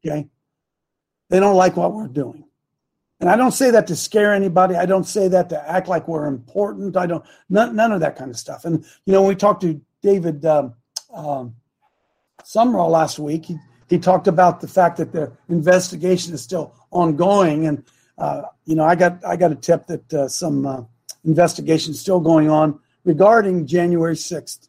Okay, 0.05 0.29
they 1.31 1.41
don't 1.41 1.57
like 1.57 1.77
what 1.77 1.93
we're 1.93 2.09
doing. 2.09 2.45
And 3.21 3.29
I 3.29 3.37
don't 3.37 3.53
say 3.53 3.71
that 3.73 3.89
to 3.89 3.97
scare 3.97 4.33
anybody. 4.33 4.77
I 4.77 4.87
don't 4.87 5.05
say 5.05 5.27
that 5.29 5.49
to 5.49 5.69
act 5.69 5.89
like 5.89 6.07
we're 6.07 6.27
important. 6.27 6.97
I 6.97 7.07
don't 7.07 7.25
none, 7.49 7.75
none 7.75 7.93
of 7.93 8.01
that 8.01 8.17
kind 8.17 8.31
of 8.31 8.39
stuff. 8.39 8.65
And 8.65 8.85
you 9.07 9.13
know, 9.13 9.23
when 9.23 9.31
we 9.31 9.35
talked 9.35 9.63
to 9.63 9.81
David 10.03 10.45
um, 10.45 10.75
um, 11.13 11.57
Summerall 12.45 12.91
last 12.91 13.19
week, 13.19 13.47
he 13.47 13.59
he 13.89 13.99
talked 13.99 14.29
about 14.29 14.61
the 14.61 14.69
fact 14.69 14.97
that 14.99 15.13
the 15.13 15.33
investigation 15.49 16.35
is 16.35 16.43
still 16.43 16.75
ongoing. 16.91 17.67
And 17.67 17.85
uh, 18.17 18.43
you 18.65 18.75
know, 18.75 18.85
I 18.85 18.95
got 18.95 19.25
I 19.25 19.37
got 19.37 19.53
a 19.53 19.57
tip 19.57 19.87
that 19.87 20.15
uh, 20.15 20.29
some 20.29 20.67
uh, 20.67 20.83
investigation 21.25 21.93
is 21.93 22.01
still 22.01 22.21
going 22.21 22.51
on 22.51 22.79
regarding 23.05 23.67
January 23.67 24.17
sixth 24.17 24.69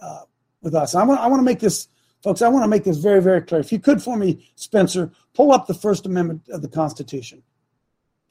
uh, 0.00 0.22
with 0.62 0.74
us. 0.74 0.94
I 0.94 1.04
want 1.04 1.20
I 1.20 1.26
want 1.26 1.40
to 1.40 1.44
make 1.44 1.60
this, 1.60 1.88
folks. 2.22 2.42
I 2.42 2.48
want 2.48 2.64
to 2.64 2.68
make 2.68 2.84
this 2.84 2.98
very 2.98 3.22
very 3.22 3.42
clear. 3.42 3.60
If 3.60 3.72
you 3.72 3.78
could 3.78 4.02
for 4.02 4.16
me, 4.16 4.50
Spencer, 4.56 5.10
pull 5.34 5.52
up 5.52 5.66
the 5.66 5.74
First 5.74 6.06
Amendment 6.06 6.48
of 6.50 6.62
the 6.62 6.68
Constitution 6.68 7.42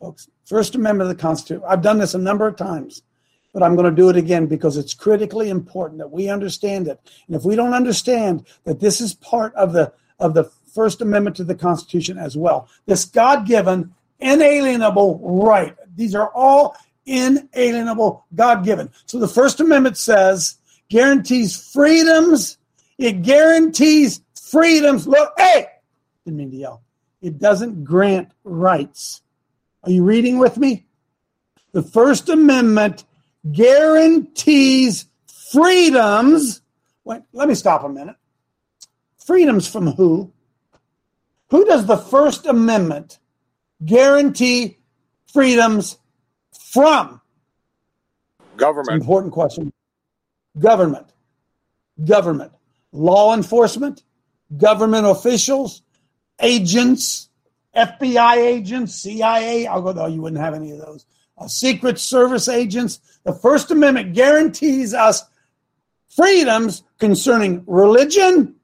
folks. 0.04 0.28
First 0.46 0.76
Amendment 0.76 1.10
of 1.10 1.16
the 1.16 1.22
Constitution. 1.22 1.64
I've 1.66 1.82
done 1.82 1.98
this 1.98 2.14
a 2.14 2.18
number 2.18 2.46
of 2.46 2.58
times, 2.58 3.04
but 3.54 3.64
I'm 3.64 3.76
going 3.76 3.90
to 3.90 3.96
do 3.96 4.10
it 4.10 4.18
again 4.18 4.48
because 4.48 4.76
it's 4.76 4.94
critically 4.94 5.50
important 5.50 6.00
that 6.00 6.12
we 6.12 6.28
understand 6.28 6.90
it. 6.90 7.00
And 7.28 7.38
if 7.38 7.46
we 7.46 7.56
don't 7.56 7.74
understand 7.74 8.46
that 8.66 8.82
this 8.82 9.00
is 9.00 9.14
part 9.14 9.56
of 9.56 9.72
the 9.72 9.94
of 10.24 10.34
the 10.34 10.46
First 10.74 11.02
Amendment 11.02 11.36
to 11.36 11.44
the 11.44 11.54
Constitution 11.54 12.18
as 12.18 12.36
well, 12.36 12.68
this 12.86 13.06
God-given, 13.06 13.94
inalienable 14.20 15.20
right. 15.22 15.76
These 15.96 16.16
are 16.16 16.32
all 16.34 16.76
inalienable, 17.06 18.26
God-given. 18.34 18.90
So 19.06 19.20
the 19.20 19.28
First 19.28 19.60
Amendment 19.60 19.98
says 19.98 20.58
guarantees 20.90 21.72
freedoms. 21.72 22.58
It 22.98 23.22
guarantees 23.22 24.22
freedoms. 24.42 25.06
Look, 25.06 25.34
hey, 25.38 25.68
didn't 26.26 26.38
mean 26.38 26.52
to 26.52 26.58
yell. 26.58 26.84
It 27.22 27.38
doesn't 27.38 27.84
grant 27.84 28.32
rights. 28.44 29.22
Are 29.84 29.92
you 29.92 30.04
reading 30.04 30.40
with 30.40 30.58
me? 30.58 30.86
The 31.74 31.84
First 31.84 32.30
Amendment 32.30 33.04
guarantees 33.52 35.06
freedoms. 35.52 36.62
Wait, 37.04 37.22
let 37.34 37.50
me 37.50 37.56
stop 37.56 37.84
a 37.84 37.90
minute. 37.90 38.16
Freedoms 39.26 39.68
from 39.68 39.88
who? 39.88 40.32
Who 41.50 41.66
does 41.66 41.86
the 41.86 41.98
First 41.98 42.46
Amendment 42.46 43.20
guarantee 43.86 44.80
freedoms 45.32 45.98
from? 46.72 47.22
Government. 48.58 49.02
important 49.02 49.34
question. 49.34 49.72
Government. 50.60 51.08
Government. 52.04 52.52
Law 52.92 53.34
enforcement, 53.34 54.04
government 54.56 55.08
officials, 55.08 55.82
agents, 56.40 57.30
FBI 57.76 58.36
agents, 58.38 58.96
CIA, 58.96 59.68
although 59.68 60.06
you 60.06 60.22
wouldn't 60.22 60.42
have 60.42 60.54
any 60.54 60.72
of 60.72 60.80
those, 60.80 61.06
uh, 61.38 61.48
Secret 61.48 61.98
Service 62.00 62.48
agents. 62.48 63.00
The 63.24 63.34
First 63.34 63.72
Amendment 63.72 64.14
guarantees 64.14 64.94
us 64.94 65.24
freedoms 66.16 66.84
concerning 67.00 67.64
religion, 67.66 68.56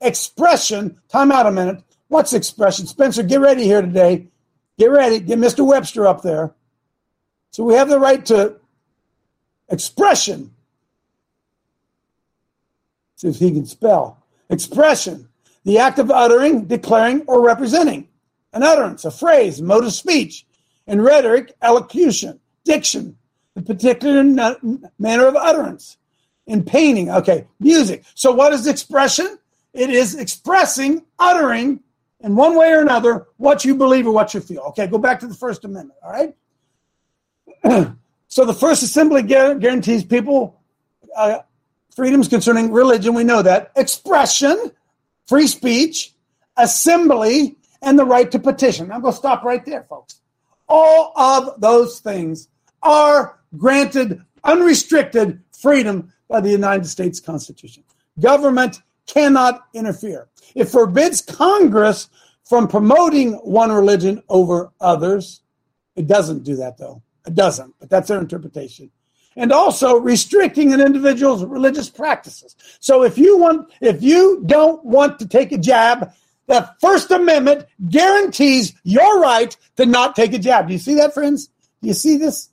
expression. 0.00 1.00
Time 1.08 1.32
out 1.32 1.46
a 1.46 1.50
minute. 1.50 1.82
What's 2.08 2.32
expression? 2.32 2.86
Spencer, 2.86 3.22
get 3.22 3.40
ready 3.40 3.64
here 3.64 3.82
today. 3.82 4.28
Get 4.78 4.90
ready. 4.90 5.20
Get 5.20 5.38
Mr. 5.38 5.66
Webster 5.66 6.06
up 6.06 6.22
there. 6.22 6.54
So 7.50 7.64
we 7.64 7.74
have 7.74 7.88
the 7.88 7.98
right 7.98 8.24
to 8.26 8.56
expression. 9.68 10.54
See 13.16 13.28
if 13.28 13.36
he 13.36 13.50
can 13.50 13.66
spell. 13.66 14.22
Expression, 14.48 15.28
the 15.64 15.78
act 15.78 15.98
of 15.98 16.10
uttering, 16.10 16.66
declaring, 16.66 17.22
or 17.26 17.44
representing 17.44 18.08
an 18.52 18.62
utterance, 18.62 19.04
a 19.04 19.10
phrase, 19.10 19.60
mode 19.60 19.84
of 19.84 19.92
speech, 19.92 20.46
in 20.86 21.02
rhetoric, 21.02 21.52
elocution, 21.60 22.40
diction, 22.64 23.16
the 23.54 23.62
particular 23.62 24.22
manner 24.98 25.26
of 25.26 25.36
utterance, 25.36 25.98
in 26.46 26.64
painting, 26.64 27.10
okay, 27.10 27.46
music. 27.60 28.04
So, 28.14 28.32
what 28.32 28.52
is 28.52 28.66
expression? 28.66 29.38
It 29.78 29.90
is 29.90 30.16
expressing, 30.16 31.04
uttering, 31.20 31.78
in 32.20 32.34
one 32.34 32.56
way 32.56 32.72
or 32.72 32.80
another, 32.80 33.28
what 33.36 33.64
you 33.64 33.76
believe 33.76 34.08
or 34.08 34.12
what 34.12 34.34
you 34.34 34.40
feel. 34.40 34.62
Okay, 34.70 34.88
go 34.88 34.98
back 34.98 35.20
to 35.20 35.28
the 35.28 35.34
First 35.34 35.64
Amendment, 35.64 35.96
all 36.04 36.10
right? 36.10 36.34
so, 38.26 38.44
the 38.44 38.52
First 38.52 38.82
Assembly 38.82 39.22
guarantees 39.22 40.02
people 40.02 40.60
uh, 41.16 41.38
freedoms 41.94 42.26
concerning 42.26 42.72
religion, 42.72 43.14
we 43.14 43.22
know 43.22 43.40
that, 43.40 43.70
expression, 43.76 44.72
free 45.26 45.46
speech, 45.46 46.12
assembly, 46.56 47.56
and 47.80 47.96
the 47.96 48.04
right 48.04 48.32
to 48.32 48.40
petition. 48.40 48.90
I'm 48.90 49.00
going 49.00 49.12
to 49.12 49.18
stop 49.18 49.44
right 49.44 49.64
there, 49.64 49.84
folks. 49.84 50.20
All 50.68 51.12
of 51.16 51.60
those 51.60 52.00
things 52.00 52.48
are 52.82 53.38
granted 53.56 54.22
unrestricted 54.42 55.40
freedom 55.52 56.12
by 56.28 56.40
the 56.40 56.50
United 56.50 56.86
States 56.86 57.20
Constitution. 57.20 57.84
Government 58.18 58.82
cannot 59.08 59.66
interfere. 59.74 60.28
It 60.54 60.66
forbids 60.66 61.20
Congress 61.20 62.08
from 62.44 62.68
promoting 62.68 63.34
one 63.34 63.72
religion 63.72 64.22
over 64.28 64.70
others. 64.80 65.40
It 65.96 66.06
doesn't 66.06 66.44
do 66.44 66.56
that, 66.56 66.78
though. 66.78 67.02
It 67.26 67.34
doesn't, 67.34 67.74
but 67.80 67.90
that's 67.90 68.08
their 68.08 68.20
interpretation. 68.20 68.90
And 69.36 69.52
also 69.52 69.98
restricting 69.98 70.72
an 70.72 70.80
individual's 70.80 71.44
religious 71.44 71.90
practices. 71.90 72.56
So 72.80 73.02
if 73.02 73.18
you 73.18 73.38
want, 73.38 73.70
if 73.80 74.02
you 74.02 74.42
don't 74.46 74.84
want 74.84 75.18
to 75.18 75.28
take 75.28 75.52
a 75.52 75.58
jab, 75.58 76.12
the 76.46 76.68
First 76.80 77.10
Amendment 77.10 77.66
guarantees 77.88 78.74
your 78.82 79.20
right 79.20 79.54
to 79.76 79.86
not 79.86 80.16
take 80.16 80.32
a 80.32 80.38
jab. 80.38 80.68
Do 80.68 80.72
you 80.72 80.78
see 80.78 80.94
that, 80.94 81.14
friends? 81.14 81.48
Do 81.82 81.88
you 81.88 81.94
see 81.94 82.16
this? 82.16 82.48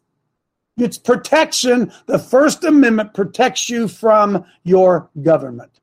It's 0.78 0.98
protection. 0.98 1.92
The 2.06 2.20
First 2.20 2.66
Amendment 2.66 3.14
protects 3.14 3.70
you 3.70 3.88
from 3.88 4.46
your 4.64 5.10
government. 5.24 5.80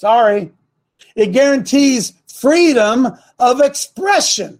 Sorry. 0.00 0.50
It 1.14 1.32
guarantees 1.32 2.14
freedom 2.26 3.18
of 3.38 3.60
expression 3.60 4.58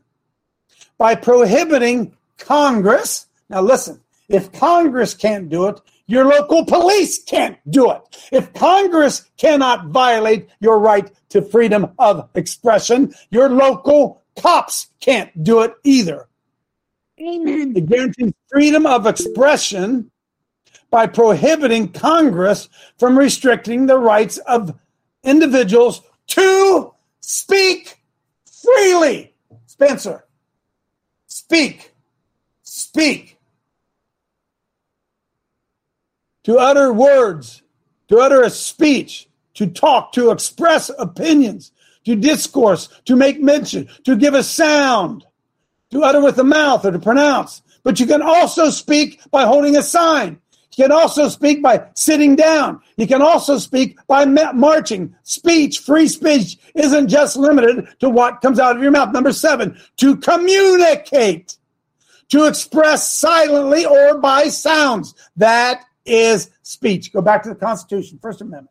by 0.99 1.15
prohibiting 1.15 2.15
Congress. 2.37 3.25
Now, 3.49 3.63
listen, 3.63 4.03
if 4.29 4.53
Congress 4.53 5.15
can't 5.15 5.49
do 5.49 5.69
it, 5.69 5.81
your 6.07 6.27
local 6.27 6.67
police 6.67 7.25
can't 7.25 7.57
do 7.71 7.91
it. 7.91 8.03
If 8.31 8.53
Congress 8.53 9.31
cannot 9.39 9.87
violate 9.87 10.51
your 10.61 10.79
right 10.79 11.11
to 11.31 11.41
freedom 11.41 11.89
of 11.99 12.29
expression, 12.35 13.15
your 13.31 13.49
local 13.49 14.21
cops 14.39 14.89
can't 15.01 15.43
do 15.43 15.63
it 15.63 15.73
either. 15.85 16.29
Amen. 17.19 17.73
It 17.75 17.87
guarantees 17.87 18.35
freedom 18.51 18.85
of 18.85 19.07
expression 19.07 20.11
by 20.91 21.07
prohibiting 21.07 21.93
Congress 21.93 22.69
from 22.99 23.19
restricting 23.19 23.87
the 23.87 23.97
rights 23.97 24.37
of 24.37 24.75
individuals 25.23 26.03
to 26.29 26.95
speak 27.21 27.99
freely. 28.45 29.35
Spencer, 29.67 30.25
speak, 31.27 31.93
speak. 32.63 33.39
To 36.45 36.59
utter 36.59 36.93
words, 36.93 37.63
to 38.09 38.19
utter 38.19 38.43
a 38.43 38.51
speech, 38.51 39.29
to 39.55 39.67
talk, 39.67 40.13
to 40.13 40.31
express 40.31 40.91
opinions, 40.99 41.73
to 42.05 42.17
discourse, 42.17 42.89
to 43.05 43.17
make 43.17 43.41
mention, 43.41 43.89
to 44.05 44.17
give 44.17 44.35
a 44.35 44.43
sound, 44.43 45.25
to 45.91 46.03
utter 46.03 46.23
with 46.23 46.37
the 46.37 46.45
mouth 46.45 46.85
or 46.85 46.93
to 46.93 46.99
pronounce. 46.99 47.63
But 47.83 48.01
you 48.01 48.07
can 48.07 48.23
also 48.23 48.71
speak 48.71 49.21
by 49.31 49.45
holding 49.45 49.77
a 49.77 49.83
sign. 49.83 50.41
You 50.81 50.87
can 50.87 50.93
also 50.93 51.29
speak 51.29 51.63
by 51.63 51.87
sitting 51.95 52.37
down. 52.37 52.81
You 52.97 53.07
can 53.07 53.21
also 53.21 53.59
speak 53.59 53.99
by 54.07 54.25
marching. 54.25 55.15
Speech, 55.25 55.81
free 55.81 56.09
speech, 56.09 56.57
isn't 56.75 57.09
just 57.09 57.37
limited 57.37 57.87
to 57.99 58.09
what 58.09 58.41
comes 58.41 58.59
out 58.59 58.77
of 58.77 58.83
your 58.83 58.91
mouth. 58.91 59.13
Number 59.13 59.31
seven, 59.31 59.79
to 59.99 60.17
communicate, 60.17 61.59
to 62.31 62.47
express 62.47 63.11
silently 63.11 63.85
or 63.85 64.17
by 64.21 64.49
sounds. 64.49 65.13
That 65.37 65.85
is 66.07 66.49
speech. 66.63 67.13
Go 67.13 67.21
back 67.21 67.43
to 67.43 67.51
the 67.51 67.57
Constitution, 67.57 68.19
First 68.23 68.41
Amendment. 68.41 68.71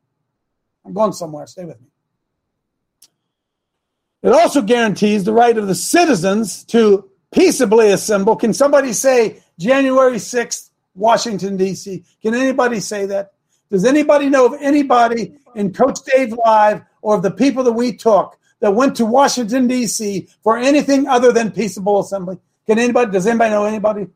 I'm 0.84 0.94
going 0.94 1.14
somewhere. 1.14 1.46
Stay 1.46 1.66
with 1.66 1.80
me. 1.80 1.90
It 4.24 4.32
also 4.32 4.64
guarantees 4.64 5.26
the 5.26 5.34
right 5.34 5.56
of 5.56 5.68
the 5.68 5.76
citizens 5.76 6.64
to 6.66 7.08
peaceably 7.32 7.92
assemble. 7.92 8.36
Can 8.36 8.56
somebody 8.56 8.94
say 8.94 9.44
January 9.60 10.16
6th, 10.16 10.69
Washington, 10.96 11.58
D.C.? 11.58 12.04
Can 12.22 12.36
anybody 12.36 12.80
say 12.80 13.06
that? 13.08 13.34
Does 13.70 13.86
anybody 13.86 14.30
know 14.30 14.48
of 14.48 14.56
anybody 14.60 15.34
in 15.56 15.72
Coach 15.74 16.00
Dave 16.06 16.34
Live 16.46 16.82
or 17.02 17.16
of 17.16 17.24
the 17.24 17.32
people 17.32 17.64
that 17.64 17.74
we 17.74 17.94
took 17.94 18.38
that 18.60 18.72
went 18.72 18.96
to 18.98 19.06
Washington, 19.06 19.68
D.C. 19.68 20.28
for 20.44 20.58
anything 20.58 21.08
other 21.08 21.32
than 21.32 21.52
peaceable 21.52 22.00
assembly? 22.00 22.38
Can 22.66 22.80
anybody, 22.80 23.12
does 23.12 23.28
anybody 23.28 23.52
know 23.52 23.66
anybody? 23.66 24.08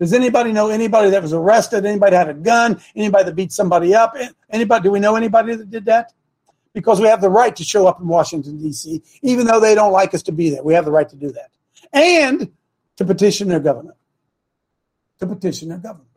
Does 0.00 0.12
anybody 0.12 0.52
know 0.52 0.70
anybody 0.70 1.10
that 1.10 1.22
was 1.22 1.32
arrested? 1.32 1.86
Anybody 1.86 2.16
had 2.16 2.28
a 2.28 2.34
gun? 2.34 2.80
Anybody 2.96 3.24
that 3.24 3.36
beat 3.36 3.52
somebody 3.52 3.94
up? 3.94 4.16
Anybody? 4.50 4.82
Do 4.82 4.90
we 4.90 5.00
know 5.00 5.14
anybody 5.16 5.54
that 5.54 5.70
did 5.70 5.84
that? 5.84 6.12
Because 6.72 7.00
we 7.00 7.06
have 7.06 7.20
the 7.20 7.30
right 7.30 7.54
to 7.54 7.62
show 7.62 7.86
up 7.86 8.00
in 8.00 8.08
Washington 8.08 8.60
D.C. 8.60 9.02
even 9.22 9.46
though 9.46 9.60
they 9.60 9.74
don't 9.74 9.92
like 9.92 10.12
us 10.12 10.22
to 10.24 10.32
be 10.32 10.50
there. 10.50 10.62
We 10.62 10.74
have 10.74 10.84
the 10.84 10.90
right 10.90 11.08
to 11.08 11.16
do 11.16 11.30
that, 11.30 11.50
and 11.92 12.50
to 12.96 13.04
petition 13.04 13.48
their 13.48 13.60
government. 13.60 13.96
To 15.20 15.26
petition 15.26 15.68
their 15.68 15.78
government. 15.78 16.08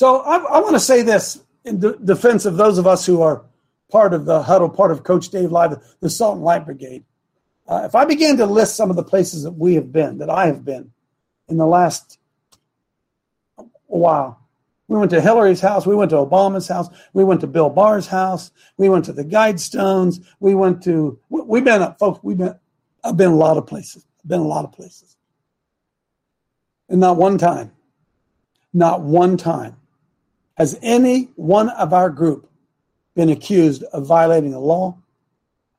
So 0.00 0.20
I, 0.20 0.38
I 0.38 0.60
want 0.60 0.76
to 0.76 0.80
say 0.80 1.02
this 1.02 1.42
in 1.62 1.78
de- 1.78 1.98
defense 1.98 2.46
of 2.46 2.56
those 2.56 2.78
of 2.78 2.86
us 2.86 3.04
who 3.04 3.20
are 3.20 3.44
part 3.92 4.14
of 4.14 4.24
the 4.24 4.42
huddle, 4.42 4.70
part 4.70 4.92
of 4.92 5.04
Coach 5.04 5.28
Dave 5.28 5.52
Live, 5.52 5.76
the 6.00 6.08
Salt 6.08 6.36
and 6.36 6.42
Light 6.42 6.64
Brigade. 6.64 7.04
Uh, 7.68 7.82
if 7.84 7.94
I 7.94 8.06
began 8.06 8.38
to 8.38 8.46
list 8.46 8.76
some 8.76 8.88
of 8.88 8.96
the 8.96 9.02
places 9.02 9.42
that 9.42 9.50
we 9.50 9.74
have 9.74 9.92
been, 9.92 10.16
that 10.16 10.30
I 10.30 10.46
have 10.46 10.64
been, 10.64 10.90
in 11.48 11.58
the 11.58 11.66
last 11.66 12.18
while. 13.88 14.40
We 14.88 14.96
went 14.96 15.10
to 15.10 15.20
Hillary's 15.20 15.60
house. 15.60 15.84
We 15.84 15.94
went 15.94 16.12
to 16.12 16.16
Obama's 16.16 16.66
house. 16.66 16.88
We 17.12 17.22
went 17.22 17.42
to 17.42 17.46
Bill 17.46 17.68
Barr's 17.68 18.06
house. 18.06 18.52
We 18.78 18.88
went 18.88 19.04
to 19.04 19.12
the 19.12 19.22
Guidestones. 19.22 20.24
We 20.38 20.54
went 20.54 20.82
to, 20.84 21.18
we've 21.28 21.62
been, 21.62 21.94
folks, 21.98 22.20
we've 22.22 22.38
been, 22.38 22.58
I've 23.04 23.18
been 23.18 23.32
a 23.32 23.36
lot 23.36 23.58
of 23.58 23.66
places. 23.66 24.06
I've 24.24 24.30
been 24.30 24.40
a 24.40 24.48
lot 24.48 24.64
of 24.64 24.72
places. 24.72 25.18
And 26.88 27.00
not 27.00 27.18
one 27.18 27.36
time, 27.36 27.72
not 28.72 29.02
one 29.02 29.36
time 29.36 29.76
has 30.60 30.78
any 30.82 31.30
one 31.36 31.70
of 31.70 31.94
our 31.94 32.10
group 32.10 32.46
been 33.14 33.30
accused 33.30 33.82
of 33.94 34.04
violating 34.04 34.50
the 34.50 34.58
law, 34.58 34.94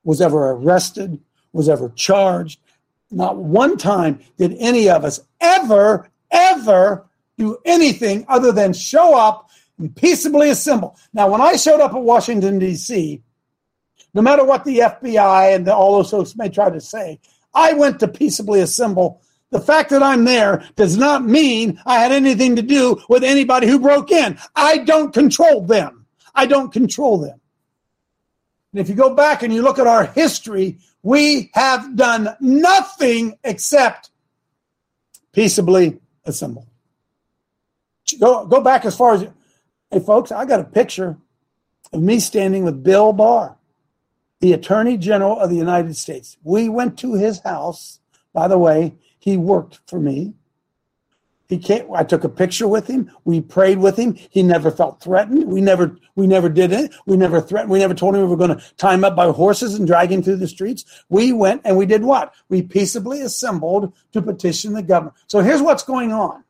was 0.04 0.20
ever 0.20 0.50
arrested, 0.54 1.20
was 1.54 1.70
ever 1.70 1.90
charged, 1.90 2.60
not 3.12 3.38
one 3.38 3.78
time 3.78 4.20
did 4.40 4.56
any 4.58 4.90
of 4.90 5.06
us 5.06 5.20
ever, 5.40 6.10
ever 6.32 7.06
do 7.38 7.60
anything 7.64 8.26
other 8.28 8.52
than 8.52 8.74
show 8.74 9.16
up 9.16 9.52
and 9.78 9.96
peaceably 9.96 10.50
assemble. 10.50 10.98
Now, 11.14 11.30
when 11.30 11.42
I 11.42 11.58
showed 11.58 11.80
up 11.80 11.94
at 11.94 12.02
Washington, 12.02 12.58
D.C., 12.58 13.22
no 14.16 14.22
matter 14.24 14.44
what 14.44 14.66
the 14.66 14.80
FBI 14.80 15.56
and 15.56 15.68
the, 15.68 15.76
all 15.76 15.98
those 15.98 16.10
folks 16.10 16.36
may 16.36 16.50
try 16.50 16.72
to 16.72 16.82
say, 16.82 17.20
I 17.54 17.74
went 17.74 18.00
to 18.00 18.08
peaceably 18.08 18.62
assemble. 18.62 19.22
The 19.52 19.60
fact 19.60 19.90
that 19.90 20.02
I'm 20.02 20.24
there 20.24 20.64
does 20.76 20.98
not 20.98 21.26
mean 21.26 21.80
I 21.86 22.00
had 22.00 22.12
anything 22.14 22.56
to 22.56 22.62
do 22.62 23.02
with 23.10 23.24
anybody 23.24 23.68
who 23.68 23.80
broke 23.80 24.10
in. 24.10 24.40
I 24.56 24.80
don't 24.80 25.14
control 25.14 25.62
them. 25.62 26.06
I 26.34 26.46
don't 26.46 26.72
control 26.72 27.18
them. 27.18 27.40
And 28.72 28.80
if 28.80 28.88
you 28.88 28.96
go 28.96 29.14
back 29.14 29.44
and 29.44 29.54
you 29.54 29.62
look 29.62 29.78
at 29.78 29.88
our 29.88 30.06
history, 30.06 30.78
we 31.04 31.52
have 31.54 31.98
done 31.98 32.30
nothing 32.40 33.38
except 33.44 34.12
peaceably 35.34 36.00
assemble. 36.24 36.66
Go, 38.20 38.46
go 38.46 38.62
back 38.62 38.86
as 38.86 38.96
far 38.96 39.16
as, 39.16 39.28
hey, 39.92 40.00
folks, 40.00 40.32
I 40.32 40.46
got 40.46 40.62
a 40.62 40.66
picture 40.66 41.18
of 41.92 42.02
me 42.02 42.22
standing 42.22 42.64
with 42.64 42.84
Bill 42.84 43.12
Barr, 43.12 43.58
the 44.40 44.54
Attorney 44.54 44.98
General 44.98 45.38
of 45.38 45.50
the 45.50 45.58
United 45.58 45.98
States. 45.98 46.38
We 46.44 46.70
went 46.70 46.98
to 47.00 47.16
his 47.16 47.40
house. 47.40 48.00
By 48.34 48.48
the 48.48 48.58
way, 48.58 48.94
he 49.22 49.38
worked 49.38 49.80
for 49.88 50.00
me. 50.00 50.34
He 51.48 51.60
came, 51.60 51.86
I 51.94 52.04
took 52.04 52.24
a 52.24 52.30
picture 52.30 52.68
with 52.68 52.88
him. 52.88 53.12
We 53.24 53.40
prayed 53.40 53.78
with 53.78 53.96
him. 53.98 54.16
He 54.16 54.42
never 54.42 54.72
felt 54.72 55.00
threatened. 55.00 55.46
We 55.46 55.62
never, 55.62 55.96
we 56.16 56.26
never 56.26 56.50
did 56.50 56.72
it. 56.72 56.92
We 57.06 57.18
never 57.18 57.40
threatened. 57.40 57.70
We 57.70 57.78
never 57.78 57.94
told 57.94 58.16
him 58.16 58.22
we 58.22 58.28
were 58.28 58.36
going 58.36 58.58
to 58.58 58.64
tie 58.78 58.96
him 58.96 59.04
up 59.04 59.16
by 59.16 59.30
horses 59.30 59.76
and 59.76 59.86
drag 59.86 60.12
him 60.12 60.24
through 60.24 60.38
the 60.38 60.48
streets. 60.48 61.04
We 61.10 61.34
went 61.34 61.62
and 61.64 61.78
we 61.78 61.86
did 61.86 62.04
what? 62.04 62.34
We 62.50 62.64
peaceably 62.64 63.22
assembled 63.22 63.94
to 64.14 64.22
petition 64.24 64.74
the 64.74 64.82
government. 64.82 65.18
So 65.28 65.42
here's 65.42 65.62
what's 65.62 65.84
going 65.84 66.12
on. 66.12 66.44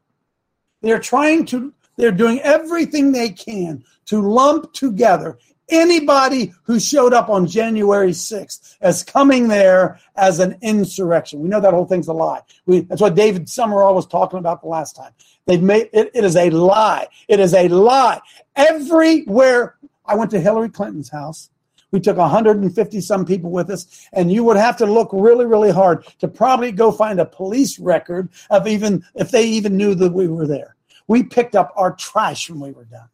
They're 0.82 1.00
trying 1.00 1.46
to, 1.48 1.74
they're 1.98 2.12
doing 2.12 2.40
everything 2.40 3.12
they 3.12 3.32
can 3.32 3.84
to 4.06 4.22
lump 4.22 4.72
together 4.72 5.40
anybody 5.72 6.54
who 6.64 6.80
showed 6.80 7.14
up 7.14 7.30
on 7.30 7.48
January 7.48 8.12
6th 8.12 8.78
as 8.82 9.04
coming 9.04 9.48
there 9.48 10.00
as 10.16 10.40
an 10.40 10.58
insurrection. 10.62 11.40
We 11.40 11.50
know 11.50 11.62
that 11.62 11.74
whole 11.74 11.86
thing's 11.86 12.08
a 12.08 12.14
lie. 12.14 12.42
We, 12.66 12.82
that's 12.82 13.02
what 13.02 13.16
David 13.16 13.50
Summerall 13.50 13.96
was 13.96 14.06
talking 14.06 14.40
about 14.40 14.62
the 14.62 14.68
last 14.68 14.96
time. 14.96 15.14
They've 15.46 15.62
made 15.62 15.90
it, 15.94 16.12
it 16.14 16.24
is 16.24 16.36
a 16.36 16.50
lie. 16.50 17.08
It 17.28 17.40
is 17.40 17.54
a 17.54 17.68
lie. 17.68 18.22
Everywhere 18.56 19.78
I 20.06 20.16
went 20.16 20.32
to 20.32 20.42
Hillary 20.42 20.70
Clinton's 20.70 21.10
house. 21.10 21.50
We 21.92 22.00
took 22.00 22.18
150 22.18 23.02
some 23.02 23.26
people 23.26 23.52
with 23.52 23.70
us, 23.70 24.08
and 24.14 24.32
you 24.32 24.46
would 24.46 24.56
have 24.56 24.78
to 24.78 24.86
look 24.86 25.10
really, 25.12 25.46
really 25.46 25.72
hard 25.72 26.06
to 26.20 26.28
probably 26.28 26.72
go 26.72 26.90
find 26.90 27.20
a 27.20 27.26
police 27.26 27.80
record 27.80 28.30
of 28.50 28.66
even 28.66 29.04
if 29.16 29.32
they 29.32 29.44
even 29.44 29.76
knew 29.76 29.94
that 29.96 30.14
we 30.14 30.28
were 30.28 30.48
there. 30.48 30.78
We 31.08 31.24
picked 31.24 31.56
up 31.56 31.74
our 31.76 31.94
trash 31.94 32.50
when 32.50 32.62
we 32.62 32.72
were 32.72 32.86
done. 32.86 33.10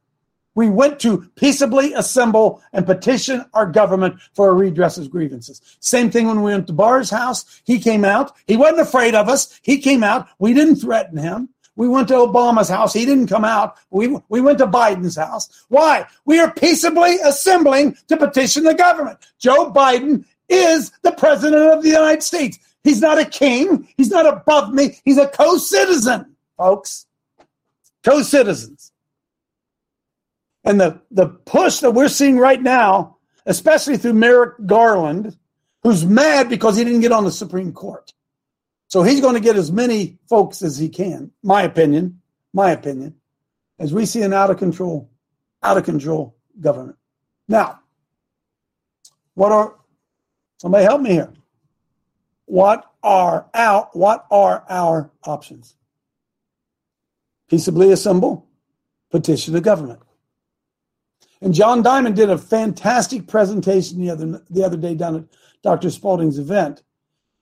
We 0.58 0.70
went 0.70 1.00
to 1.02 1.30
peaceably 1.36 1.94
assemble 1.94 2.64
and 2.74 2.84
petition 2.84 3.46
our 3.54 3.68
government 3.68 4.20
for 4.34 4.50
a 4.50 4.56
redress 4.56 4.98
of 4.98 5.12
grievances. 5.12 5.62
Same 5.82 6.10
thing 6.10 6.26
when 6.26 6.42
we 6.42 6.52
went 6.52 6.66
to 6.66 6.74
Barr's 6.74 7.12
house. 7.12 7.62
He 7.64 7.78
came 7.78 8.04
out. 8.04 8.36
He 8.48 8.58
wasn't 8.58 8.80
afraid 8.80 9.14
of 9.14 9.30
us. 9.30 9.60
He 9.62 9.78
came 9.78 10.04
out. 10.04 10.28
We 10.40 10.56
didn't 10.56 10.78
threaten 10.78 11.20
him. 11.20 11.50
We 11.76 11.88
went 11.88 12.08
to 12.08 12.16
Obama's 12.16 12.70
house. 12.70 12.92
He 12.92 13.06
didn't 13.06 13.28
come 13.28 13.46
out. 13.46 13.76
We, 13.92 14.18
we 14.30 14.42
went 14.42 14.58
to 14.58 14.66
Biden's 14.66 15.16
house. 15.16 15.48
Why? 15.68 16.08
We 16.26 16.40
are 16.40 16.52
peaceably 16.52 17.18
assembling 17.24 17.96
to 18.08 18.18
petition 18.18 18.64
the 18.64 18.74
government. 18.74 19.20
Joe 19.38 19.72
Biden 19.72 20.26
is 20.50 20.92
the 21.04 21.12
president 21.12 21.72
of 21.72 21.84
the 21.84 21.90
United 21.90 22.24
States. 22.24 22.58
He's 22.84 23.00
not 23.00 23.20
a 23.20 23.26
king. 23.26 23.88
He's 23.96 24.10
not 24.10 24.26
above 24.26 24.74
me. 24.74 25.00
He's 25.06 25.20
a 25.20 25.28
co 25.28 25.60
citizen, 25.60 26.36
folks. 26.58 27.06
Co 28.04 28.24
citizens. 28.24 28.77
And 30.68 30.82
the, 30.82 31.00
the 31.12 31.28
push 31.28 31.80
that 31.80 31.92
we're 31.92 32.10
seeing 32.10 32.38
right 32.38 32.62
now, 32.62 33.16
especially 33.46 33.96
through 33.96 34.14
Merrick 34.14 34.66
Garland, 34.66 35.38
who's 35.82 36.06
mad 36.06 36.50
because 36.50 36.76
he 36.76 36.84
didn't 36.84 37.00
get 37.00 37.14
on 37.14 37.24
the 37.24 37.32
Supreme 37.32 37.72
Court. 37.72 38.12
So 38.90 39.02
he's 39.02 39.22
going 39.22 39.36
to 39.36 39.40
get 39.40 39.56
as 39.56 39.72
many 39.72 40.18
folks 40.28 40.62
as 40.62 40.78
he 40.78 40.90
can, 40.90 41.32
my 41.42 41.64
opinion, 41.64 42.22
my 42.54 42.72
opinion, 42.72 43.16
as 43.80 43.94
we 43.94 44.06
see 44.06 44.22
an 44.24 44.34
out 44.34 44.52
of 44.52 44.58
control, 44.58 45.10
out 45.64 45.78
of 45.78 45.86
control 45.86 46.36
government. 46.60 46.98
Now, 47.48 47.80
what 49.36 49.54
are 49.54 49.76
somebody 50.58 50.84
help 50.84 51.02
me 51.02 51.12
here? 51.12 51.34
What 52.46 52.84
are 53.04 53.48
our 53.54 53.90
what 53.94 54.26
are 54.30 54.66
our 54.70 55.12
options? 55.24 55.76
Peaceably 57.50 57.94
assemble, 57.94 58.48
petition 59.12 59.54
the 59.54 59.62
government. 59.62 60.02
And 61.42 61.54
John 61.54 61.82
Diamond 61.82 62.16
did 62.16 62.30
a 62.30 62.38
fantastic 62.38 63.28
presentation 63.28 64.00
the 64.00 64.10
other 64.10 64.42
the 64.50 64.64
other 64.64 64.78
day 64.78 64.96
down 64.96 65.16
at 65.16 65.24
Dr. 65.64 65.90
Spaulding's 65.90 66.40
event. 66.40 66.84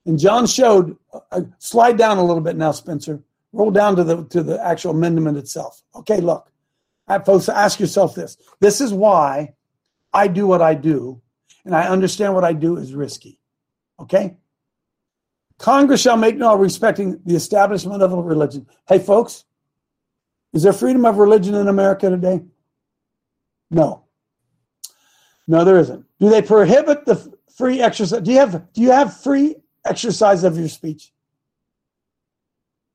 And 0.06 0.20
John 0.20 0.46
showed 0.46 0.98
uh, 1.32 1.42
slide 1.60 1.98
down 1.98 2.18
a 2.18 2.24
little 2.24 2.42
bit 2.42 2.58
now, 2.58 2.72
Spencer. 2.72 3.22
Roll 3.54 3.72
down 3.72 3.96
to 3.96 4.04
the 4.04 4.26
to 4.26 4.44
the 4.44 4.64
actual 4.64 4.92
amendment 4.92 5.38
itself. 5.38 5.82
Okay, 5.96 6.20
look. 6.20 6.52
Right, 7.08 7.24
folks, 7.24 7.50
ask 7.50 7.80
yourself 7.80 8.16
this. 8.16 8.38
This 8.60 8.82
is 8.82 8.92
why 8.92 9.54
I 10.12 10.28
do 10.28 10.48
what 10.48 10.62
I 10.62 10.74
do, 10.74 11.22
and 11.64 11.76
I 11.76 11.88
understand 11.88 12.34
what 12.34 12.44
I 12.44 12.54
do 12.54 12.78
is 12.78 12.94
risky. 12.94 13.40
Okay? 14.00 14.38
Congress 15.58 16.02
shall 16.02 16.18
make 16.18 16.36
no 16.36 16.56
respecting 16.56 17.22
the 17.26 17.36
establishment 17.36 18.02
of 18.02 18.12
a 18.12 18.22
religion. 18.22 18.68
Hey, 18.88 19.00
folks, 19.00 19.46
is 20.54 20.64
there 20.64 20.74
freedom 20.74 21.06
of 21.06 21.18
religion 21.18 21.56
in 21.56 21.68
America 21.68 22.10
today? 22.10 22.42
No. 23.76 24.06
No, 25.48 25.66
there 25.66 25.78
isn't. 25.78 26.06
Do 26.18 26.30
they 26.30 26.42
prohibit 26.42 27.04
the 27.06 27.38
free 27.58 27.82
exercise? 27.82 28.22
Do 28.22 28.32
you 28.32 28.38
have 28.38 28.72
do 28.72 28.82
you 28.82 28.92
have 28.92 29.22
free 29.22 29.58
exercise 29.86 30.46
of 30.46 30.58
your 30.58 30.70
speech? 30.70 31.12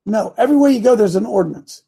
No. 0.07 0.35
Everywhere 0.39 0.71
you 0.71 0.81
go, 0.81 0.97
there's 0.97 1.17
an 1.17 1.27
ordinance. 1.27 1.83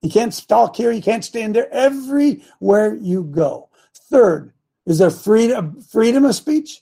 You 0.00 0.08
can't 0.08 0.32
stalk 0.32 0.76
here. 0.76 0.90
You 0.90 1.02
can't 1.02 1.22
stand 1.22 1.56
there. 1.56 1.70
Everywhere 1.70 2.94
you 2.94 3.24
go. 3.24 3.68
Third, 3.92 4.54
is 4.86 4.96
there 4.96 5.10
freedom 5.10 5.76
uh, 5.78 5.82
freedom 5.82 6.24
of 6.24 6.34
speech? 6.34 6.80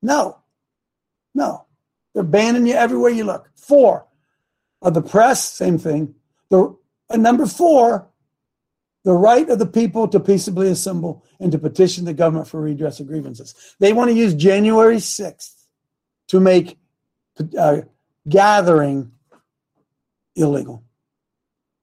No. 0.00 0.38
No. 1.34 1.66
They're 2.14 2.22
banning 2.22 2.66
you 2.66 2.74
everywhere 2.74 3.10
you 3.10 3.24
look. 3.24 3.50
Four, 3.56 4.06
of 4.80 4.94
the 4.94 5.02
press, 5.02 5.52
same 5.52 5.76
thing. 5.76 6.14
The 6.48 6.74
number 7.10 7.44
four, 7.44 8.08
the 9.04 9.12
right 9.12 9.48
of 9.48 9.58
the 9.58 9.66
people 9.66 10.06
to 10.08 10.20
peaceably 10.20 10.68
assemble 10.68 11.24
and 11.40 11.50
to 11.52 11.58
petition 11.58 12.04
the 12.04 12.14
government 12.14 12.46
for 12.46 12.60
redress 12.60 13.00
of 13.00 13.08
grievances. 13.08 13.74
They 13.78 13.92
want 13.92 14.10
to 14.10 14.16
use 14.16 14.34
January 14.34 14.96
6th 14.96 15.54
to 16.28 16.40
make 16.40 16.78
uh, 17.58 17.82
gathering 18.28 19.12
illegal. 20.36 20.84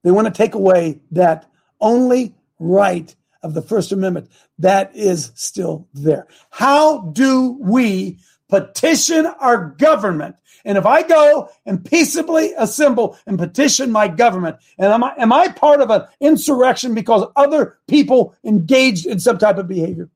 They 0.03 0.11
want 0.11 0.27
to 0.27 0.33
take 0.33 0.55
away 0.55 1.01
that 1.11 1.49
only 1.81 2.35
right 2.57 3.13
of 3.43 3.53
the 3.53 3.61
First 3.61 3.91
Amendment 3.91 4.29
that 4.59 4.95
is 4.95 5.31
still 5.35 5.87
there. 5.93 6.27
How 6.49 6.99
do 6.99 7.57
we 7.59 8.17
petition 8.49 9.25
our 9.25 9.69
government 9.77 10.35
and 10.65 10.77
if 10.77 10.85
I 10.85 11.03
go 11.03 11.49
and 11.65 11.83
peaceably 11.83 12.53
assemble 12.57 13.17
and 13.25 13.37
petition 13.37 13.91
my 13.91 14.07
government, 14.07 14.57
and 14.77 14.91
am 14.91 15.03
I, 15.03 15.13
am 15.17 15.31
I 15.31 15.47
part 15.47 15.81
of 15.81 15.89
an 15.89 16.03
insurrection 16.19 16.93
because 16.93 17.29
other 17.35 17.77
people 17.87 18.35
engaged 18.43 19.05
in 19.05 19.19
some 19.19 19.37
type 19.37 19.57
of 19.57 19.67
behavior? 19.67 20.09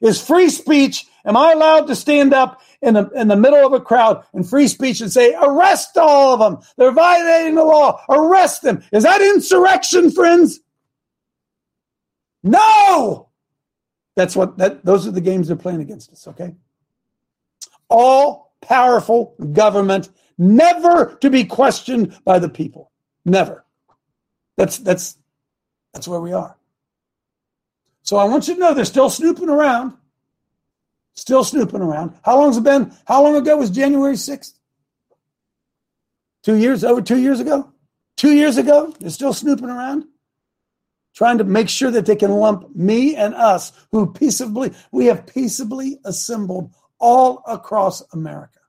Is 0.00 0.20
free 0.20 0.50
speech, 0.50 1.06
am 1.24 1.36
I 1.36 1.52
allowed 1.52 1.86
to 1.86 1.96
stand 1.96 2.34
up 2.34 2.60
in 2.82 2.94
the, 2.94 3.08
in 3.10 3.28
the 3.28 3.36
middle 3.36 3.66
of 3.66 3.72
a 3.72 3.80
crowd 3.80 4.24
and 4.34 4.48
free 4.48 4.68
speech 4.68 5.00
and 5.00 5.10
say, 5.10 5.34
arrest 5.34 5.96
all 5.96 6.34
of 6.34 6.40
them? 6.40 6.62
They're 6.76 6.92
violating 6.92 7.54
the 7.54 7.64
law. 7.64 8.02
Arrest 8.08 8.62
them. 8.62 8.84
Is 8.92 9.04
that 9.04 9.22
insurrection, 9.22 10.10
friends? 10.10 10.60
No! 12.42 13.30
That's 14.14 14.36
what 14.36 14.56
that 14.58 14.82
those 14.84 15.06
are 15.06 15.10
the 15.10 15.20
games 15.20 15.48
they're 15.48 15.56
playing 15.56 15.82
against 15.82 16.10
us, 16.10 16.26
okay? 16.28 16.54
All 17.88 18.54
powerful 18.60 19.34
government, 19.52 20.08
never 20.38 21.16
to 21.20 21.30
be 21.30 21.44
questioned 21.44 22.18
by 22.24 22.38
the 22.38 22.48
people. 22.48 22.90
Never. 23.24 23.64
That's 24.56 24.78
that's 24.78 25.16
that's 25.92 26.08
where 26.08 26.20
we 26.20 26.32
are. 26.32 26.56
So 28.02 28.16
I 28.16 28.24
want 28.24 28.46
you 28.46 28.54
to 28.54 28.60
know 28.60 28.74
they're 28.74 28.84
still 28.84 29.10
snooping 29.10 29.48
around. 29.48 29.94
Still 31.14 31.42
snooping 31.42 31.80
around. 31.80 32.14
How 32.22 32.38
long's 32.38 32.58
it 32.58 32.62
been? 32.62 32.92
How 33.06 33.22
long 33.22 33.34
ago 33.34 33.56
was 33.56 33.70
January 33.70 34.14
6th? 34.14 34.52
Two 36.44 36.56
years, 36.56 36.84
over 36.84 37.00
two 37.00 37.18
years 37.18 37.40
ago? 37.40 37.72
Two 38.16 38.32
years 38.32 38.58
ago? 38.58 38.94
They're 39.00 39.10
still 39.10 39.32
snooping 39.32 39.68
around, 39.68 40.04
trying 41.14 41.38
to 41.38 41.44
make 41.44 41.68
sure 41.68 41.90
that 41.90 42.06
they 42.06 42.14
can 42.14 42.30
lump 42.30 42.76
me 42.76 43.16
and 43.16 43.34
us, 43.34 43.72
who 43.90 44.12
peaceably, 44.12 44.72
we 44.92 45.06
have 45.06 45.26
peaceably 45.26 45.98
assembled 46.04 46.72
all 46.98 47.42
across 47.46 48.02
America. 48.12 48.60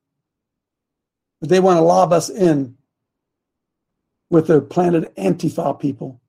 But 1.39 1.49
they 1.49 1.59
want 1.59 1.77
to 1.77 1.81
lob 1.81 2.13
us 2.13 2.29
in 2.29 2.77
with 4.29 4.47
their 4.47 4.61
planted 4.61 5.13
Antifa 5.17 5.79
people, 5.79 6.21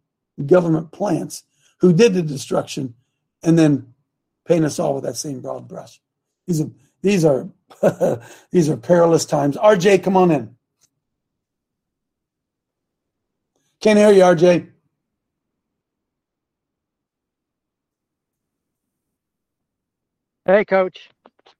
government 0.46 0.92
plants, 0.92 1.44
who 1.80 1.92
did 1.92 2.14
the 2.14 2.22
destruction, 2.22 2.94
and 3.42 3.58
then 3.58 3.94
paint 4.46 4.64
us 4.64 4.78
all 4.78 4.94
with 4.94 5.04
that 5.04 5.16
same 5.16 5.40
broad 5.40 5.68
brush. 5.68 6.00
These 6.46 6.60
are 6.62 6.70
these 7.02 7.24
are 7.24 7.48
these 8.50 8.68
are 8.68 8.76
perilous 8.76 9.24
times. 9.24 9.56
RJ, 9.56 10.02
come 10.02 10.16
on 10.16 10.30
in. 10.30 10.56
Can't 13.80 13.98
hear 13.98 14.10
you, 14.12 14.22
RJ. 14.22 14.68
Hey, 20.46 20.64
Coach. 20.64 21.10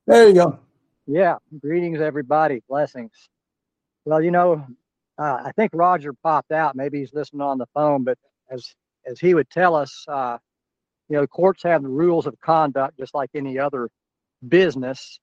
There 0.09 0.29
you 0.29 0.35
go. 0.35 0.61
Yeah. 1.09 1.37
Greetings, 1.61 2.01
everybody. 2.01 2.63
Blessings. 2.71 3.13
Well, 4.07 4.23
you 4.23 4.33
know, 4.33 4.67
uh, 5.19 5.43
I 5.47 5.53
think 5.57 5.73
Roger 5.75 6.13
popped 6.13 6.53
out. 6.53 6.77
Maybe 6.77 7.01
he's 7.01 7.15
listening 7.15 7.43
on 7.43 7.59
the 7.59 7.67
phone, 7.75 8.05
but 8.05 8.19
as 8.51 8.75
as 9.07 9.21
he 9.21 9.35
would 9.35 9.51
tell 9.51 9.77
us, 9.77 10.05
uh, 10.09 10.39
you 11.09 11.17
know, 11.19 11.27
courts 11.27 11.63
have 11.65 11.83
the 11.83 11.89
rules 11.89 12.27
of 12.27 12.39
conduct 12.41 12.99
just 12.99 13.15
like 13.15 13.31
any 13.35 13.59
other 13.59 13.91
business, 14.49 15.21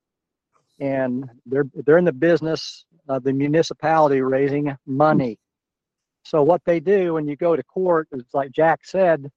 and 0.79 1.25
they're 1.45 1.65
they're 1.85 1.99
in 1.99 2.05
the 2.05 2.13
business 2.13 2.85
of 3.09 3.23
the 3.23 3.33
municipality 3.33 4.21
raising 4.21 4.75
money. 4.87 5.37
So 6.25 6.43
what 6.43 6.61
they 6.65 6.79
do 6.81 7.15
when 7.15 7.27
you 7.27 7.35
go 7.37 7.55
to 7.55 7.63
court 7.63 8.09
is 8.13 8.23
like 8.33 8.51
Jack 8.51 8.81
said, 8.85 9.31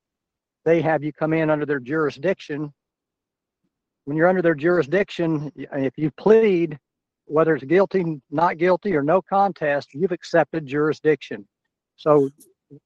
they 0.64 0.82
have 0.82 1.04
you 1.04 1.12
come 1.12 1.32
in 1.34 1.50
under 1.50 1.66
their 1.66 1.80
jurisdiction 1.80 2.72
when 4.08 4.16
you're 4.16 4.26
under 4.26 4.40
their 4.40 4.54
jurisdiction, 4.54 5.52
uh, 5.70 5.76
if 5.76 5.92
you 5.98 6.10
plead, 6.12 6.78
whether 7.26 7.54
it's 7.54 7.64
guilty, 7.64 8.22
not 8.30 8.56
guilty, 8.56 8.96
or 8.96 9.02
no 9.02 9.20
contest, 9.20 9.92
you've 9.92 10.12
accepted 10.12 10.64
jurisdiction. 10.64 11.46
So 11.96 12.30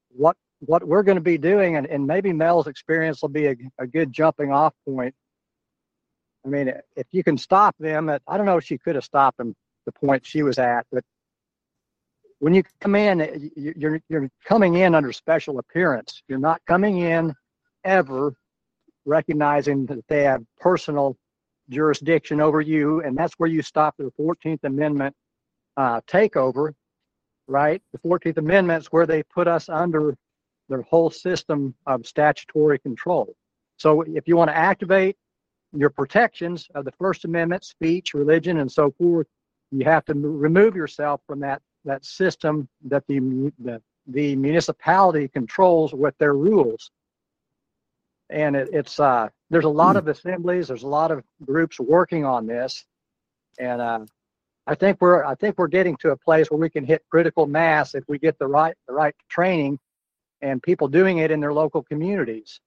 what 0.09 0.37
what 0.59 0.83
we're 0.83 1.05
going 1.05 1.17
to 1.17 1.23
be 1.23 1.39
doing, 1.39 1.77
and, 1.77 1.87
and 1.87 2.05
maybe 2.05 2.33
Mel's 2.33 2.67
experience 2.67 3.23
will 3.23 3.29
be 3.29 3.47
a, 3.47 3.55
a 3.79 3.87
good 3.87 4.13
jumping 4.13 4.51
off 4.51 4.75
point. 4.85 5.15
I 6.45 6.49
mean, 6.49 6.73
if 6.97 7.07
you 7.13 7.23
can 7.23 7.39
stop 7.39 7.77
them 7.79 8.09
at, 8.09 8.21
I 8.27 8.37
don't 8.37 8.47
know 8.47 8.57
if 8.57 8.65
she 8.65 8.77
could 8.77 8.97
have 8.97 9.05
stopped 9.05 9.39
them 9.39 9.55
the 9.87 9.93
point 9.93 10.27
she 10.27 10.43
was 10.43 10.59
at, 10.59 10.87
but 10.91 11.05
when 12.41 12.53
you 12.53 12.65
come 12.81 12.97
in, 12.97 13.49
you're 13.55 14.01
you're 14.09 14.29
coming 14.45 14.75
in 14.75 14.97
under 14.97 15.13
special 15.13 15.61
appearance. 15.61 16.21
You're 16.27 16.41
not 16.41 16.61
coming 16.67 16.99
in 16.99 17.33
ever 17.85 18.35
recognizing 19.05 19.87
that 19.87 20.07
they 20.09 20.25
have 20.25 20.43
personal 20.59 21.17
jurisdiction 21.71 22.41
over 22.41 22.61
you, 22.61 23.01
and 23.03 23.17
that's 23.17 23.35
where 23.35 23.49
you 23.49 23.63
stop 23.63 23.95
the 23.99 24.13
14th 24.19 24.65
Amendment 24.65 25.15
uh, 25.77 26.01
takeover, 26.03 26.73
right? 27.47 27.83
The 27.93 27.99
14th 27.99 28.39
Amendment 28.39 28.83
is 28.83 28.87
where 28.89 29.07
they 29.07 29.23
put 29.23 29.49
us 29.49 29.69
under 29.69 30.17
their 30.69 30.83
whole 30.83 31.11
system 31.11 31.75
of 31.87 32.07
statutory 32.07 32.79
control. 32.79 33.35
So 33.77 34.03
if 34.03 34.29
you 34.29 34.37
want 34.37 34.51
to 34.51 34.57
activate 34.57 35.17
your 35.75 35.91
protections 35.91 36.69
of 36.75 36.85
the 36.85 36.93
First 36.93 37.25
Amendment, 37.25 37.65
speech, 37.65 38.15
religion, 38.15 38.59
and 38.59 38.71
so 38.71 38.93
forth, 38.99 39.27
you 39.71 39.85
have 39.85 40.05
to 40.05 40.15
remove 40.15 40.77
yourself 40.77 41.21
from 41.27 41.41
that 41.41 41.63
that 41.85 42.05
system 42.05 42.69
that 42.85 43.05
the 43.09 43.19
the, 43.59 43.83
the 44.07 44.37
municipality 44.37 45.29
controls 45.29 45.95
with 45.95 46.17
their 46.19 46.35
rules. 46.35 46.91
And 48.33 48.57
it, 48.57 48.71
it's 48.73 48.99
uh, 48.99 49.29
there's 49.51 49.65
a 49.65 49.69
lot 49.69 49.97
of 49.97 50.09
assemblies, 50.09 50.69
there's 50.69 50.83
a 50.83 50.89
lot 50.89 51.11
of 51.11 51.23
groups 51.45 51.79
working 51.79 52.25
on 52.25 52.47
this, 52.47 52.85
and 53.59 53.81
uh, 53.81 54.07
I 54.67 54.75
think 54.75 54.99
we're 55.01 55.25
I 55.25 55.35
think 55.35 55.59
we're 55.59 55.69
getting 55.69 55.97
to 55.99 56.11
a 56.13 56.17
place 56.17 56.51
where 56.51 56.59
we 56.59 56.71
can 56.71 56.85
hit 56.85 57.05
critical 57.11 57.47
mass 57.47 57.95
if 57.95 58.05
we 58.09 58.19
get 58.19 58.39
the 58.39 58.47
right 58.47 58.75
the 58.87 58.95
right 58.95 59.15
training 59.29 59.79
and 60.41 60.63
people 60.63 60.89
doing 60.89 61.19
it 61.19 61.31
in 61.31 61.41
their 61.41 61.53
local 61.53 61.83
communities. 61.83 62.61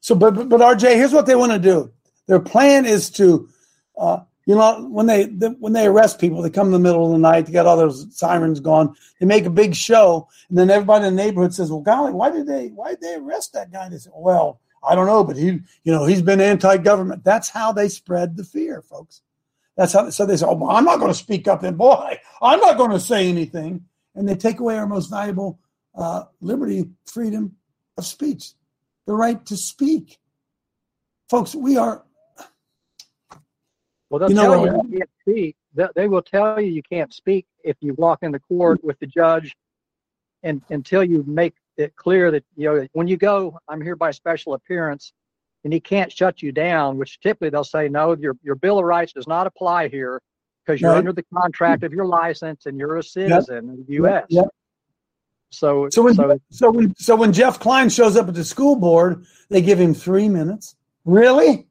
So, 0.00 0.14
but 0.14 0.34
but, 0.34 0.48
but 0.48 0.60
RJ, 0.60 0.94
here's 0.94 1.12
what 1.12 1.26
they 1.26 1.36
want 1.36 1.52
to 1.52 1.58
do. 1.58 1.92
Their 2.26 2.40
plan 2.40 2.86
is 2.86 3.10
to, 3.10 3.48
uh, 3.96 4.20
you 4.46 4.54
know, 4.54 4.88
when 4.88 5.06
they 5.06 5.24
when 5.24 5.72
they 5.72 5.86
arrest 5.86 6.18
people, 6.20 6.42
they 6.42 6.50
come 6.50 6.68
in 6.68 6.72
the 6.72 6.78
middle 6.78 7.06
of 7.06 7.12
the 7.12 7.18
night. 7.18 7.46
They 7.46 7.52
got 7.52 7.66
all 7.66 7.76
those 7.76 8.16
sirens 8.16 8.60
going. 8.60 8.94
They 9.20 9.26
make 9.26 9.44
a 9.44 9.50
big 9.50 9.74
show, 9.74 10.28
and 10.48 10.56
then 10.56 10.70
everybody 10.70 11.06
in 11.06 11.14
the 11.14 11.22
neighborhood 11.22 11.54
says, 11.54 11.70
"Well, 11.70 11.80
golly, 11.80 12.12
why 12.12 12.30
did 12.30 12.46
they 12.46 12.68
why 12.68 12.90
did 12.90 13.00
they 13.00 13.14
arrest 13.14 13.52
that 13.52 13.70
guy?" 13.70 13.88
They 13.88 13.98
say, 13.98 14.10
"Well, 14.14 14.60
I 14.86 14.94
don't 14.94 15.06
know, 15.06 15.24
but 15.24 15.36
he, 15.36 15.46
you 15.84 15.92
know, 15.92 16.04
he's 16.06 16.22
been 16.22 16.40
anti-government." 16.40 17.24
That's 17.24 17.48
how 17.48 17.72
they 17.72 17.88
spread 17.88 18.36
the 18.36 18.44
fear, 18.44 18.82
folks. 18.82 19.22
That's 19.76 19.92
how. 19.92 20.10
So 20.10 20.26
they 20.26 20.36
say, 20.36 20.46
"Oh, 20.46 20.54
well, 20.54 20.70
I'm 20.70 20.84
not 20.84 20.98
going 20.98 21.12
to 21.12 21.18
speak 21.18 21.48
up." 21.48 21.62
And 21.62 21.76
boy, 21.76 22.18
I'm 22.40 22.60
not 22.60 22.78
going 22.78 22.92
to 22.92 23.00
say 23.00 23.28
anything. 23.28 23.84
And 24.14 24.26
they 24.28 24.34
take 24.34 24.60
away 24.60 24.78
our 24.78 24.86
most 24.86 25.10
valuable 25.10 25.60
uh, 25.94 26.24
liberty, 26.40 26.88
freedom 27.04 27.56
of 27.98 28.06
speech, 28.06 28.52
the 29.06 29.12
right 29.12 29.44
to 29.46 29.56
speak. 29.56 30.18
Folks, 31.28 31.54
we 31.54 31.76
are 31.76 32.04
well, 34.10 34.20
they'll 34.20 34.30
You 34.30 34.36
know 34.36 34.64
tell 34.64 34.66
you 34.66 34.82
you 34.90 34.98
can't 34.98 35.10
speak. 35.20 35.56
They, 35.74 35.86
they 35.94 36.08
will 36.08 36.22
tell 36.22 36.60
you 36.60 36.70
you 36.70 36.82
can't 36.82 37.12
speak 37.12 37.46
if 37.64 37.76
you 37.80 37.94
walk 37.94 38.20
in 38.22 38.32
the 38.32 38.38
court 38.40 38.82
with 38.84 38.98
the 39.00 39.06
judge, 39.06 39.56
and 40.42 40.62
until 40.70 41.02
you 41.02 41.24
make 41.26 41.54
it 41.76 41.94
clear 41.96 42.30
that 42.30 42.44
you 42.56 42.64
know 42.72 42.86
when 42.92 43.08
you 43.08 43.16
go, 43.16 43.58
I'm 43.68 43.80
here 43.80 43.96
by 43.96 44.10
special 44.10 44.54
appearance, 44.54 45.12
and 45.64 45.72
he 45.72 45.80
can't 45.80 46.10
shut 46.12 46.42
you 46.42 46.52
down. 46.52 46.96
Which 46.98 47.20
typically 47.20 47.50
they'll 47.50 47.64
say 47.64 47.88
no, 47.88 48.16
your 48.16 48.36
your 48.42 48.54
bill 48.54 48.78
of 48.78 48.84
rights 48.84 49.12
does 49.12 49.26
not 49.26 49.46
apply 49.46 49.88
here 49.88 50.20
because 50.64 50.80
you're 50.80 50.90
Right. 50.92 50.98
under 50.98 51.12
the 51.12 51.24
contract 51.34 51.82
of 51.84 51.92
your 51.92 52.06
license 52.06 52.66
and 52.66 52.78
you're 52.78 52.96
a 52.96 53.02
citizen 53.02 53.70
of 53.70 53.86
the 53.86 53.92
U.S. 53.94 54.24
Yep. 54.28 54.48
So 55.50 55.88
So 55.90 56.02
when 56.02 56.14
so 56.14 56.40
so 56.50 56.70
when 56.70 56.94
so 56.96 57.16
when 57.16 57.32
Jeff 57.32 57.60
Klein 57.60 57.88
shows 57.88 58.16
up 58.16 58.28
at 58.28 58.34
the 58.34 58.44
school 58.44 58.76
board, 58.76 59.24
they 59.48 59.62
give 59.62 59.78
him 59.80 59.94
three 59.94 60.28
minutes. 60.28 60.76
Really? 61.04 61.68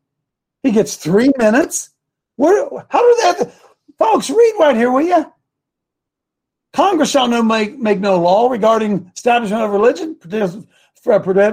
He 0.64 0.72
gets 0.72 0.96
three 0.96 1.32
minutes? 1.38 1.92
Where? 2.38 2.70
How 2.90 3.02
do 3.02 3.44
to, 3.46 3.52
folks, 3.98 4.30
read 4.30 4.54
right 4.60 4.76
here, 4.76 4.92
will 4.92 5.02
you? 5.02 5.32
Congress 6.76 7.10
shall 7.10 7.30
no 7.30 7.42
make 7.42 7.80
make 7.80 8.02
no 8.02 8.20
law 8.20 8.50
regarding 8.50 9.10
establishment 9.16 9.64
of 9.64 9.72
religion, 9.72 10.14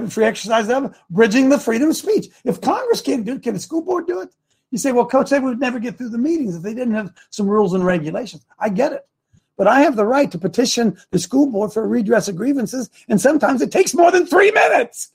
free 0.09 0.25
exercise 0.25 0.67
of 0.67 0.93
bridging 1.09 1.47
the 1.47 1.57
freedom 1.57 1.89
of 1.89 1.95
speech. 1.95 2.27
If 2.43 2.59
Congress 2.59 2.99
can't 2.99 3.23
do 3.23 3.35
it, 3.35 3.41
can 3.41 3.53
the 3.53 3.59
school 3.61 3.81
board 3.81 4.05
do 4.05 4.19
it? 4.19 4.29
You 4.71 4.77
say, 4.77 4.91
well, 4.91 5.05
coach, 5.05 5.29
they 5.29 5.39
would 5.39 5.61
never 5.61 5.79
get 5.79 5.97
through 5.97 6.09
the 6.09 6.17
meetings 6.17 6.57
if 6.57 6.61
they 6.61 6.73
didn't 6.73 6.95
have 6.95 7.13
some 7.29 7.47
rules 7.47 7.73
and 7.73 7.85
regulations. 7.85 8.45
I 8.59 8.67
get 8.67 8.91
it. 8.91 9.07
But 9.55 9.67
I 9.67 9.79
have 9.79 9.95
the 9.95 10.05
right 10.05 10.29
to 10.29 10.37
petition 10.37 10.97
the 11.11 11.19
school 11.19 11.49
board 11.49 11.71
for 11.71 11.87
redress 11.87 12.27
of 12.27 12.35
grievances, 12.35 12.89
and 13.07 13.21
sometimes 13.21 13.61
it 13.61 13.71
takes 13.71 13.93
more 13.93 14.11
than 14.11 14.25
three 14.25 14.51
minutes. 14.51 15.09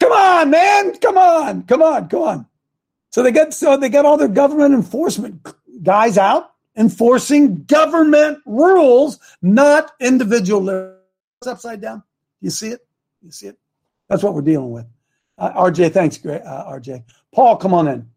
Come 0.00 0.12
on, 0.12 0.48
man. 0.48 0.96
Come 0.96 1.18
on. 1.18 1.64
Come 1.64 1.82
on. 1.82 2.08
Come 2.08 2.22
on. 2.22 2.46
So 3.10 3.22
they 3.22 3.32
got 3.32 3.52
so 3.52 3.76
they 3.76 3.90
got 3.90 4.06
all 4.06 4.16
their 4.16 4.28
government 4.28 4.72
enforcement 4.72 5.46
guys 5.82 6.16
out 6.16 6.51
enforcing 6.76 7.64
government 7.64 8.38
rules, 8.46 9.18
not 9.40 9.92
individual. 10.00 10.96
It's 11.40 11.46
upside 11.46 11.80
down. 11.80 12.02
You 12.40 12.50
see 12.50 12.68
it? 12.68 12.80
You 13.22 13.30
see 13.30 13.48
it? 13.48 13.58
That's 14.08 14.22
what 14.22 14.34
we're 14.34 14.42
dealing 14.42 14.70
with. 14.70 14.86
Uh, 15.38 15.52
RJ, 15.52 15.92
thanks, 15.92 16.18
great, 16.18 16.42
uh, 16.42 16.66
RJ. 16.68 17.04
Paul, 17.34 17.56
come 17.56 17.74
on 17.74 17.88
in. 17.88 18.08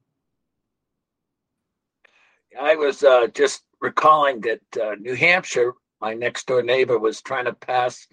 I 2.60 2.76
was 2.76 3.04
uh, 3.04 3.28
just 3.34 3.64
recalling 3.82 4.42
that 4.42 4.62
uh, 4.82 4.96
New 4.96 5.16
Hampshire, 5.16 5.74
my 6.02 6.14
next 6.14 6.48
door 6.48 6.64
neighbor, 6.64 7.00
was 7.00 7.22
trying 7.22 7.46
to 7.46 7.54
pass 7.54 8.08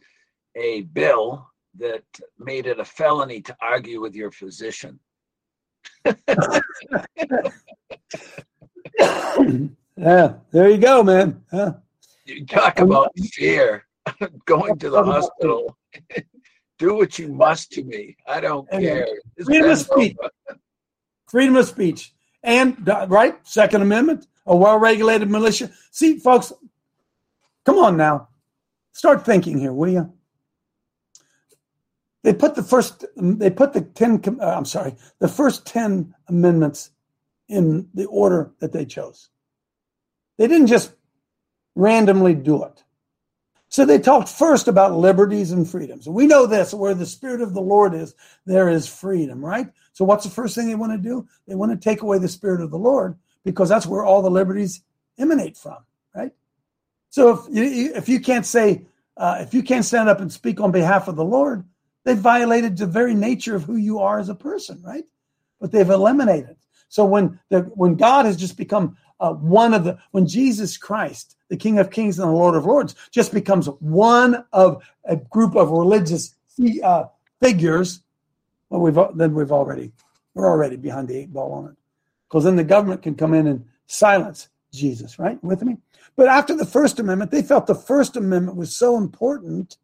a 0.56 0.82
bill 0.82 1.48
that 1.78 2.04
made 2.38 2.66
it 2.66 2.78
a 2.78 2.84
felony 2.84 3.40
to 3.40 3.56
argue 3.60 4.00
with 4.00 4.14
your 4.14 4.30
physician. 4.30 5.00
Yeah, 9.96 10.34
there 10.50 10.70
you 10.70 10.78
go, 10.78 11.02
man. 11.02 11.42
Yeah. 11.52 11.72
You 12.24 12.46
talk 12.46 12.78
about 12.78 13.10
fear 13.32 13.84
going 14.46 14.78
to 14.78 14.90
the 14.90 15.02
hospital. 15.02 15.76
Do 16.78 16.94
what 16.96 17.18
you 17.18 17.28
must 17.28 17.70
to 17.72 17.84
me. 17.84 18.16
I 18.26 18.40
don't 18.40 18.68
Amen. 18.72 18.82
care. 18.82 19.06
It's 19.36 19.46
Freedom 19.46 19.70
of 19.70 19.78
speech. 19.78 20.16
over. 20.18 20.58
freedom 21.28 21.56
of 21.56 21.66
speech 21.66 22.12
and 22.42 22.88
uh, 22.88 23.06
right 23.08 23.36
second 23.46 23.82
amendment 23.82 24.26
a 24.46 24.56
well-regulated 24.56 25.30
militia 25.30 25.70
see 25.90 26.18
folks 26.18 26.52
come 27.64 27.78
on 27.78 27.96
now 27.96 28.28
start 28.92 29.24
thinking 29.24 29.58
here 29.58 29.72
will 29.72 29.88
you 29.90 30.12
they 32.22 32.34
put 32.34 32.54
the 32.54 32.62
first 32.62 33.04
they 33.16 33.48
put 33.50 33.72
the 33.72 33.80
10 33.80 34.20
uh, 34.40 34.44
i'm 34.56 34.64
sorry 34.66 34.94
the 35.20 35.28
first 35.28 35.64
10 35.66 36.12
amendments 36.28 36.90
in 37.48 37.88
the 37.94 38.04
order 38.06 38.52
that 38.58 38.72
they 38.72 38.84
chose 38.84 39.30
they 40.42 40.48
didn't 40.48 40.66
just 40.66 40.92
randomly 41.76 42.34
do 42.34 42.64
it 42.64 42.82
so 43.72 43.86
they 43.86 43.98
talked 43.98 44.28
first 44.28 44.68
about 44.68 44.92
liberties 44.92 45.50
and 45.50 45.66
freedoms. 45.66 46.06
We 46.06 46.26
know 46.26 46.44
this 46.44 46.74
where 46.74 46.92
the 46.92 47.06
Spirit 47.06 47.40
of 47.40 47.54
the 47.54 47.62
Lord 47.62 47.94
is, 47.94 48.14
there 48.44 48.68
is 48.68 48.86
freedom, 48.86 49.42
right? 49.42 49.66
So 49.94 50.04
what's 50.04 50.24
the 50.24 50.30
first 50.30 50.54
thing 50.54 50.68
they 50.68 50.74
want 50.74 50.92
to 50.92 50.98
do? 50.98 51.26
They 51.48 51.54
want 51.54 51.72
to 51.72 51.78
take 51.78 52.02
away 52.02 52.18
the 52.18 52.28
Spirit 52.28 52.60
of 52.60 52.70
the 52.70 52.76
Lord 52.76 53.16
because 53.46 53.70
that's 53.70 53.86
where 53.86 54.04
all 54.04 54.20
the 54.20 54.30
liberties 54.30 54.82
emanate 55.18 55.56
from, 55.56 55.78
right? 56.14 56.32
So 57.08 57.46
if 57.48 57.56
you, 57.56 57.94
if 57.94 58.10
you 58.10 58.20
can't 58.20 58.44
say, 58.44 58.84
uh, 59.16 59.38
if 59.40 59.54
you 59.54 59.62
can't 59.62 59.86
stand 59.86 60.10
up 60.10 60.20
and 60.20 60.30
speak 60.30 60.60
on 60.60 60.70
behalf 60.70 61.08
of 61.08 61.16
the 61.16 61.24
Lord, 61.24 61.64
they've 62.04 62.14
violated 62.14 62.76
the 62.76 62.86
very 62.86 63.14
nature 63.14 63.56
of 63.56 63.64
who 63.64 63.76
you 63.76 64.00
are 64.00 64.18
as 64.18 64.28
a 64.28 64.34
person, 64.34 64.82
right? 64.82 65.04
But 65.62 65.72
they've 65.72 65.88
eliminated. 65.88 66.56
So 66.90 67.06
when 67.06 67.40
the 67.48 67.60
when 67.74 67.94
God 67.94 68.26
has 68.26 68.36
just 68.36 68.58
become 68.58 68.98
uh, 69.22 69.32
one 69.34 69.72
of 69.72 69.84
the 69.84 69.98
when 70.10 70.26
Jesus 70.26 70.76
Christ, 70.76 71.36
the 71.48 71.56
King 71.56 71.78
of 71.78 71.90
Kings 71.90 72.18
and 72.18 72.28
the 72.28 72.32
Lord 72.32 72.56
of 72.56 72.66
Lords, 72.66 72.94
just 73.10 73.32
becomes 73.32 73.66
one 73.78 74.44
of 74.52 74.82
a 75.04 75.16
group 75.16 75.54
of 75.54 75.70
religious 75.70 76.34
uh, 76.82 77.04
figures, 77.40 78.02
well, 78.68 78.80
we've 78.80 78.98
then 79.16 79.32
we've 79.32 79.52
already 79.52 79.92
we're 80.34 80.50
already 80.50 80.76
behind 80.76 81.08
the 81.08 81.16
eight 81.16 81.32
ball 81.32 81.52
on 81.52 81.66
it, 81.66 81.76
because 82.28 82.44
then 82.44 82.56
the 82.56 82.64
government 82.64 83.02
can 83.02 83.14
come 83.14 83.32
in 83.32 83.46
and 83.46 83.64
silence 83.86 84.48
Jesus, 84.72 85.18
right? 85.18 85.42
With 85.44 85.62
me. 85.62 85.76
But 86.16 86.26
after 86.26 86.56
the 86.56 86.66
First 86.66 86.98
Amendment, 86.98 87.30
they 87.30 87.42
felt 87.42 87.66
the 87.66 87.74
First 87.74 88.16
Amendment 88.16 88.56
was 88.56 88.76
so 88.76 88.96
important 88.96 89.76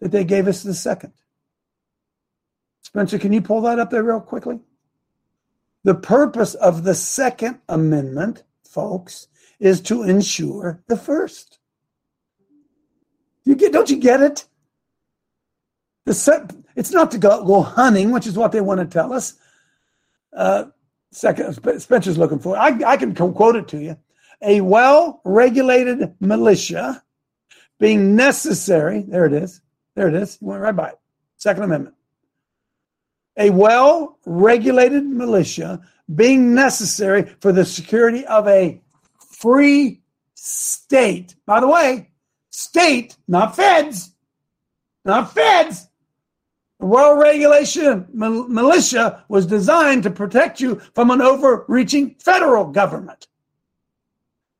that 0.00 0.10
they 0.10 0.24
gave 0.24 0.48
us 0.48 0.62
the 0.62 0.74
Second. 0.74 1.12
Spencer, 2.82 3.18
can 3.18 3.32
you 3.32 3.42
pull 3.42 3.60
that 3.60 3.78
up 3.78 3.90
there 3.90 4.02
real 4.02 4.20
quickly? 4.20 4.58
The 5.84 5.94
purpose 5.94 6.54
of 6.54 6.84
the 6.84 6.94
Second 6.94 7.60
Amendment, 7.68 8.44
folks, 8.64 9.28
is 9.58 9.80
to 9.82 10.02
ensure 10.02 10.82
the 10.88 10.96
first. 10.96 11.58
You 13.44 13.54
get? 13.54 13.72
Don't 13.72 13.88
you 13.88 13.96
get 13.96 14.20
it? 14.20 14.44
The 16.04 16.14
set, 16.14 16.54
it's 16.76 16.92
not 16.92 17.10
to 17.12 17.18
go, 17.18 17.44
go 17.44 17.62
hunting, 17.62 18.10
which 18.10 18.26
is 18.26 18.36
what 18.36 18.52
they 18.52 18.60
want 18.60 18.80
to 18.80 18.86
tell 18.86 19.12
us. 19.12 19.34
Uh, 20.34 20.64
second, 21.12 21.54
Spencer's 21.80 22.18
looking 22.18 22.38
for. 22.38 22.56
I, 22.56 22.78
I 22.86 22.96
can 22.96 23.14
quote 23.14 23.56
it 23.56 23.68
to 23.68 23.78
you. 23.78 23.96
A 24.42 24.60
well-regulated 24.60 26.14
militia 26.20 27.02
being 27.78 28.16
necessary. 28.16 29.04
There 29.06 29.26
it 29.26 29.32
is. 29.32 29.60
There 29.94 30.08
it 30.08 30.14
is. 30.14 30.38
You 30.40 30.48
went 30.48 30.62
right 30.62 30.76
by 30.76 30.88
it. 30.90 30.98
Second 31.36 31.64
Amendment 31.64 31.96
a 33.36 33.50
well 33.50 34.18
regulated 34.26 35.04
militia 35.04 35.80
being 36.14 36.54
necessary 36.54 37.22
for 37.40 37.52
the 37.52 37.64
security 37.64 38.26
of 38.26 38.46
a 38.48 38.80
free 39.18 40.00
state. 40.34 41.34
By 41.46 41.60
the 41.60 41.68
way, 41.68 42.10
state, 42.50 43.16
not 43.28 43.56
feds, 43.56 44.12
not 45.04 45.32
feds. 45.32 45.86
Well 46.78 47.16
regulation 47.16 48.06
militia 48.12 49.24
was 49.28 49.44
designed 49.44 50.02
to 50.04 50.10
protect 50.10 50.60
you 50.60 50.80
from 50.94 51.10
an 51.10 51.20
overreaching 51.20 52.16
federal 52.18 52.64
government. 52.64 53.28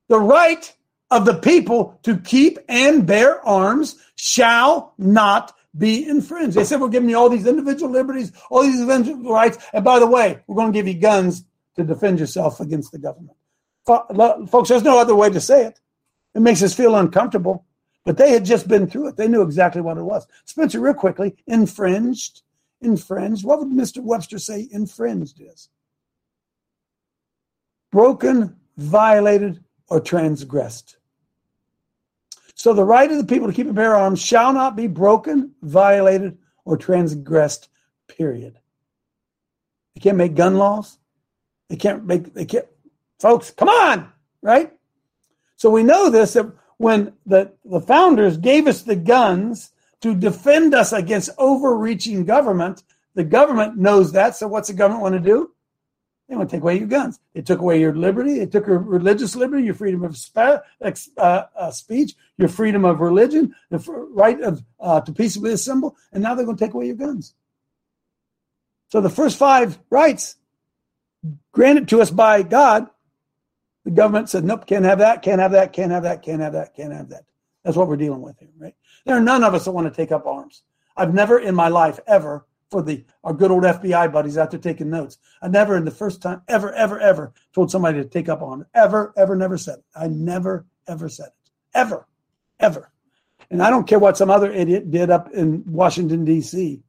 The 0.09 0.21
right 0.21 0.71
of 1.11 1.25
the 1.25 1.35
people 1.35 1.99
to 2.03 2.19
keep 2.19 2.59
and 2.69 3.07
bear 3.07 3.45
arms 3.47 3.97
shall 4.17 4.95
not 4.99 5.55
be 5.77 6.09
infringed. 6.09 6.57
They 6.57 6.65
said 6.65 6.81
we're 6.81 6.89
giving 6.89 7.09
you 7.09 7.17
all 7.17 7.29
these 7.29 7.47
individual 7.47 7.91
liberties, 7.93 8.33
all 8.51 8.63
these 8.63 8.81
individual 8.81 9.33
rights, 9.33 9.59
and 9.73 9.85
by 9.85 9.99
the 9.99 10.07
way, 10.07 10.43
we're 10.47 10.57
going 10.57 10.73
to 10.73 10.79
give 10.79 10.89
you 10.89 10.95
guns 10.95 11.45
to 11.77 11.85
defend 11.85 12.19
yourself 12.19 12.61
against 12.61 12.93
the 12.93 12.99
government. 12.99 13.37
Folks, 13.87 14.69
there's 14.69 14.83
no 14.83 14.99
other 14.99 15.15
way 15.15 15.31
to 15.31 15.41
say 15.41 15.67
it. 15.67 15.81
It 16.35 16.41
makes 16.41 16.63
us 16.63 16.75
feel 16.75 16.97
uncomfortable, 16.97 17.67
but 18.05 18.17
they 18.17 18.31
had 18.31 18.45
just 18.45 18.69
been 18.69 18.87
through 18.87 19.09
it. 19.09 19.17
They 19.17 19.29
knew 19.29 19.43
exactly 19.43 19.81
what 19.81 19.99
it 19.99 20.03
was. 20.03 20.27
Spencer, 20.45 20.81
real 20.81 20.95
quickly, 20.95 21.37
infringed, 21.47 22.43
infringed. 22.81 23.45
What 23.45 23.59
would 23.61 23.69
Mr. 23.69 24.03
Webster 24.03 24.39
say 24.39 24.69
infringed 24.71 25.41
is? 25.41 25.69
Broken, 27.91 28.57
violated, 28.77 29.65
or 29.89 30.01
transgressed. 30.01 30.99
So 32.61 32.75
the 32.75 32.85
right 32.85 33.11
of 33.11 33.17
the 33.17 33.25
people 33.25 33.47
to 33.47 33.55
keep 33.55 33.69
and 33.69 33.75
bear 33.75 33.97
arms 33.97 34.21
shall 34.21 34.53
not 34.53 34.77
be 34.77 34.87
broken, 34.87 35.53
violated, 35.63 36.37
or 36.67 36.77
transgressed, 36.77 37.71
period. 38.07 38.59
They 39.95 40.03
can't 40.03 40.19
make 40.19 40.35
gun 40.35 40.57
laws. 40.59 40.99
They 41.71 41.77
can't 41.77 42.05
make, 42.05 42.35
they 42.35 42.45
can't, 42.45 42.67
folks, 43.19 43.51
come 43.51 43.71
on, 43.71 44.13
right? 44.43 44.75
So 45.57 45.71
we 45.71 45.83
know 45.83 46.11
this 46.11 46.35
that 46.35 46.53
when 46.77 47.15
the, 47.25 47.51
the 47.65 47.81
founders 47.81 48.37
gave 48.37 48.67
us 48.67 48.83
the 48.83 48.95
guns 48.95 49.73
to 50.03 50.15
defend 50.15 50.75
us 50.75 50.93
against 50.93 51.31
overreaching 51.39 52.27
government, 52.27 52.83
the 53.15 53.25
government 53.25 53.79
knows 53.79 54.13
that. 54.13 54.37
So 54.37 54.47
what's 54.47 54.69
the 54.69 54.75
government 54.75 55.03
want 55.03 55.15
to 55.15 55.21
do? 55.21 55.51
They 56.31 56.37
want 56.37 56.49
to 56.49 56.57
take 56.57 56.63
away 56.63 56.79
your 56.79 56.87
guns. 56.87 57.19
They 57.35 57.43
took 57.43 57.59
away 57.59 57.81
your 57.81 57.93
liberty. 57.93 58.39
They 58.39 58.47
took 58.47 58.69
your 58.69 58.79
religious 58.79 59.35
liberty, 59.35 59.65
your 59.65 59.75
freedom 59.75 60.05
of 60.05 60.17
spe- 60.17 60.39
uh, 60.39 60.93
uh, 61.19 61.71
speech, 61.73 62.15
your 62.39 62.49
freedom 62.49 62.85
of 62.85 63.01
religion, 63.01 63.57
the 63.69 63.79
right 64.13 64.41
of 64.41 64.63
uh, 64.79 65.01
to 65.01 65.13
peaceably 65.13 65.53
assemble, 65.53 65.97
and 66.13 66.23
now 66.23 66.37
they're 66.37 66.45
going 66.45 66.57
to 66.57 66.65
take 66.65 66.73
away 66.73 66.87
your 66.87 66.95
guns. 66.95 67.35
So 68.91 69.01
the 69.01 69.11
first 69.11 69.39
five 69.39 69.81
rights 69.91 70.37
granted 71.51 71.89
to 71.89 72.01
us 72.01 72.13
by 72.13 72.45
God, 72.45 72.87
the 73.85 73.91
government 73.91 74.31
said, 74.31 74.45
nope, 74.45 74.67
can't 74.69 74.85
have 74.85 75.01
that, 75.01 75.23
can't 75.23 75.41
have 75.41 75.53
that, 75.53 75.73
can't 75.73 75.91
have 75.91 76.05
that, 76.05 76.23
can't 76.23 76.43
have 76.43 76.53
that, 76.53 76.77
can't 76.77 76.93
have 76.93 77.09
that. 77.09 77.25
That's 77.65 77.77
what 77.77 77.89
we're 77.89 77.97
dealing 77.97 78.23
with 78.23 78.39
here, 78.39 78.51
right? 78.57 78.77
There 79.05 79.17
are 79.17 79.21
none 79.21 79.43
of 79.43 79.55
us 79.55 79.65
that 79.65 79.73
want 79.73 79.93
to 79.93 79.97
take 79.97 80.13
up 80.13 80.27
arms. 80.27 80.63
I've 80.97 81.13
never 81.13 81.41
in 81.41 81.57
my 81.57 81.69
life 81.69 81.99
ever 82.07 82.47
for 82.71 82.83
the 82.83 83.05
our 83.25 83.35
good 83.35 83.51
old 83.51 83.65
FBI 83.65 84.13
buddies 84.13 84.39
out 84.39 84.51
there 84.51 84.61
taking 84.61 84.91
notes. 84.91 85.19
I 85.43 85.49
never, 85.49 85.77
in 85.77 85.85
the 85.85 85.91
first 85.91 86.23
time, 86.23 86.43
ever, 86.49 86.73
ever, 86.73 87.01
ever 87.01 87.33
told 87.53 87.71
somebody 87.71 87.99
to 87.99 88.09
take 88.09 88.29
up 88.29 88.43
on 88.43 88.63
it. 88.63 88.67
Ever, 88.75 89.13
ever, 89.17 89.37
never 89.37 89.59
said 89.59 89.79
it. 89.79 89.85
I 89.95 90.07
never, 90.09 90.67
ever 90.87 91.09
said 91.09 91.29
it. 91.29 91.51
Ever, 91.75 92.07
ever. 92.59 92.91
And 93.51 93.63
I 93.63 93.71
don't 93.71 93.87
care 93.87 93.99
what 93.99 94.17
some 94.17 94.31
other 94.31 94.53
idiot 94.53 94.91
did 94.91 95.11
up 95.11 95.33
in 95.33 95.65
Washington 95.67 96.25
D.C. 96.25 96.83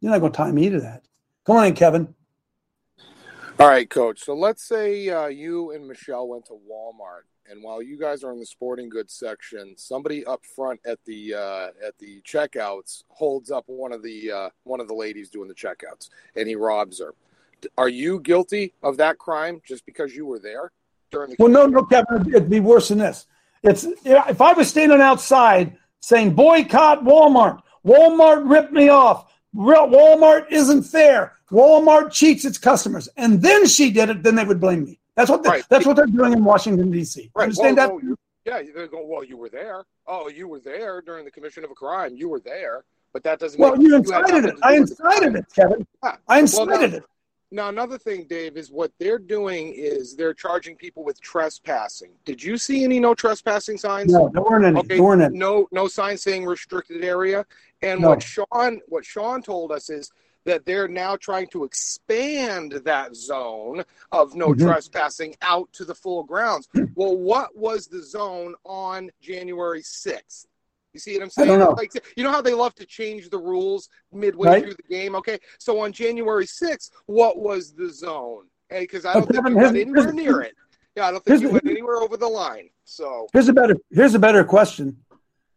You're 0.00 0.12
not 0.12 0.18
going 0.18 0.32
to 0.32 0.36
tie 0.36 0.50
me 0.50 0.68
to 0.70 0.80
that. 0.80 1.04
Come 1.44 1.56
on 1.56 1.66
in, 1.66 1.74
Kevin. 1.74 2.14
All 3.58 3.68
right, 3.68 3.88
Coach. 3.88 4.24
So 4.24 4.34
let's 4.34 4.66
say 4.66 5.08
uh, 5.10 5.26
you 5.26 5.70
and 5.70 5.86
Michelle 5.86 6.26
went 6.26 6.46
to 6.46 6.52
Walmart 6.52 7.24
and 7.50 7.62
while 7.62 7.82
you 7.82 7.98
guys 7.98 8.22
are 8.22 8.32
in 8.32 8.38
the 8.38 8.46
sporting 8.46 8.88
goods 8.88 9.12
section, 9.12 9.74
somebody 9.76 10.24
up 10.24 10.44
front 10.44 10.80
at 10.86 10.98
the 11.04 11.34
uh, 11.34 11.68
at 11.86 11.98
the 11.98 12.22
checkouts 12.22 13.04
holds 13.08 13.50
up 13.50 13.64
one 13.66 13.92
of 13.92 14.02
the 14.02 14.30
uh, 14.30 14.48
one 14.64 14.80
of 14.80 14.88
the 14.88 14.94
ladies 14.94 15.28
doing 15.28 15.48
the 15.48 15.54
checkouts, 15.54 16.10
and 16.36 16.48
he 16.48 16.54
robs 16.54 17.00
her. 17.00 17.14
Are 17.76 17.88
you 17.88 18.20
guilty 18.20 18.72
of 18.82 18.96
that 18.98 19.18
crime 19.18 19.60
just 19.66 19.84
because 19.84 20.14
you 20.14 20.26
were 20.26 20.38
there 20.38 20.70
during 21.10 21.30
the? 21.30 21.36
Well, 21.38 21.48
no, 21.50 21.66
no, 21.66 21.82
Kevin. 21.84 22.28
It'd 22.28 22.48
be 22.48 22.60
worse 22.60 22.88
than 22.88 22.98
this. 22.98 23.26
It's 23.62 23.84
if 24.04 24.40
I 24.40 24.52
was 24.52 24.68
standing 24.68 25.00
outside 25.00 25.76
saying 26.00 26.34
boycott 26.34 27.04
Walmart, 27.04 27.60
Walmart 27.84 28.48
ripped 28.48 28.72
me 28.72 28.88
off. 28.88 29.32
Walmart 29.54 30.50
isn't 30.50 30.84
fair. 30.84 31.32
Walmart 31.50 32.12
cheats 32.12 32.44
its 32.44 32.58
customers, 32.58 33.08
and 33.16 33.42
then 33.42 33.66
she 33.66 33.90
did 33.90 34.08
it. 34.08 34.22
Then 34.22 34.36
they 34.36 34.44
would 34.44 34.60
blame 34.60 34.84
me. 34.84 34.99
That's 35.20 35.30
what 35.30 35.42
the, 35.42 35.50
right. 35.50 35.64
that's 35.68 35.84
what 35.84 35.96
they're 35.96 36.06
doing 36.06 36.32
in 36.32 36.42
Washington 36.42 36.90
D.C. 36.90 37.30
Right. 37.34 37.42
Understand 37.44 37.76
well, 37.76 37.88
that? 37.88 37.94
Well, 38.06 38.16
yeah, 38.46 38.62
they're 38.74 38.88
going. 38.88 39.06
Well, 39.06 39.22
you 39.22 39.36
were 39.36 39.50
there. 39.50 39.84
Oh, 40.06 40.30
you 40.30 40.48
were 40.48 40.60
there 40.60 41.02
during 41.02 41.26
the 41.26 41.30
commission 41.30 41.62
of 41.62 41.70
a 41.70 41.74
crime. 41.74 42.16
You 42.16 42.30
were 42.30 42.40
there, 42.40 42.84
but 43.12 43.22
that 43.24 43.38
doesn't. 43.38 43.60
Well, 43.60 43.80
you 43.80 43.94
incited 43.94 44.46
it. 44.46 44.54
I 44.62 44.76
incited 44.76 45.36
it, 45.36 45.44
Kevin. 45.54 45.86
Yeah. 46.02 46.16
I 46.26 46.38
incited 46.38 46.68
well, 46.68 46.88
now, 46.88 46.96
it. 46.96 47.04
Now, 47.52 47.68
another 47.68 47.98
thing, 47.98 48.26
Dave, 48.28 48.56
is 48.56 48.70
what 48.70 48.92
they're 48.98 49.18
doing 49.18 49.74
is 49.76 50.16
they're 50.16 50.32
charging 50.32 50.74
people 50.74 51.04
with 51.04 51.20
trespassing. 51.20 52.12
Did 52.24 52.42
you 52.42 52.56
see 52.56 52.82
any 52.82 52.98
no 52.98 53.12
trespassing 53.12 53.76
signs? 53.76 54.12
No, 54.12 54.30
there 54.32 54.42
weren't 54.42 54.64
any. 54.64 54.78
Okay, 54.78 54.94
there 54.94 55.02
weren't 55.02 55.20
any. 55.20 55.36
No, 55.36 55.68
no 55.70 55.86
signs 55.86 56.22
saying 56.22 56.46
restricted 56.46 57.04
area. 57.04 57.44
And 57.82 58.00
no. 58.00 58.08
what 58.08 58.22
Sean, 58.22 58.80
what 58.88 59.04
Sean 59.04 59.42
told 59.42 59.70
us 59.70 59.90
is 59.90 60.10
that 60.44 60.64
they're 60.64 60.88
now 60.88 61.16
trying 61.16 61.46
to 61.48 61.64
expand 61.64 62.72
that 62.84 63.14
zone 63.14 63.84
of 64.12 64.34
no 64.34 64.48
mm-hmm. 64.48 64.66
trespassing 64.66 65.34
out 65.42 65.72
to 65.72 65.84
the 65.84 65.94
full 65.94 66.24
grounds. 66.24 66.68
Well, 66.94 67.16
what 67.16 67.56
was 67.56 67.86
the 67.86 68.02
zone 68.02 68.54
on 68.64 69.10
January 69.20 69.82
6th? 69.82 70.46
You 70.92 71.00
see 71.00 71.14
what 71.14 71.22
I'm 71.22 71.30
saying? 71.30 71.58
Know. 71.58 71.70
Like, 71.70 71.92
you 72.16 72.24
know 72.24 72.32
how 72.32 72.42
they 72.42 72.54
love 72.54 72.74
to 72.76 72.86
change 72.86 73.30
the 73.30 73.38
rules 73.38 73.88
midway 74.12 74.48
right. 74.48 74.64
through 74.64 74.74
the 74.74 74.94
game? 74.94 75.14
Okay. 75.16 75.38
So 75.58 75.80
on 75.80 75.92
January 75.92 76.46
6th, 76.46 76.90
what 77.06 77.38
was 77.38 77.72
the 77.72 77.90
zone? 77.90 78.46
Because 78.68 79.04
I 79.04 79.14
don't 79.14 79.28
think 79.28 79.48
you 79.48 79.56
went 79.56 79.76
anywhere 79.76 80.12
near 80.12 80.40
it. 80.40 80.54
Yeah, 80.96 81.06
I 81.06 81.10
don't 81.12 81.24
think 81.24 81.42
you 81.42 81.50
went 81.50 81.66
anywhere 81.66 81.96
over 81.96 82.16
the 82.16 82.28
line. 82.28 82.70
So 82.84 83.28
here's 83.32 83.48
a 83.48 83.52
better 83.52 83.76
here's 83.90 84.14
a 84.14 84.18
better 84.18 84.44
question. 84.44 84.98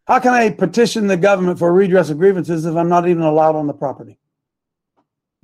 How 0.06 0.20
can 0.20 0.34
I 0.34 0.50
petition 0.50 1.06
the 1.06 1.16
government 1.16 1.58
for 1.58 1.72
redress 1.72 2.10
of 2.10 2.18
grievances 2.18 2.66
if 2.66 2.76
I'm 2.76 2.88
not 2.88 3.08
even 3.08 3.22
allowed 3.22 3.56
on 3.56 3.66
the 3.66 3.72
property? 3.72 4.18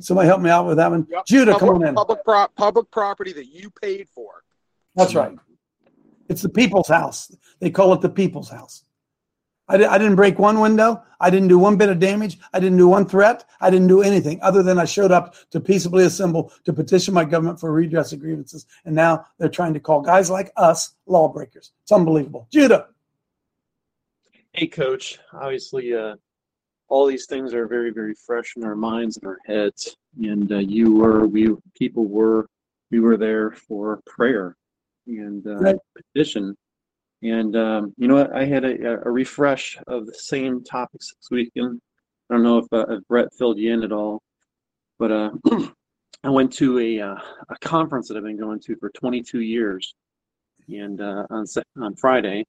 Somebody 0.01 0.29
help 0.29 0.41
me 0.41 0.51
out 0.51 0.67
with 0.67 0.77
that 0.79 0.91
one. 0.91 1.07
Yep. 1.11 1.27
Judah, 1.27 1.53
public, 1.53 1.69
come 1.69 1.83
on 1.83 1.89
in. 1.89 1.95
Public, 1.95 2.25
pro- 2.25 2.49
public 2.57 2.91
property 2.91 3.33
that 3.33 3.47
you 3.47 3.71
paid 3.71 4.09
for. 4.09 4.43
That's 4.95 5.15
right. 5.15 5.37
It's 6.29 6.43
the 6.43 6.49
people's 6.49 6.89
house. 6.89 7.35
They 7.61 7.71
call 7.71 7.93
it 7.93 8.01
the 8.01 8.09
people's 8.09 8.49
house. 8.49 8.85
I, 9.69 9.77
di- 9.77 9.85
I 9.85 9.99
didn't 9.99 10.17
break 10.17 10.39
one 10.39 10.61
window. 10.61 11.03
I 11.21 11.31
didn't 11.31 11.49
do 11.49 11.59
one 11.59 11.77
bit 11.77 11.91
of 11.91 12.01
damage. 12.01 12.39
I 12.53 12.59
didn't 12.59 12.79
do 12.79 12.89
one 12.89 13.07
threat. 13.07 13.45
I 13.61 13.71
didn't 13.71 13.87
do 13.87 14.03
anything 14.03 14.41
other 14.43 14.63
than 14.63 14.79
I 14.79 14.85
showed 14.85 15.13
up 15.13 15.35
to 15.51 15.61
peaceably 15.61 16.05
assemble 16.05 16.53
to 16.65 16.73
petition 16.73 17.15
my 17.15 17.25
government 17.25 17.61
for 17.61 17.73
redress 17.73 18.13
of 18.13 18.21
grievances. 18.21 18.67
And 18.85 18.95
now 18.95 19.27
they're 19.39 19.49
trying 19.49 19.75
to 19.75 19.81
call 19.81 20.01
guys 20.01 20.29
like 20.29 20.51
us 20.57 20.95
lawbreakers. 21.07 21.73
It's 21.83 21.93
unbelievable. 21.93 22.49
Judah. 22.51 22.89
Hey, 24.53 24.67
coach. 24.67 25.21
Obviously, 25.33 25.95
uh, 25.95 26.17
all 26.91 27.07
these 27.07 27.27
things 27.27 27.55
are 27.55 27.67
very, 27.67 27.91
very 27.91 28.15
fresh 28.15 28.55
in 28.57 28.65
our 28.65 28.77
minds 28.77 29.17
and 29.17 29.27
our 29.27 29.39
heads. 29.47 29.97
And 30.21 30.51
uh, 30.53 30.59
you 30.59 30.95
were, 30.95 31.27
we 31.27 31.55
people 31.79 32.05
were, 32.05 32.47
we 32.91 32.99
were 33.01 33.17
there 33.17 33.53
for 33.53 34.01
prayer 34.07 34.57
and 35.07 35.47
uh, 35.47 35.57
right. 35.57 35.77
petition. 35.97 36.57
And 37.23 37.55
um, 37.57 37.95
you 37.97 38.09
know 38.09 38.17
what? 38.17 38.35
I 38.35 38.45
had 38.45 38.65
a, 38.65 39.03
a, 39.05 39.11
refresh 39.11 39.79
of 39.87 40.07
the 40.07 40.15
same 40.15 40.65
topics 40.65 41.15
this 41.15 41.31
weekend. 41.31 41.81
I 42.29 42.35
don't 42.35 42.43
know 42.43 42.59
if, 42.59 42.73
uh, 42.73 42.87
if 42.89 43.07
Brett 43.09 43.33
filled 43.35 43.59
you 43.59 43.73
in 43.73 43.85
at 43.85 43.93
all, 43.93 44.23
but 44.99 45.13
uh, 45.13 45.31
I 46.25 46.31
went 46.31 46.53
to 46.55 46.79
a 46.79 47.01
uh, 47.01 47.17
a 47.51 47.59
conference 47.61 48.09
that 48.09 48.17
I've 48.17 48.25
been 48.25 48.39
going 48.39 48.61
to 48.61 48.77
for 48.77 48.91
22 48.91 49.41
years, 49.41 49.95
and 50.69 51.01
uh, 51.01 51.27
on 51.29 51.45
on 51.81 51.95
Friday, 51.97 52.47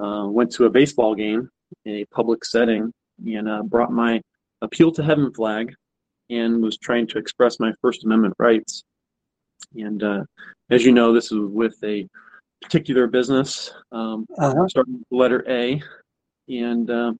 uh, 0.00 0.26
went 0.28 0.52
to 0.52 0.66
a 0.66 0.70
baseball 0.70 1.14
game 1.14 1.50
in 1.84 1.96
a 1.96 2.04
public 2.06 2.44
setting 2.44 2.92
and 3.26 3.48
uh, 3.48 3.62
brought 3.62 3.92
my 3.92 4.20
appeal 4.62 4.92
to 4.92 5.02
heaven 5.02 5.32
flag 5.32 5.74
and 6.30 6.62
was 6.62 6.76
trying 6.78 7.06
to 7.08 7.18
express 7.18 7.58
my 7.58 7.72
First 7.80 8.04
Amendment 8.04 8.34
rights. 8.38 8.84
And 9.74 10.02
uh, 10.02 10.24
as 10.70 10.84
you 10.84 10.92
know, 10.92 11.12
this 11.12 11.32
is 11.32 11.38
with 11.38 11.76
a 11.82 12.06
particular 12.62 13.06
business, 13.06 13.72
um, 13.92 14.26
uh-huh. 14.36 14.68
starting 14.68 14.94
with 14.94 15.04
letter 15.10 15.44
A, 15.48 15.82
and 16.48 16.90
um, 16.90 17.18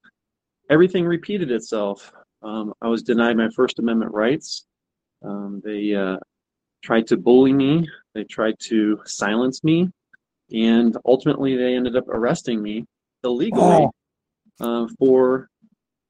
everything 0.71 1.05
repeated 1.05 1.51
itself. 1.51 2.13
Um, 2.43 2.73
I 2.83 2.89
was 2.89 3.03
denied 3.03 3.37
my 3.37 3.49
First 3.55 3.79
Amendment 3.79 4.13
rights. 4.13 4.67
Um, 5.25 5.61
they 5.65 5.95
uh, 5.95 6.19
tried 6.83 7.07
to 7.09 7.17
bully 7.17 7.53
me. 7.53 7.89
They 8.15 8.25
tried 8.25 8.55
to 8.65 9.01
silence 9.05 9.65
me, 9.65 9.91
and 10.53 10.97
ultimately 11.05 11.57
they 11.57 11.75
ended 11.75 11.97
up 11.97 12.09
arresting 12.09 12.63
me 12.63 12.85
illegally 13.25 13.89
oh. 14.61 14.85
uh, 14.85 14.89
for 14.99 15.49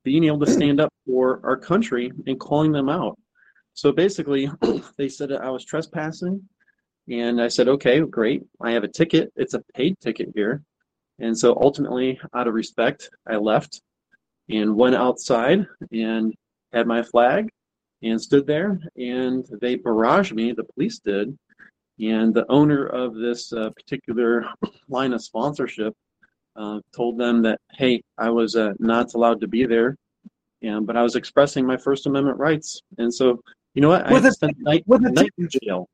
being 0.09 0.25
able 0.25 0.39
to 0.39 0.51
stand 0.51 0.81
up 0.81 0.91
for 1.05 1.39
our 1.45 1.55
country 1.59 2.11
and 2.27 2.41
calling 2.41 2.73
them 2.73 2.89
out. 2.89 3.19
So 3.75 3.93
basically, 3.93 4.51
they 4.97 5.11
said 5.11 5.31
I 5.33 5.51
was 5.51 5.67
trespassing, 5.67 6.41
and 7.11 7.39
I 7.39 7.49
said, 7.49 7.69
okay, 7.69 8.01
great. 8.01 8.43
I 8.59 8.71
have 8.71 8.85
a 8.85 8.89
ticket. 8.89 9.31
It's 9.37 9.53
a 9.53 9.63
paid 9.75 10.01
ticket 10.01 10.31
here. 10.35 10.63
And 11.19 11.37
so 11.37 11.59
ultimately, 11.61 12.19
out 12.35 12.49
of 12.49 12.55
respect, 12.55 13.11
I 13.27 13.37
left 13.37 13.83
and 14.49 14.75
went 14.75 14.95
outside 14.95 15.67
and 15.93 16.35
had 16.73 16.87
my 16.87 17.03
flag 17.03 17.51
and 18.03 18.19
stood 18.19 18.47
there. 18.47 18.81
And 18.97 19.47
they 19.61 19.77
barraged 19.77 20.33
me, 20.33 20.53
the 20.53 20.65
police 20.73 21.01
did. 21.01 21.37
And 22.01 22.33
the 22.33 22.47
owner 22.49 22.87
of 22.87 23.15
this 23.15 23.53
uh, 23.53 23.69
particular 23.77 24.47
line 24.89 25.13
of 25.13 25.23
sponsorship 25.23 25.93
uh, 26.59 26.81
told 26.95 27.17
them 27.19 27.41
that, 27.43 27.61
hey, 27.73 28.03
I 28.19 28.31
was 28.31 28.57
uh, 28.57 28.73
not 28.79 29.15
allowed 29.15 29.41
to 29.41 29.49
be 29.49 29.65
there 29.65 29.97
and 30.63 30.87
but 30.87 30.97
I 30.97 31.03
was 31.03 31.17
expressing 31.17 31.67
my 31.67 31.77
First 31.77 32.07
Amendment 32.07 32.39
rights, 32.39 32.83
and 32.99 33.13
so 33.15 33.41
you 33.75 33.83
know 33.83 33.89
what? 33.89 34.07
I 34.07 34.13
With 34.13 34.27
a- 34.27 34.33
spent 34.33 34.57
night, 34.59 34.83
with 34.87 35.05
a 35.05 35.11
night 35.11 35.31
in 35.39 35.49
jail, 35.63 35.89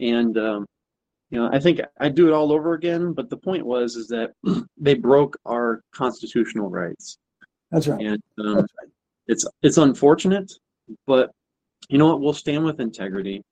and 0.00 0.36
um, 0.38 0.66
you 1.30 1.38
know 1.38 1.48
I 1.52 1.58
think 1.60 1.80
I'd 2.00 2.14
do 2.14 2.28
it 2.28 2.32
all 2.32 2.52
over 2.52 2.74
again. 2.74 3.12
But 3.12 3.30
the 3.30 3.36
point 3.36 3.64
was 3.64 3.96
is 3.96 4.08
that 4.08 4.32
they 4.76 4.94
broke 4.94 5.36
our 5.46 5.82
constitutional 5.94 6.68
rights, 6.68 7.18
That's 7.70 7.86
right. 7.86 8.04
and 8.04 8.22
um, 8.44 8.66
it's 9.26 9.46
it's 9.62 9.78
unfortunate, 9.78 10.52
but 11.06 11.30
you 11.88 11.98
know 11.98 12.06
what? 12.08 12.20
We'll 12.20 12.32
stand 12.32 12.64
with 12.64 12.80
integrity. 12.80 13.44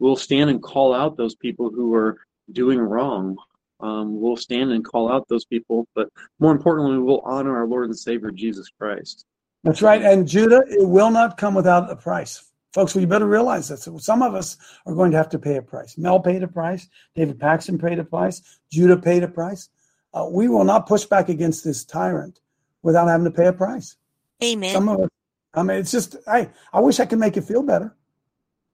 We'll 0.00 0.16
stand 0.16 0.50
and 0.50 0.62
call 0.62 0.94
out 0.94 1.16
those 1.16 1.34
people 1.34 1.70
who 1.70 1.94
are 1.94 2.18
doing 2.52 2.78
wrong. 2.78 3.36
Um, 3.82 4.20
we'll 4.20 4.36
stand 4.36 4.72
and 4.72 4.84
call 4.84 5.10
out 5.10 5.28
those 5.28 5.44
people, 5.44 5.86
but 5.94 6.08
more 6.38 6.52
importantly, 6.52 6.98
we'll 6.98 7.20
honor 7.20 7.56
our 7.56 7.66
Lord 7.66 7.86
and 7.86 7.98
Savior 7.98 8.30
Jesus 8.30 8.68
Christ. 8.68 9.24
That's 9.64 9.82
right. 9.82 10.02
And 10.02 10.26
Judah, 10.26 10.62
it 10.68 10.86
will 10.86 11.10
not 11.10 11.36
come 11.36 11.54
without 11.54 11.90
a 11.90 11.96
price. 11.96 12.50
Folks, 12.72 12.94
we 12.94 13.04
better 13.04 13.26
realize 13.26 13.68
this. 13.68 13.88
Some 13.98 14.22
of 14.22 14.34
us 14.34 14.56
are 14.86 14.94
going 14.94 15.10
to 15.10 15.16
have 15.16 15.28
to 15.30 15.38
pay 15.38 15.56
a 15.56 15.62
price. 15.62 15.98
Mel 15.98 16.20
paid 16.20 16.42
a 16.42 16.48
price. 16.48 16.88
David 17.16 17.40
Paxton 17.40 17.78
paid 17.78 17.98
a 17.98 18.04
price. 18.04 18.42
Judah 18.70 18.96
paid 18.96 19.24
a 19.24 19.28
price. 19.28 19.68
Uh, 20.14 20.28
we 20.30 20.48
will 20.48 20.64
not 20.64 20.86
push 20.86 21.04
back 21.04 21.28
against 21.28 21.64
this 21.64 21.84
tyrant 21.84 22.40
without 22.82 23.08
having 23.08 23.24
to 23.24 23.30
pay 23.30 23.46
a 23.46 23.52
price. 23.52 23.96
Amen. 24.42 24.72
Some 24.72 24.88
of 24.88 25.00
us, 25.00 25.08
I 25.52 25.62
mean, 25.62 25.78
it's 25.78 25.90
just, 25.90 26.16
I, 26.26 26.48
I 26.72 26.80
wish 26.80 27.00
I 27.00 27.06
could 27.06 27.18
make 27.18 27.36
it 27.36 27.44
feel 27.44 27.62
better. 27.62 27.96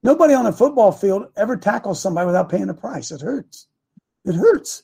Nobody 0.03 0.35
on 0.35 0.47
a 0.47 0.53
football 0.53 0.93
field 0.93 1.29
ever 1.37 1.57
tackles 1.57 2.01
somebody 2.01 2.27
without 2.27 2.51
paying 2.51 2.69
a 2.69 2.75
price. 2.75 3.11
It 3.11 3.23
hurts. 3.23 3.67
It 4.25 4.35
hurts. 4.35 4.83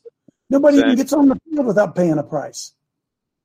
Nobody 0.51 0.79
even 0.79 0.97
gets 0.97 1.13
on 1.13 1.29
the 1.29 1.39
field 1.49 1.67
without 1.67 1.95
paying 1.95 2.19
a 2.19 2.23
price. 2.23 2.73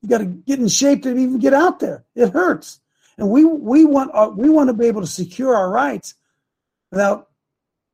You 0.01 0.09
got 0.09 0.19
to 0.19 0.25
get 0.25 0.59
in 0.59 0.67
shape 0.67 1.03
to 1.03 1.09
even 1.09 1.39
get 1.39 1.53
out 1.53 1.79
there. 1.79 2.05
It 2.15 2.29
hurts, 2.29 2.81
and 3.17 3.29
we 3.29 3.45
we 3.45 3.85
want 3.85 4.11
uh, 4.13 4.31
we 4.35 4.49
want 4.49 4.69
to 4.69 4.73
be 4.73 4.85
able 4.85 5.01
to 5.01 5.07
secure 5.07 5.55
our 5.55 5.69
rights 5.69 6.15
without 6.91 7.29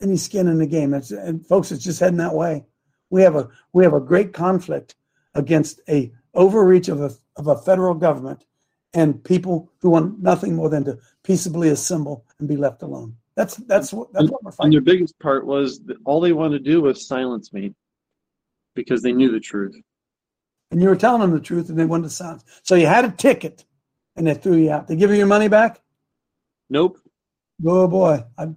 any 0.01 0.17
skin 0.17 0.47
in 0.47 0.57
the 0.57 0.67
game. 0.67 0.93
It's, 0.93 1.11
and 1.11 1.45
folks, 1.45 1.71
it's 1.71 1.83
just 1.83 1.99
heading 1.99 2.17
that 2.17 2.33
way. 2.33 2.65
We 3.09 3.21
have 3.21 3.35
a 3.35 3.49
we 3.71 3.83
have 3.83 3.93
a 3.93 4.01
great 4.01 4.33
conflict 4.33 4.95
against 5.35 5.79
a 5.87 6.11
overreach 6.33 6.89
of 6.89 7.01
a 7.01 7.11
of 7.37 7.47
a 7.47 7.57
federal 7.57 7.93
government 7.93 8.43
and 8.93 9.23
people 9.23 9.71
who 9.79 9.89
want 9.91 10.21
nothing 10.21 10.55
more 10.55 10.69
than 10.69 10.83
to 10.85 10.97
peaceably 11.23 11.69
assemble 11.69 12.25
and 12.39 12.47
be 12.47 12.57
left 12.57 12.81
alone. 12.81 13.15
That's 13.35 13.55
that's 13.55 13.93
what 13.93 14.11
that's 14.13 14.23
And, 14.23 14.29
what 14.31 14.43
we're 14.43 14.49
and 14.49 14.55
fighting. 14.55 14.71
their 14.71 14.81
biggest 14.81 15.17
part 15.19 15.45
was 15.45 15.79
that 15.85 15.97
all 16.05 16.19
they 16.19 16.33
wanted 16.33 16.63
to 16.63 16.71
do 16.71 16.81
was 16.81 17.07
silence 17.07 17.53
me 17.53 17.73
because 18.75 19.01
they 19.01 19.11
knew 19.11 19.31
the 19.31 19.39
truth. 19.39 19.75
And 20.71 20.81
you 20.81 20.89
were 20.89 20.95
telling 20.95 21.21
them 21.21 21.31
the 21.31 21.39
truth, 21.39 21.69
and 21.69 21.77
they 21.77 21.85
wanted 21.85 22.03
to 22.03 22.09
silence. 22.09 22.43
So 22.63 22.75
you 22.75 22.87
had 22.87 23.05
a 23.05 23.11
ticket, 23.11 23.63
and 24.15 24.25
they 24.25 24.33
threw 24.33 24.55
you 24.57 24.71
out. 24.71 24.87
They 24.87 24.95
give 24.95 25.11
you 25.11 25.17
your 25.17 25.27
money 25.27 25.47
back. 25.47 25.81
Nope. 26.69 26.99
Oh 27.65 27.87
boy, 27.87 28.23
I'd 28.37 28.55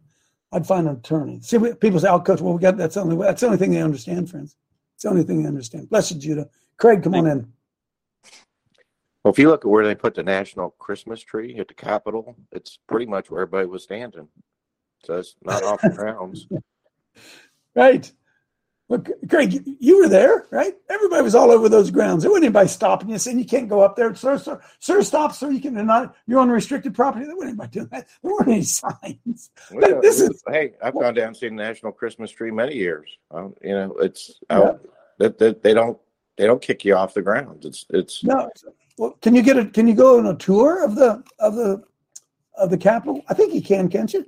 I'd 0.53 0.67
find 0.67 0.89
an 0.89 0.97
attorney. 0.97 1.41
See, 1.43 1.59
we- 1.59 1.75
people 1.75 2.01
say, 2.01 2.09
"Oh, 2.09 2.21
coach, 2.21 2.41
well, 2.41 2.55
we 2.55 2.61
got 2.61 2.77
that's 2.77 2.95
the 2.95 3.03
only 3.03 3.17
that's 3.17 3.41
the 3.41 3.47
only 3.47 3.59
thing 3.59 3.73
they 3.73 3.83
understand, 3.83 4.31
friends. 4.31 4.57
It's 4.95 5.03
the 5.03 5.11
only 5.11 5.23
thing 5.23 5.43
they 5.43 5.49
understand." 5.49 5.91
Blessed 5.91 6.19
Judah. 6.21 6.49
Craig, 6.79 7.03
come 7.03 7.15
on 7.15 7.27
in. 7.27 7.53
Well, 9.23 9.33
if 9.33 9.39
you 9.39 9.49
look 9.49 9.65
at 9.65 9.71
where 9.71 9.85
they 9.85 9.95
put 9.95 10.15
the 10.15 10.23
national 10.23 10.71
Christmas 10.79 11.21
tree 11.21 11.59
at 11.59 11.69
the 11.69 11.75
Capitol, 11.75 12.37
it's 12.53 12.79
pretty 12.87 13.07
much 13.07 13.31
where 13.31 13.43
everybody 13.43 13.67
was 13.67 13.83
standing. 13.83 14.29
So 15.05 15.19
it's 15.19 15.35
not 15.43 15.63
off 15.65 15.83
the 15.83 15.91
grounds. 15.91 16.47
Right. 17.75 18.11
Look, 18.89 19.11
Craig, 19.29 19.65
you- 19.81 19.99
were 19.99 20.09
there, 20.09 20.47
right? 20.53 20.77
Everybody 20.89 21.23
was 21.23 21.35
all 21.35 21.51
over 21.51 21.69
those 21.69 21.91
grounds. 21.91 22.23
There 22.23 22.31
wasn't 22.31 22.45
anybody 22.47 22.69
stopping 22.69 23.09
you 23.11 23.19
saying 23.19 23.39
you 23.39 23.45
can't 23.45 23.69
go 23.69 23.81
up 23.81 23.97
there. 23.97 24.15
Sir, 24.15 24.39
sir, 24.39 24.61
sir, 24.79 25.03
stop, 25.03 25.33
sir. 25.35 25.51
You 25.51 25.61
can 25.61 25.75
you're 25.75 25.83
not. 25.83 26.15
You're 26.29 26.39
on 26.39 26.51
restricted 26.51 26.95
property. 26.95 27.25
There 27.25 27.35
wasn't 27.35 27.51
anybody 27.61 27.71
doing 27.71 27.89
that. 27.91 28.07
There 28.23 28.33
weren't 28.33 28.49
any 28.49 28.63
signs. 28.63 29.51
Well, 29.73 30.01
this 30.01 30.21
is 30.21 30.41
hey, 30.49 30.75
I've 30.81 30.95
gone 30.95 31.15
down 31.15 31.29
and 31.29 31.37
seen 31.37 31.57
the 31.57 31.65
national 31.65 31.91
Christmas 31.93 32.31
tree 32.31 32.53
many 32.53 32.77
years. 32.77 33.11
Um, 33.33 33.55
you 33.61 33.73
know, 33.73 33.93
it's 33.95 34.39
Yeah. 34.51 34.59
uh, 34.59 34.79
that 35.19 35.39
they, 35.39 35.55
they 35.55 35.75
don't 35.75 35.99
they 36.37 36.47
don't 36.47 36.63
kick 36.63 36.85
you 36.85 36.95
off 36.95 37.13
the 37.15 37.23
ground. 37.23 37.65
It's 37.65 37.87
it's 37.91 38.23
no. 38.23 38.49
Well, 38.99 39.19
can 39.21 39.35
you 39.35 39.43
get 39.43 39.57
a? 39.59 39.67
Can 39.67 39.89
you 39.89 39.95
go 39.95 40.19
on 40.19 40.27
a 40.27 40.37
tour 40.37 40.85
of 40.85 40.95
the 40.95 41.25
of 41.41 41.57
the 41.57 41.83
of 42.57 42.71
the 42.71 42.79
Capitol? 42.79 43.23
I 43.29 43.35
think 43.35 43.53
you 43.53 43.63
can, 43.63 43.89
can't 43.89 44.13
you? 44.15 44.25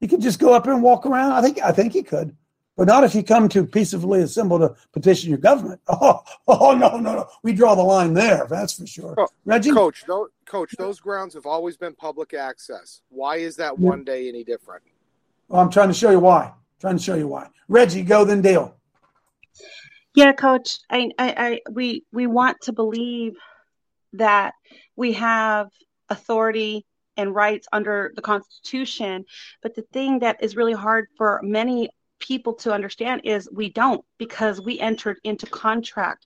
You 0.00 0.08
can 0.08 0.20
just 0.20 0.38
go 0.38 0.54
up 0.54 0.66
and 0.66 0.82
walk 0.82 1.04
around. 1.04 1.32
I 1.32 1.42
think 1.42 1.60
I 1.62 1.72
think 1.72 1.94
you 1.94 2.02
could, 2.02 2.34
but 2.82 2.88
not 2.88 3.04
if 3.04 3.14
you 3.14 3.22
come 3.22 3.48
to 3.48 3.64
peacefully 3.64 4.22
assemble 4.22 4.58
to 4.58 4.74
petition 4.92 5.30
your 5.30 5.38
government. 5.38 5.80
Oh, 5.88 6.24
oh 6.48 6.72
no, 6.76 6.96
no, 6.98 7.14
no. 7.14 7.28
We 7.44 7.52
draw 7.52 7.76
the 7.76 7.82
line 7.82 8.12
there. 8.12 8.44
That's 8.50 8.72
for 8.72 8.88
sure. 8.88 9.14
Oh, 9.16 9.28
Reggie, 9.44 9.70
Coach, 9.70 10.02
tho- 10.04 10.30
coach, 10.46 10.74
those 10.76 10.98
grounds 10.98 11.32
have 11.34 11.46
always 11.46 11.76
been 11.76 11.94
public 11.94 12.34
access. 12.34 13.02
Why 13.08 13.36
is 13.36 13.54
that 13.56 13.78
Yeah. 13.78 13.88
one 13.88 14.02
day 14.02 14.28
any 14.28 14.42
different? 14.42 14.82
Well, 15.46 15.60
I'm 15.60 15.70
trying 15.70 15.90
to 15.90 15.94
show 15.94 16.10
you 16.10 16.18
why. 16.18 16.54
trying 16.80 16.96
to 16.96 17.02
show 17.04 17.14
you 17.14 17.28
why. 17.28 17.50
Reggie, 17.68 18.02
go 18.02 18.24
then 18.24 18.42
Dale. 18.42 18.74
Yeah, 20.16 20.32
coach. 20.32 20.80
I, 20.90 21.08
I, 21.20 21.34
I, 21.46 21.60
we, 21.70 22.02
we 22.12 22.26
want 22.26 22.62
to 22.62 22.72
believe 22.72 23.34
that 24.14 24.54
we 24.96 25.12
have 25.12 25.68
authority 26.08 26.84
and 27.16 27.32
rights 27.32 27.68
under 27.72 28.12
the 28.16 28.22
Constitution, 28.22 29.24
but 29.62 29.76
the 29.76 29.82
thing 29.92 30.18
that 30.18 30.42
is 30.42 30.56
really 30.56 30.72
hard 30.72 31.06
for 31.16 31.38
many 31.44 31.90
people 32.22 32.54
to 32.54 32.72
understand 32.72 33.22
is 33.24 33.48
we 33.52 33.68
don't 33.68 34.04
because 34.16 34.60
we 34.60 34.78
entered 34.78 35.18
into 35.24 35.46
contract 35.46 36.24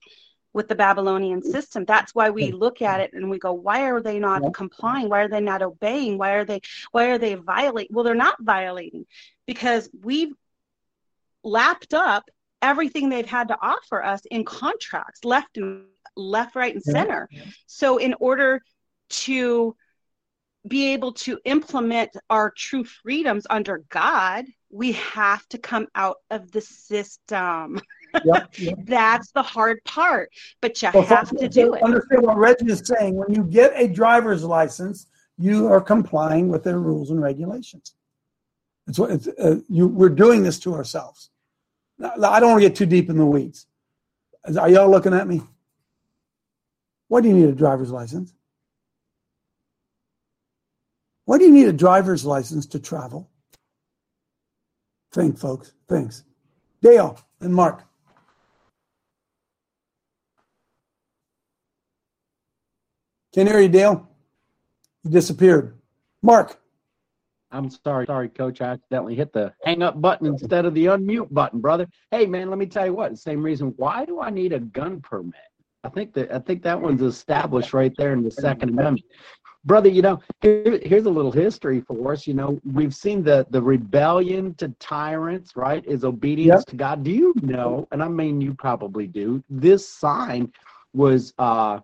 with 0.53 0.67
the 0.67 0.75
Babylonian 0.75 1.41
system. 1.41 1.85
That's 1.85 2.15
why 2.15 2.29
we 2.29 2.51
look 2.51 2.81
at 2.81 2.99
it 2.99 3.11
and 3.13 3.29
we 3.29 3.37
go, 3.37 3.53
why 3.53 3.89
are 3.89 4.01
they 4.01 4.17
not 4.19 4.53
complying? 4.53 5.09
Why 5.09 5.21
are 5.21 5.27
they 5.27 5.41
not 5.41 5.61
obeying? 5.61 6.17
Why 6.17 6.31
are 6.31 6.45
they 6.45 6.61
why 6.91 7.05
are 7.07 7.17
they 7.17 7.35
violating? 7.35 7.93
Well, 7.93 8.05
they're 8.05 8.15
not 8.15 8.37
violating 8.39 9.05
because 9.45 9.89
we've 10.01 10.33
lapped 11.43 11.93
up 11.93 12.29
everything 12.61 13.09
they've 13.09 13.25
had 13.25 13.49
to 13.49 13.57
offer 13.61 14.03
us 14.03 14.21
in 14.31 14.43
contracts 14.43 15.23
left 15.23 15.57
and 15.57 15.83
left 16.15 16.55
right 16.55 16.73
and 16.73 16.83
center 16.83 17.29
so 17.67 17.97
in 17.97 18.15
order 18.19 18.61
to 19.09 19.75
be 20.67 20.93
able 20.93 21.13
to 21.13 21.39
implement 21.45 22.09
our 22.29 22.49
true 22.49 22.83
freedoms 22.83 23.45
under 23.49 23.83
god 23.89 24.45
we 24.69 24.91
have 24.93 25.47
to 25.49 25.57
come 25.57 25.87
out 25.95 26.17
of 26.29 26.51
the 26.51 26.61
system 26.61 27.79
Yep, 28.25 28.49
yep. 28.57 28.75
that's 28.85 29.31
the 29.31 29.43
hard 29.43 29.83
part 29.83 30.31
but 30.61 30.81
you 30.81 30.89
Well, 30.93 31.03
have 31.03 31.29
to 31.29 31.47
do 31.49 31.73
it 31.73 31.83
Understand 31.83 32.23
what 32.23 32.37
Reggie 32.37 32.71
is 32.71 32.81
saying. 32.83 33.15
When 33.15 33.33
you 33.33 33.43
get 33.43 33.73
a 33.75 33.87
driver's 33.87 34.43
license, 34.43 35.07
you 35.37 35.67
are 35.67 35.81
complying 35.81 36.47
with 36.49 36.63
their 36.63 36.79
rules 36.79 37.11
and 37.11 37.21
regulations. 37.21 37.93
It's 38.87 38.97
what 38.97 39.11
it's, 39.11 39.27
uh, 39.27 39.59
you. 39.69 39.87
We're 39.87 40.09
doing 40.09 40.41
this 40.43 40.59
to 40.61 40.73
ourselves. 40.73 41.29
Now, 41.99 42.13
I 42.17 42.39
don't 42.39 42.51
want 42.51 42.61
to 42.61 42.69
get 42.69 42.77
too 42.77 42.85
deep 42.85 43.09
in 43.09 43.17
the 43.17 43.25
weeds. 43.25 43.67
Are 44.57 44.69
y'all 44.69 44.89
looking 44.89 45.13
at 45.13 45.27
me? 45.27 45.41
Why 47.09 47.21
do 47.21 47.27
you 47.27 47.35
need 47.35 47.49
a 47.49 47.53
driver's 47.53 47.91
license? 47.91 48.33
Why 51.25 51.37
do 51.37 51.43
you 51.43 51.51
need 51.51 51.67
a 51.67 51.73
driver's 51.73 52.25
license 52.25 52.65
to 52.67 52.79
travel? 52.79 53.29
Think, 55.17 55.39
folks. 55.39 55.73
Thanks. 55.89 56.25
Dale 56.79 57.19
and 57.41 57.51
Mark. 57.51 57.83
Can't 63.33 63.49
hear 63.49 63.59
you, 63.59 63.67
Dale. 63.67 64.07
You 65.03 65.09
disappeared. 65.09 65.75
Mark. 66.21 66.59
I'm 67.49 67.71
sorry, 67.71 68.05
sorry, 68.05 68.29
coach. 68.29 68.61
I 68.61 68.73
accidentally 68.73 69.15
hit 69.15 69.33
the 69.33 69.51
hang 69.63 69.81
up 69.81 69.99
button 69.99 70.27
instead 70.27 70.65
of 70.65 70.75
the 70.75 70.85
unmute 70.85 71.33
button, 71.33 71.61
brother. 71.61 71.87
Hey, 72.11 72.27
man, 72.27 72.51
let 72.51 72.59
me 72.59 72.67
tell 72.67 72.85
you 72.85 72.93
what. 72.93 73.17
Same 73.17 73.41
reason. 73.41 73.73
Why 73.77 74.05
do 74.05 74.21
I 74.21 74.29
need 74.29 74.53
a 74.53 74.59
gun 74.59 75.01
permit? 75.01 75.33
I 75.83 75.89
think 75.89 76.13
that 76.13 76.31
I 76.31 76.37
think 76.37 76.61
that 76.61 76.79
one's 76.79 77.01
established 77.01 77.73
right 77.73 77.93
there 77.97 78.13
in 78.13 78.23
the 78.23 78.29
Second 78.29 78.69
Amendment, 78.69 79.03
brother. 79.67 79.89
You 79.89 80.01
know, 80.01 80.19
here, 80.41 80.79
here's 80.83 81.05
a 81.05 81.09
little 81.11 81.31
history 81.31 81.81
for 81.81 82.13
us. 82.13 82.25
You 82.27 82.33
know, 82.33 82.59
we've 82.73 82.95
seen 82.95 83.23
the 83.23 83.45
the 83.51 83.61
rebellion 83.61 84.55
to 84.55 84.69
tyrants, 84.79 85.55
right? 85.55 85.85
Is 85.85 86.03
obedience 86.05 86.61
Yep. 86.61 86.69
to 86.71 86.75
God. 86.77 87.03
Do 87.03 87.11
you 87.11 87.35
know? 87.41 87.87
And 87.91 88.03
I 88.03 88.07
mean, 88.07 88.41
you 88.41 88.53
probably 88.55 89.07
do. 89.07 89.43
This 89.49 89.87
sign 89.87 90.51
was. 90.93 91.33
uh 91.39 91.79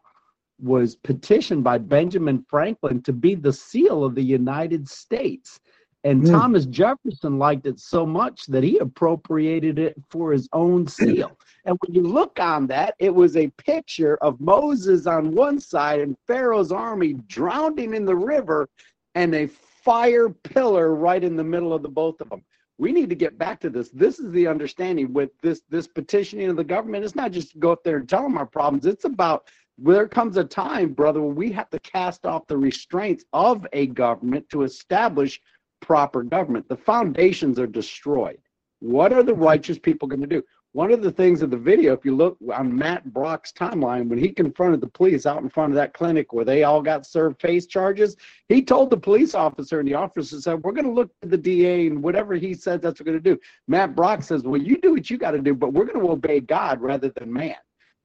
was 0.61 0.95
petitioned 0.95 1.63
by 1.63 1.77
Benjamin 1.77 2.45
Franklin 2.47 3.01
to 3.03 3.11
be 3.11 3.36
the 3.36 3.51
seal 3.51 4.05
of 4.05 4.15
the 4.15 4.23
United 4.23 4.88
States. 4.88 5.59
And 6.04 6.24
Mm. 6.24 6.32
Thomas 6.32 6.66
Jefferson 6.66 7.38
liked 7.39 7.66
it 7.66 7.80
so 7.80 8.06
much 8.06 8.45
that 8.47 8.64
he 8.64 8.78
appropriated 8.80 9.80
it 9.80 9.95
for 10.10 10.32
his 10.32 10.49
own 10.54 10.88
seal. 10.88 11.38
And 11.66 11.78
when 11.86 11.95
you 11.95 12.04
look 12.04 12.39
on 12.39 12.68
that, 12.68 12.95
it 12.99 13.14
was 13.14 13.38
a 13.38 13.47
picture 13.51 14.18
of 14.18 14.39
Moses 14.41 15.08
on 15.08 15.32
one 15.32 15.60
side 15.60 16.01
and 16.01 16.18
Pharaoh's 16.28 16.72
army 16.72 17.14
drowning 17.28 17.93
in 17.93 18.06
the 18.06 18.16
river 18.16 18.68
and 19.16 19.34
a 19.34 19.47
fire 19.47 20.30
pillar 20.30 20.95
right 20.95 21.24
in 21.24 21.36
the 21.36 21.43
middle 21.43 21.74
of 21.74 21.84
the 21.84 21.89
both 21.89 22.20
of 22.22 22.30
them. 22.30 22.43
We 22.78 22.91
need 22.91 23.10
to 23.10 23.16
get 23.16 23.38
back 23.38 23.60
to 23.62 23.70
this. 23.70 23.89
This 23.89 24.20
is 24.20 24.32
the 24.32 24.47
understanding 24.47 25.14
with 25.14 25.30
this 25.41 25.62
this 25.70 25.88
petitioning 25.88 26.49
of 26.49 26.56
the 26.56 26.64
government. 26.64 27.06
It's 27.06 27.16
not 27.16 27.32
just 27.32 27.51
to 27.51 27.60
go 27.60 27.72
up 27.72 27.84
there 27.84 27.97
and 27.97 28.10
tell 28.10 28.24
them 28.24 28.38
our 28.38 28.45
problems. 28.45 28.86
It's 28.86 29.06
about 29.06 29.47
there 29.78 30.08
comes 30.08 30.38
a 30.38 30.43
time, 30.43 30.93
brother, 30.93 31.22
when 31.22 31.36
we 31.36 31.51
have 31.51 31.70
to 31.70 31.80
cast 31.80 32.26
off 32.26 32.47
the 32.47 32.58
restraints 32.58 33.26
of 33.34 33.66
a 33.74 33.88
government 33.88 34.49
to 34.49 34.64
establish 34.64 35.39
proper 35.84 36.23
government. 36.23 36.67
The 36.69 36.77
foundations 36.77 37.59
are 37.59 37.67
destroyed. 37.67 38.39
What 38.79 39.11
are 39.13 39.21
the 39.21 39.34
righteous 39.34 39.77
people 39.77 40.07
going 40.07 40.21
to 40.21 40.27
do? 40.27 40.41
One 40.71 40.91
of 40.91 41.03
the 41.03 41.11
things 41.11 41.43
of 41.43 41.51
the 41.51 41.57
video, 41.57 41.93
if 41.93 42.03
you 42.03 42.15
look 42.15 42.36
on 42.51 42.75
Matt 42.75 43.13
Brock's 43.13 43.51
timeline, 43.51 44.07
when 44.07 44.17
he 44.17 44.29
confronted 44.29 44.81
the 44.81 44.88
police 44.88 45.27
out 45.27 45.43
in 45.43 45.49
front 45.49 45.71
of 45.71 45.75
that 45.75 45.93
clinic 45.93 46.34
where 46.34 46.45
they 46.45 46.63
all 46.63 46.81
got 46.81 47.05
served 47.05 47.39
face 47.39 47.67
charges, 47.67 48.15
he 48.49 48.63
told 48.63 48.89
the 48.89 48.97
police 48.97 49.36
officer, 49.36 49.79
and 49.79 49.88
the 49.88 49.93
officer 49.93 50.41
said, 50.41 50.63
We're 50.63 50.71
going 50.71 50.88
to 50.88 50.91
look 50.91 51.11
at 51.21 51.29
the 51.29 51.38
DA, 51.38 51.88
and 51.88 52.01
whatever 52.01 52.34
he 52.34 52.55
said, 52.55 52.81
that's 52.81 52.99
what 52.99 53.05
we're 53.05 53.11
going 53.11 53.23
to 53.23 53.36
do. 53.36 53.39
Matt 53.67 53.95
Brock 53.95 54.23
says, 54.23 54.41
Well, 54.43 54.59
you 54.59 54.77
do 54.77 54.93
what 54.93 55.11
you 55.11 55.17
got 55.19 55.31
to 55.31 55.39
do, 55.39 55.53
but 55.53 55.73
we're 55.73 55.86
going 55.86 55.99
to 55.99 56.11
obey 56.11 56.39
God 56.39 56.81
rather 56.81 57.09
than 57.09 57.31
man, 57.31 57.55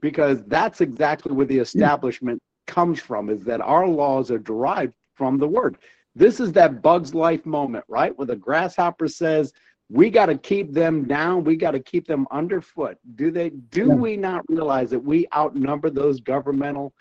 because 0.02 0.44
that's 0.44 0.82
exactly 0.82 1.32
where 1.32 1.46
the 1.46 1.58
establishment 1.58 2.42
comes 2.66 3.00
from, 3.00 3.30
is 3.30 3.42
that 3.44 3.62
our 3.62 3.86
laws 3.86 4.30
are 4.30 4.38
derived 4.38 4.92
from 5.14 5.38
the 5.38 5.48
word. 5.48 5.78
This 6.18 6.40
is 6.40 6.52
that 6.52 6.82
Bug's 6.82 7.14
Life 7.14 7.46
moment, 7.46 7.84
right? 7.88 8.16
Where 8.18 8.26
the 8.26 8.36
grasshopper 8.36 9.06
says, 9.08 9.52
we 9.88 10.10
got 10.10 10.26
to 10.26 10.36
keep 10.36 10.72
them 10.72 11.04
down. 11.04 11.44
We 11.44 11.56
got 11.56 11.70
to 11.70 11.80
keep 11.80 12.06
them 12.06 12.26
underfoot. 12.30 12.98
Do 13.14 13.30
they 13.30 13.50
do 13.50 13.88
yeah. 13.88 13.94
we 13.94 14.16
not 14.16 14.44
realize 14.48 14.90
that 14.90 14.98
we 14.98 15.26
outnumber 15.34 15.90
those 15.90 16.20
governmental 16.20 16.92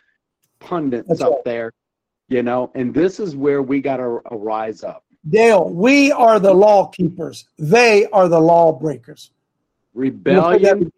pundits 0.60 1.10
That's 1.10 1.22
up 1.22 1.32
right. 1.32 1.46
there 1.46 1.74
you 2.30 2.44
know? 2.44 2.72
And 2.76 2.94
this 2.94 3.20
is 3.20 3.36
where 3.36 3.62
we 3.62 3.82
got 3.82 3.98
to 3.98 4.22
rise 4.32 4.84
up. 4.84 5.04
Dale 5.28 5.70
we 5.70 6.12
are 6.12 6.40
the 6.40 6.54
law 6.54 6.88
keepers. 6.88 7.46
They 7.58 8.06
are 8.08 8.30
the 8.30 8.40
law 8.40 8.72
breakers 8.72 9.32
rebellion. 9.94 10.92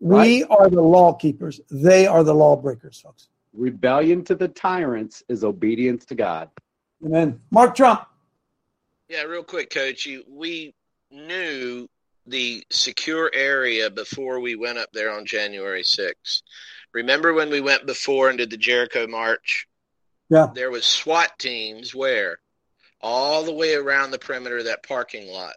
We 0.00 0.42
right? 0.42 0.46
are 0.50 0.68
the 0.68 0.82
law 0.82 1.14
keepers. 1.14 1.60
They 1.70 2.06
are 2.06 2.24
the 2.24 2.34
law 2.34 2.56
breakers 2.56 3.00
folks. 3.00 3.28
Rebellion 3.54 4.22
to 4.24 4.34
the 4.34 4.48
tyrants 4.48 5.22
is 5.28 5.44
obedience 5.44 6.04
to 6.06 6.14
god 6.14 6.50
amen 7.04 7.40
mark 7.50 7.74
trump 7.74 8.08
yeah, 9.08 9.22
real 9.22 9.42
quick, 9.42 9.70
Coach. 9.70 10.04
You, 10.04 10.22
we 10.28 10.74
knew 11.10 11.88
the 12.26 12.62
secure 12.70 13.30
area 13.32 13.90
before 13.90 14.38
we 14.40 14.54
went 14.54 14.78
up 14.78 14.90
there 14.92 15.10
on 15.10 15.24
January 15.24 15.82
6th. 15.82 16.42
Remember 16.92 17.32
when 17.32 17.48
we 17.48 17.60
went 17.60 17.86
before 17.86 18.28
and 18.28 18.36
did 18.36 18.50
the 18.50 18.58
Jericho 18.58 19.06
March? 19.06 19.66
Yeah. 20.28 20.48
There 20.54 20.70
was 20.70 20.84
SWAT 20.84 21.38
teams 21.38 21.94
where 21.94 22.38
all 23.00 23.44
the 23.44 23.54
way 23.54 23.74
around 23.74 24.10
the 24.10 24.18
perimeter 24.18 24.58
of 24.58 24.66
that 24.66 24.82
parking 24.82 25.28
lot. 25.28 25.54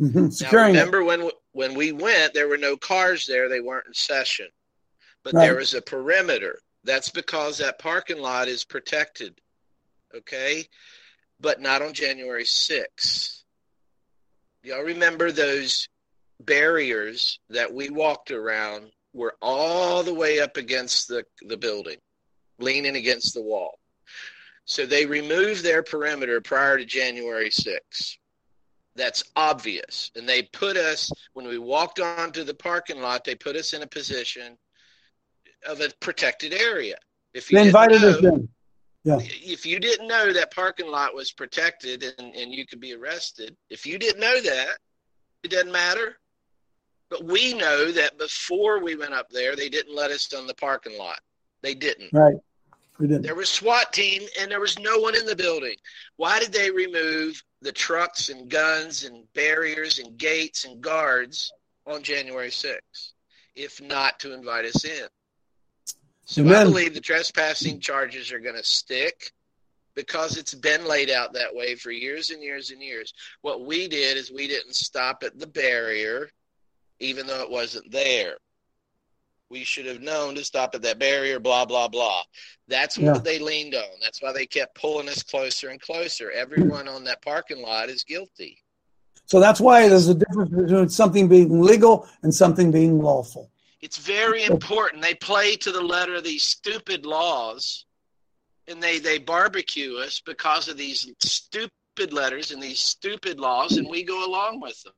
Mm-hmm. 0.00 0.56
Now, 0.56 0.66
remember 0.66 1.04
when 1.04 1.30
when 1.52 1.74
we 1.74 1.92
went, 1.92 2.34
there 2.34 2.48
were 2.48 2.56
no 2.56 2.76
cars 2.78 3.26
there; 3.26 3.48
they 3.48 3.60
weren't 3.60 3.86
in 3.86 3.94
session, 3.94 4.48
but 5.22 5.34
right. 5.34 5.46
there 5.46 5.56
was 5.56 5.74
a 5.74 5.82
perimeter. 5.82 6.58
That's 6.82 7.10
because 7.10 7.58
that 7.58 7.78
parking 7.78 8.18
lot 8.18 8.48
is 8.48 8.64
protected, 8.64 9.38
okay, 10.14 10.66
but 11.40 11.60
not 11.60 11.82
on 11.82 11.92
January 11.92 12.44
6th. 12.44 13.42
Y'all 14.62 14.82
remember 14.82 15.32
those 15.32 15.88
barriers 16.40 17.38
that 17.50 17.72
we 17.72 17.90
walked 17.90 18.30
around 18.30 18.90
were 19.12 19.34
all 19.42 20.02
the 20.02 20.14
way 20.14 20.40
up 20.40 20.56
against 20.56 21.08
the, 21.08 21.24
the 21.42 21.56
building, 21.56 21.98
leaning 22.58 22.96
against 22.96 23.34
the 23.34 23.42
wall. 23.42 23.78
So 24.64 24.86
they 24.86 25.06
removed 25.06 25.62
their 25.62 25.82
perimeter 25.82 26.40
prior 26.40 26.78
to 26.78 26.84
January 26.84 27.50
6th. 27.50 28.16
That's 28.94 29.24
obvious. 29.34 30.10
And 30.14 30.28
they 30.28 30.42
put 30.42 30.76
us, 30.76 31.10
when 31.32 31.46
we 31.48 31.58
walked 31.58 31.98
onto 31.98 32.44
the 32.44 32.54
parking 32.54 33.00
lot, 33.00 33.24
they 33.24 33.34
put 33.34 33.56
us 33.56 33.72
in 33.72 33.82
a 33.82 33.86
position 33.86 34.56
of 35.66 35.80
a 35.80 35.88
protected 36.00 36.52
area. 36.52 36.96
If 37.34 37.50
you 37.50 37.58
they 37.58 37.66
invited 37.66 38.02
know, 38.02 38.08
us 38.08 38.22
in. 38.22 38.48
Yeah. 39.04 39.18
If 39.20 39.66
you 39.66 39.80
didn't 39.80 40.06
know 40.06 40.32
that 40.32 40.54
parking 40.54 40.88
lot 40.88 41.14
was 41.14 41.32
protected 41.32 42.04
and, 42.18 42.34
and 42.34 42.52
you 42.52 42.66
could 42.66 42.80
be 42.80 42.94
arrested, 42.94 43.56
if 43.68 43.84
you 43.84 43.98
didn't 43.98 44.20
know 44.20 44.40
that, 44.40 44.78
it 45.42 45.50
doesn't 45.50 45.72
matter. 45.72 46.18
But 47.10 47.24
we 47.24 47.52
know 47.52 47.90
that 47.90 48.16
before 48.16 48.82
we 48.82 48.96
went 48.96 49.12
up 49.12 49.28
there, 49.30 49.56
they 49.56 49.68
didn't 49.68 49.94
let 49.94 50.10
us 50.10 50.32
on 50.32 50.46
the 50.46 50.54
parking 50.54 50.96
lot. 50.96 51.18
They 51.62 51.74
didn't. 51.74 52.12
Right. 52.12 52.36
We 52.98 53.08
didn't. 53.08 53.22
There 53.22 53.34
was 53.34 53.48
SWAT 53.48 53.92
team 53.92 54.22
and 54.40 54.50
there 54.50 54.60
was 54.60 54.78
no 54.78 54.98
one 54.98 55.16
in 55.16 55.26
the 55.26 55.36
building. 55.36 55.74
Why 56.16 56.38
did 56.38 56.52
they 56.52 56.70
remove 56.70 57.42
the 57.60 57.72
trucks 57.72 58.28
and 58.28 58.48
guns 58.48 59.04
and 59.04 59.24
barriers 59.34 59.98
and 59.98 60.16
gates 60.16 60.64
and 60.64 60.80
guards 60.80 61.52
on 61.86 62.02
January 62.02 62.50
6th, 62.50 63.12
if 63.56 63.80
not 63.82 64.20
to 64.20 64.32
invite 64.32 64.64
us 64.64 64.84
in? 64.84 65.08
So 66.32 66.40
Amen. 66.40 66.54
I 66.54 66.64
believe 66.64 66.94
the 66.94 67.00
trespassing 67.02 67.78
charges 67.78 68.32
are 68.32 68.38
going 68.38 68.56
to 68.56 68.64
stick 68.64 69.32
because 69.94 70.38
it's 70.38 70.54
been 70.54 70.86
laid 70.86 71.10
out 71.10 71.34
that 71.34 71.54
way 71.54 71.74
for 71.74 71.90
years 71.90 72.30
and 72.30 72.42
years 72.42 72.70
and 72.70 72.80
years. 72.80 73.12
What 73.42 73.66
we 73.66 73.86
did 73.86 74.16
is 74.16 74.32
we 74.32 74.48
didn't 74.48 74.74
stop 74.74 75.24
at 75.24 75.38
the 75.38 75.46
barrier, 75.46 76.30
even 77.00 77.26
though 77.26 77.42
it 77.42 77.50
wasn't 77.50 77.92
there. 77.92 78.36
We 79.50 79.62
should 79.64 79.84
have 79.84 80.00
known 80.00 80.34
to 80.36 80.44
stop 80.44 80.74
at 80.74 80.80
that 80.80 80.98
barrier, 80.98 81.38
blah, 81.38 81.66
blah, 81.66 81.88
blah. 81.88 82.22
That's 82.66 82.96
what 82.96 83.16
yeah. 83.16 83.20
they 83.22 83.38
leaned 83.38 83.74
on. 83.74 84.00
That's 84.00 84.22
why 84.22 84.32
they 84.32 84.46
kept 84.46 84.74
pulling 84.74 85.10
us 85.10 85.22
closer 85.22 85.68
and 85.68 85.82
closer. 85.82 86.30
Everyone 86.30 86.88
on 86.88 87.04
that 87.04 87.20
parking 87.20 87.60
lot 87.60 87.90
is 87.90 88.04
guilty. 88.04 88.56
So 89.26 89.38
that's 89.38 89.60
why 89.60 89.86
there's 89.90 90.08
a 90.08 90.14
difference 90.14 90.48
between 90.48 90.88
something 90.88 91.28
being 91.28 91.60
legal 91.60 92.08
and 92.22 92.34
something 92.34 92.70
being 92.70 93.02
lawful. 93.02 93.51
It's 93.82 93.98
very 93.98 94.44
important. 94.44 95.02
They 95.02 95.14
play 95.14 95.56
to 95.56 95.72
the 95.72 95.82
letter 95.82 96.14
of 96.14 96.22
these 96.22 96.44
stupid 96.44 97.04
laws, 97.04 97.84
and 98.68 98.80
they 98.80 99.00
they 99.00 99.18
barbecue 99.18 99.96
us 99.96 100.22
because 100.24 100.68
of 100.68 100.76
these 100.76 101.10
stupid 101.20 102.12
letters 102.12 102.52
and 102.52 102.62
these 102.62 102.78
stupid 102.78 103.40
laws, 103.40 103.76
and 103.76 103.88
we 103.88 104.04
go 104.04 104.24
along 104.24 104.60
with 104.60 104.80
them. 104.84 104.92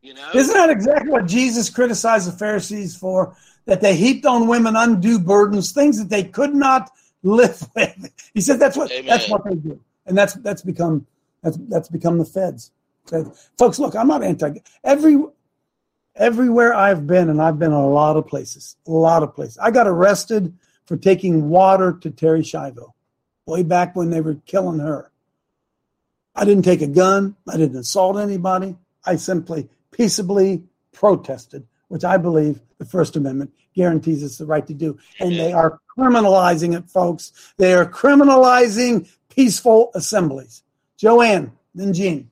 You 0.00 0.14
know, 0.14 0.30
isn't 0.32 0.54
that 0.54 0.70
exactly 0.70 1.10
what 1.10 1.26
Jesus 1.26 1.68
criticized 1.68 2.28
the 2.28 2.38
Pharisees 2.38 2.96
for? 2.96 3.36
That 3.64 3.80
they 3.80 3.96
heaped 3.96 4.24
on 4.24 4.46
women 4.46 4.76
undue 4.76 5.18
burdens, 5.18 5.72
things 5.72 5.98
that 5.98 6.08
they 6.08 6.22
could 6.22 6.54
not 6.54 6.90
live 7.24 7.68
with. 7.74 8.12
He 8.34 8.40
said 8.40 8.60
that's 8.60 8.76
what 8.76 8.92
Amen. 8.92 9.06
that's 9.06 9.28
what 9.28 9.44
they 9.44 9.56
do, 9.56 9.80
and 10.06 10.16
that's 10.16 10.34
that's 10.34 10.62
become 10.62 11.08
that's 11.42 11.58
that's 11.68 11.88
become 11.88 12.18
the 12.18 12.24
feds. 12.24 12.70
Folks, 13.58 13.78
look, 13.78 13.96
I'm 13.96 14.06
not 14.06 14.22
anti. 14.22 14.60
Every 14.84 15.16
everywhere 16.18 16.74
I've 16.74 17.06
been, 17.06 17.30
and 17.30 17.40
I've 17.40 17.58
been 17.58 17.72
a 17.72 17.88
lot 17.88 18.16
of 18.16 18.26
places, 18.26 18.76
a 18.86 18.90
lot 18.90 19.22
of 19.22 19.34
places. 19.34 19.58
I 19.58 19.70
got 19.70 19.86
arrested 19.86 20.52
for 20.84 20.96
taking 20.96 21.48
water 21.48 21.92
to 21.92 22.10
Terri 22.10 22.40
Schiavo 22.40 22.92
way 23.46 23.62
back 23.62 23.96
when 23.96 24.10
they 24.10 24.20
were 24.20 24.36
killing 24.46 24.80
her. 24.80 25.10
I 26.34 26.44
didn't 26.44 26.64
take 26.64 26.82
a 26.82 26.86
gun. 26.86 27.36
I 27.48 27.56
didn't 27.56 27.78
assault 27.78 28.18
anybody. 28.18 28.76
I 29.04 29.16
simply 29.16 29.68
peaceably 29.90 30.64
protested, 30.92 31.66
which 31.88 32.04
I 32.04 32.16
believe 32.16 32.60
the 32.78 32.84
First 32.84 33.16
Amendment 33.16 33.52
guarantees 33.74 34.22
us 34.22 34.38
the 34.38 34.46
right 34.46 34.66
to 34.66 34.74
do. 34.74 34.98
And 35.20 35.32
they 35.32 35.52
are 35.52 35.80
criminalizing 35.96 36.76
it, 36.76 36.88
folks. 36.90 37.32
They 37.56 37.74
are 37.74 37.86
criminalizing 37.86 39.08
peaceful 39.28 39.90
assemblies. 39.94 40.62
Joanne, 40.96 41.52
then 41.74 41.92
Jean. 41.92 42.30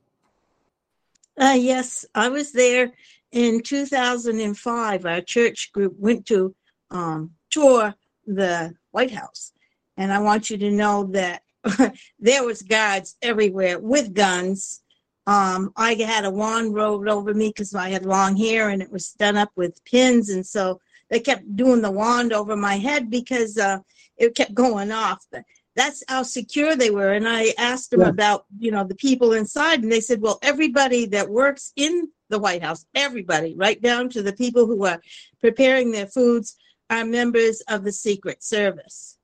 Uh, 1.39 1.57
yes, 1.59 2.05
I 2.15 2.29
was 2.29 2.53
there 2.53 2.93
in 3.37 3.61
2005, 3.61 5.05
our 5.05 5.21
church 5.21 5.71
group 5.73 5.95
went 5.99 6.25
to 6.25 6.57
um, 6.91 7.33
tour 7.51 7.95
the 8.27 8.75
White 8.93 9.11
House. 9.11 9.53
And 9.99 10.11
I 10.11 10.21
want 10.21 10.49
you 10.49 10.57
to 10.57 10.71
know 10.71 11.05
that 11.13 11.43
there 12.19 12.45
was 12.45 12.63
guards 12.63 13.17
everywhere 13.21 13.79
with 13.79 14.15
guns. 14.15 14.81
Um, 15.27 15.71
I 15.77 15.97
had 15.97 16.25
a 16.25 16.31
wand 16.31 16.75
rolled 16.75 17.09
over 17.09 17.35
me 17.35 17.49
because 17.49 17.75
I 17.75 17.91
had 17.91 18.07
long 18.07 18.39
hair 18.39 18.71
and 18.71 18.81
it 18.81 18.91
was 18.91 19.13
done 19.13 19.37
up 19.37 19.51
with 19.55 19.85
pins. 19.85 20.31
And 20.31 20.47
so 20.47 20.81
they 21.11 21.21
kept 21.21 21.57
doing 21.57 21.83
the 21.83 21.91
wand 21.91 22.33
over 22.33 22.57
my 22.57 22.77
head 22.77 23.11
because 23.11 23.59
uh, 23.59 23.81
it 24.17 24.35
kept 24.35 24.55
going 24.55 24.93
off. 24.93 25.27
But 25.31 25.43
that's 25.77 26.03
how 26.09 26.23
secure 26.25 26.75
they 26.75 26.91
were. 26.91 27.13
And 27.13 27.29
I 27.29 27.55
asked 27.59 27.91
them 27.91 28.01
yeah. 28.01 28.09
about, 28.09 28.47
you 28.59 28.71
know, 28.71 28.83
the 28.83 28.95
people 28.97 29.35
inside, 29.35 29.83
and 29.83 29.93
they 29.93 30.01
said, 30.01 30.21
well, 30.21 30.39
everybody 30.43 31.07
that 31.07 31.29
works 31.29 31.73
in 31.77 32.09
the 32.31 32.39
White 32.39 32.63
House, 32.63 32.85
everybody, 32.95 33.55
right 33.55 33.81
down 33.81 34.09
to 34.11 34.23
the 34.23 34.33
people 34.33 34.67
who 34.67 34.85
are 34.87 35.01
preparing 35.41 35.93
their 35.93 36.07
foods, 36.07 36.57
are 36.89 37.05
members 37.05 37.61
of 37.69 37.85
the 37.85 37.93
Secret 37.93 38.43
Service. 38.43 39.19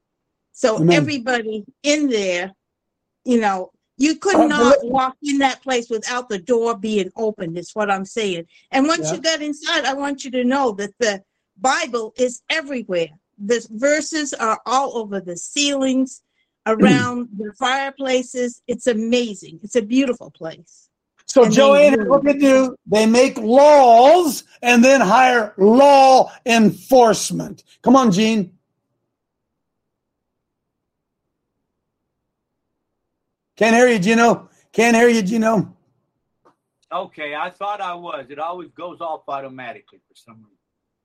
So 0.53 0.77
Amen. 0.77 0.97
everybody 0.97 1.65
in 1.83 2.09
there, 2.09 2.53
you 3.25 3.41
know, 3.41 3.71
you 3.97 4.17
could 4.17 4.37
uh, 4.37 4.47
not 4.47 4.79
walk 4.83 5.17
in 5.23 5.39
that 5.39 5.63
place 5.63 5.89
without 5.89 6.29
the 6.29 6.39
door 6.39 6.77
being 6.77 7.11
opened, 7.17 7.57
is 7.57 7.71
what 7.73 7.91
I'm 7.91 8.05
saying. 8.05 8.47
And 8.71 8.87
once 8.87 9.09
yeah. 9.09 9.15
you 9.15 9.21
got 9.21 9.43
inside, 9.43 9.85
I 9.85 9.95
want 9.95 10.25
you 10.25 10.31
to 10.33 10.45
know 10.45 10.73
that 10.73 10.91
the 10.99 11.23
Bible 11.57 12.13
is 12.17 12.43
everywhere. 12.51 13.11
The 13.39 13.65
verses 13.71 14.35
are 14.35 14.61
all 14.67 14.99
over 14.99 15.21
the 15.21 15.37
ceilings, 15.37 16.23
around 16.67 17.29
the 17.37 17.53
fireplaces. 17.59 18.63
It's 18.67 18.87
amazing. 18.87 19.61
It's 19.63 19.77
a 19.77 19.83
beautiful 19.83 20.31
place. 20.31 20.89
So, 21.27 21.45
and 21.45 21.53
Joanne, 21.53 22.09
what 22.09 22.25
they 22.25 22.35
do, 22.35 22.77
they 22.87 23.07
make 23.07 23.39
laws 23.39 24.45
and 24.61 24.85
then 24.85 25.01
hire 25.01 25.55
law 25.57 26.31
enforcement. 26.45 27.65
Come 27.83 27.97
on, 27.97 28.13
Gene. 28.13 28.53
Can't 33.57 33.77
hear 33.77 33.89
you, 33.89 33.99
Gino. 33.99 34.51
Can't 34.73 34.97
hear 34.97 35.09
you, 35.09 35.23
Gino. 35.23 35.77
Okay, 36.93 37.35
I 37.35 37.49
thought 37.51 37.81
I 37.81 37.95
was. 37.95 38.27
It 38.29 38.39
always 38.39 38.71
goes 38.73 39.01
off 39.01 39.23
automatically 39.29 40.01
for 40.09 40.15
some 40.15 40.37
reason. 40.37 40.59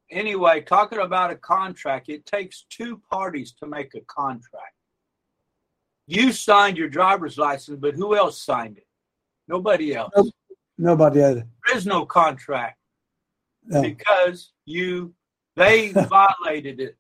Anyway, 0.10 0.62
talking 0.62 0.99
about 0.99 1.32
a 1.32 1.36
contract, 1.36 2.10
it 2.10 2.26
takes 2.26 2.66
two 2.70 3.01
parties 3.10 3.53
to 3.60 3.68
make 3.68 3.93
a 3.95 4.01
contract. 4.01 4.77
You 6.08 6.32
signed 6.32 6.78
your 6.78 6.88
driver's 6.88 7.38
license, 7.38 7.78
but 7.80 7.93
who 7.95 8.16
else 8.16 8.41
signed 8.41 8.78
it? 8.78 8.88
Nobody 9.47 9.93
else. 9.93 10.12
Nope. 10.16 10.34
Nobody 10.78 11.24
either. 11.24 11.47
There 11.68 11.78
is 11.78 11.86
no 11.86 12.05
contract 12.05 12.78
No. 13.66 13.82
because 13.82 14.51
you 14.66 15.14
they 15.55 15.89
violated 15.91 16.80
it. 16.80 16.97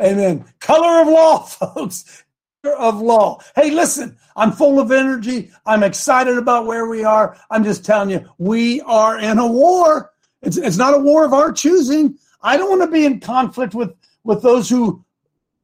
Amen. 0.00 0.44
Color 0.60 1.02
of 1.02 1.08
law, 1.08 1.38
folks. 1.44 2.24
Color 2.62 2.76
of 2.76 3.00
law. 3.00 3.40
Hey, 3.54 3.70
listen, 3.70 4.16
I'm 4.36 4.52
full 4.52 4.78
of 4.78 4.92
energy. 4.92 5.50
I'm 5.66 5.82
excited 5.82 6.38
about 6.38 6.66
where 6.66 6.86
we 6.86 7.04
are. 7.04 7.36
I'm 7.50 7.64
just 7.64 7.84
telling 7.84 8.10
you, 8.10 8.26
we 8.38 8.80
are 8.82 9.18
in 9.18 9.38
a 9.38 9.46
war. 9.46 10.12
It's, 10.42 10.56
it's 10.56 10.76
not 10.78 10.94
a 10.94 10.98
war 10.98 11.24
of 11.24 11.34
our 11.34 11.52
choosing. 11.52 12.16
I 12.42 12.56
don't 12.56 12.70
want 12.70 12.82
to 12.82 12.88
be 12.90 13.04
in 13.04 13.20
conflict 13.20 13.74
with, 13.74 13.92
with 14.24 14.40
those 14.42 14.70
who 14.70 15.04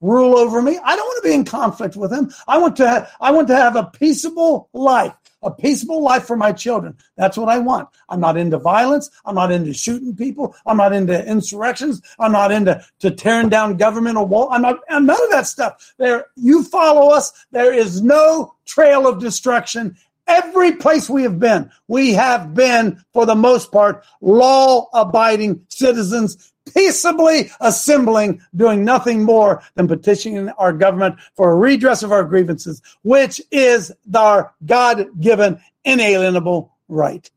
rule 0.01 0.37
over 0.37 0.63
me. 0.63 0.79
I 0.83 0.97
don't 0.97 1.07
want 1.07 1.23
to 1.23 1.29
be 1.29 1.35
in 1.35 1.45
conflict 1.45 1.97
with 1.97 2.11
them. 2.11 2.31
I 2.47 2.59
want 2.59 2.77
to 2.77 2.89
have, 2.89 3.11
I 3.21 3.31
want 3.31 3.49
to 3.49 3.57
have 3.57 3.77
a 3.77 3.85
peaceable 3.85 4.69
life, 4.73 5.15
a 5.43 5.51
peaceable 5.51 6.03
life 6.03 6.27
for 6.27 6.37
my 6.37 6.53
children. 6.53 6.97
That's 7.17 7.37
what 7.37 7.49
I 7.49 7.59
want. 7.59 7.89
I'm 8.09 8.21
not 8.21 8.37
into 8.37 8.59
violence. 8.59 9.11
I'm 9.25 9.35
not 9.35 9.53
into 9.53 9.73
shooting 9.73 10.15
people. 10.15 10.55
I'm 10.67 10.77
not 10.77 10.93
into 10.93 11.27
insurrections. 11.27 12.03
I'm 12.19 12.33
not 12.33 12.53
into 12.53 12.85
to 13.01 13.11
tearing 13.11 13.49
down 13.49 13.77
governmental 13.77 14.27
wall. 14.27 14.49
I'm 14.51 14.63
not 14.63 14.81
I'm 14.89 15.07
none 15.07 15.23
of 15.23 15.31
that 15.31 15.47
stuff. 15.47 15.95
There 15.99 16.27
you 16.37 16.63
follow 16.65 17.11
us. 17.11 17.33
There 17.51 17.73
is 17.73 18.03
no 18.03 18.55
trail 18.67 19.07
of 19.07 19.21
destruction. 19.21 19.97
Every 20.29 20.73
place 20.73 21.09
we 21.09 21.23
have 21.23 21.39
been, 21.39 21.71
we 21.87 22.13
have 22.15 22.53
been, 22.53 23.05
for 23.13 23.27
the 23.27 23.37
most 23.37 23.71
part, 23.71 24.05
law 24.21 24.89
abiding 24.93 25.65
citizens, 25.69 26.53
peaceably 26.77 27.51
assembling, 27.61 28.43
doing 28.55 28.85
nothing 28.85 29.23
more 29.23 29.63
than 29.75 29.89
petitioning 29.89 30.51
our 30.51 30.73
government 30.73 31.17
for 31.35 31.53
a 31.53 31.57
redress 31.57 32.03
of 32.03 32.13
our 32.13 32.25
grievances, 32.25 32.83
which 33.03 33.41
is 33.51 33.91
our 34.15 34.53
God 34.65 35.09
given, 35.19 35.61
inalienable 35.85 36.73
right. 36.89 37.29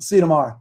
See 0.00 0.16
you 0.16 0.22
tomorrow. 0.22 0.60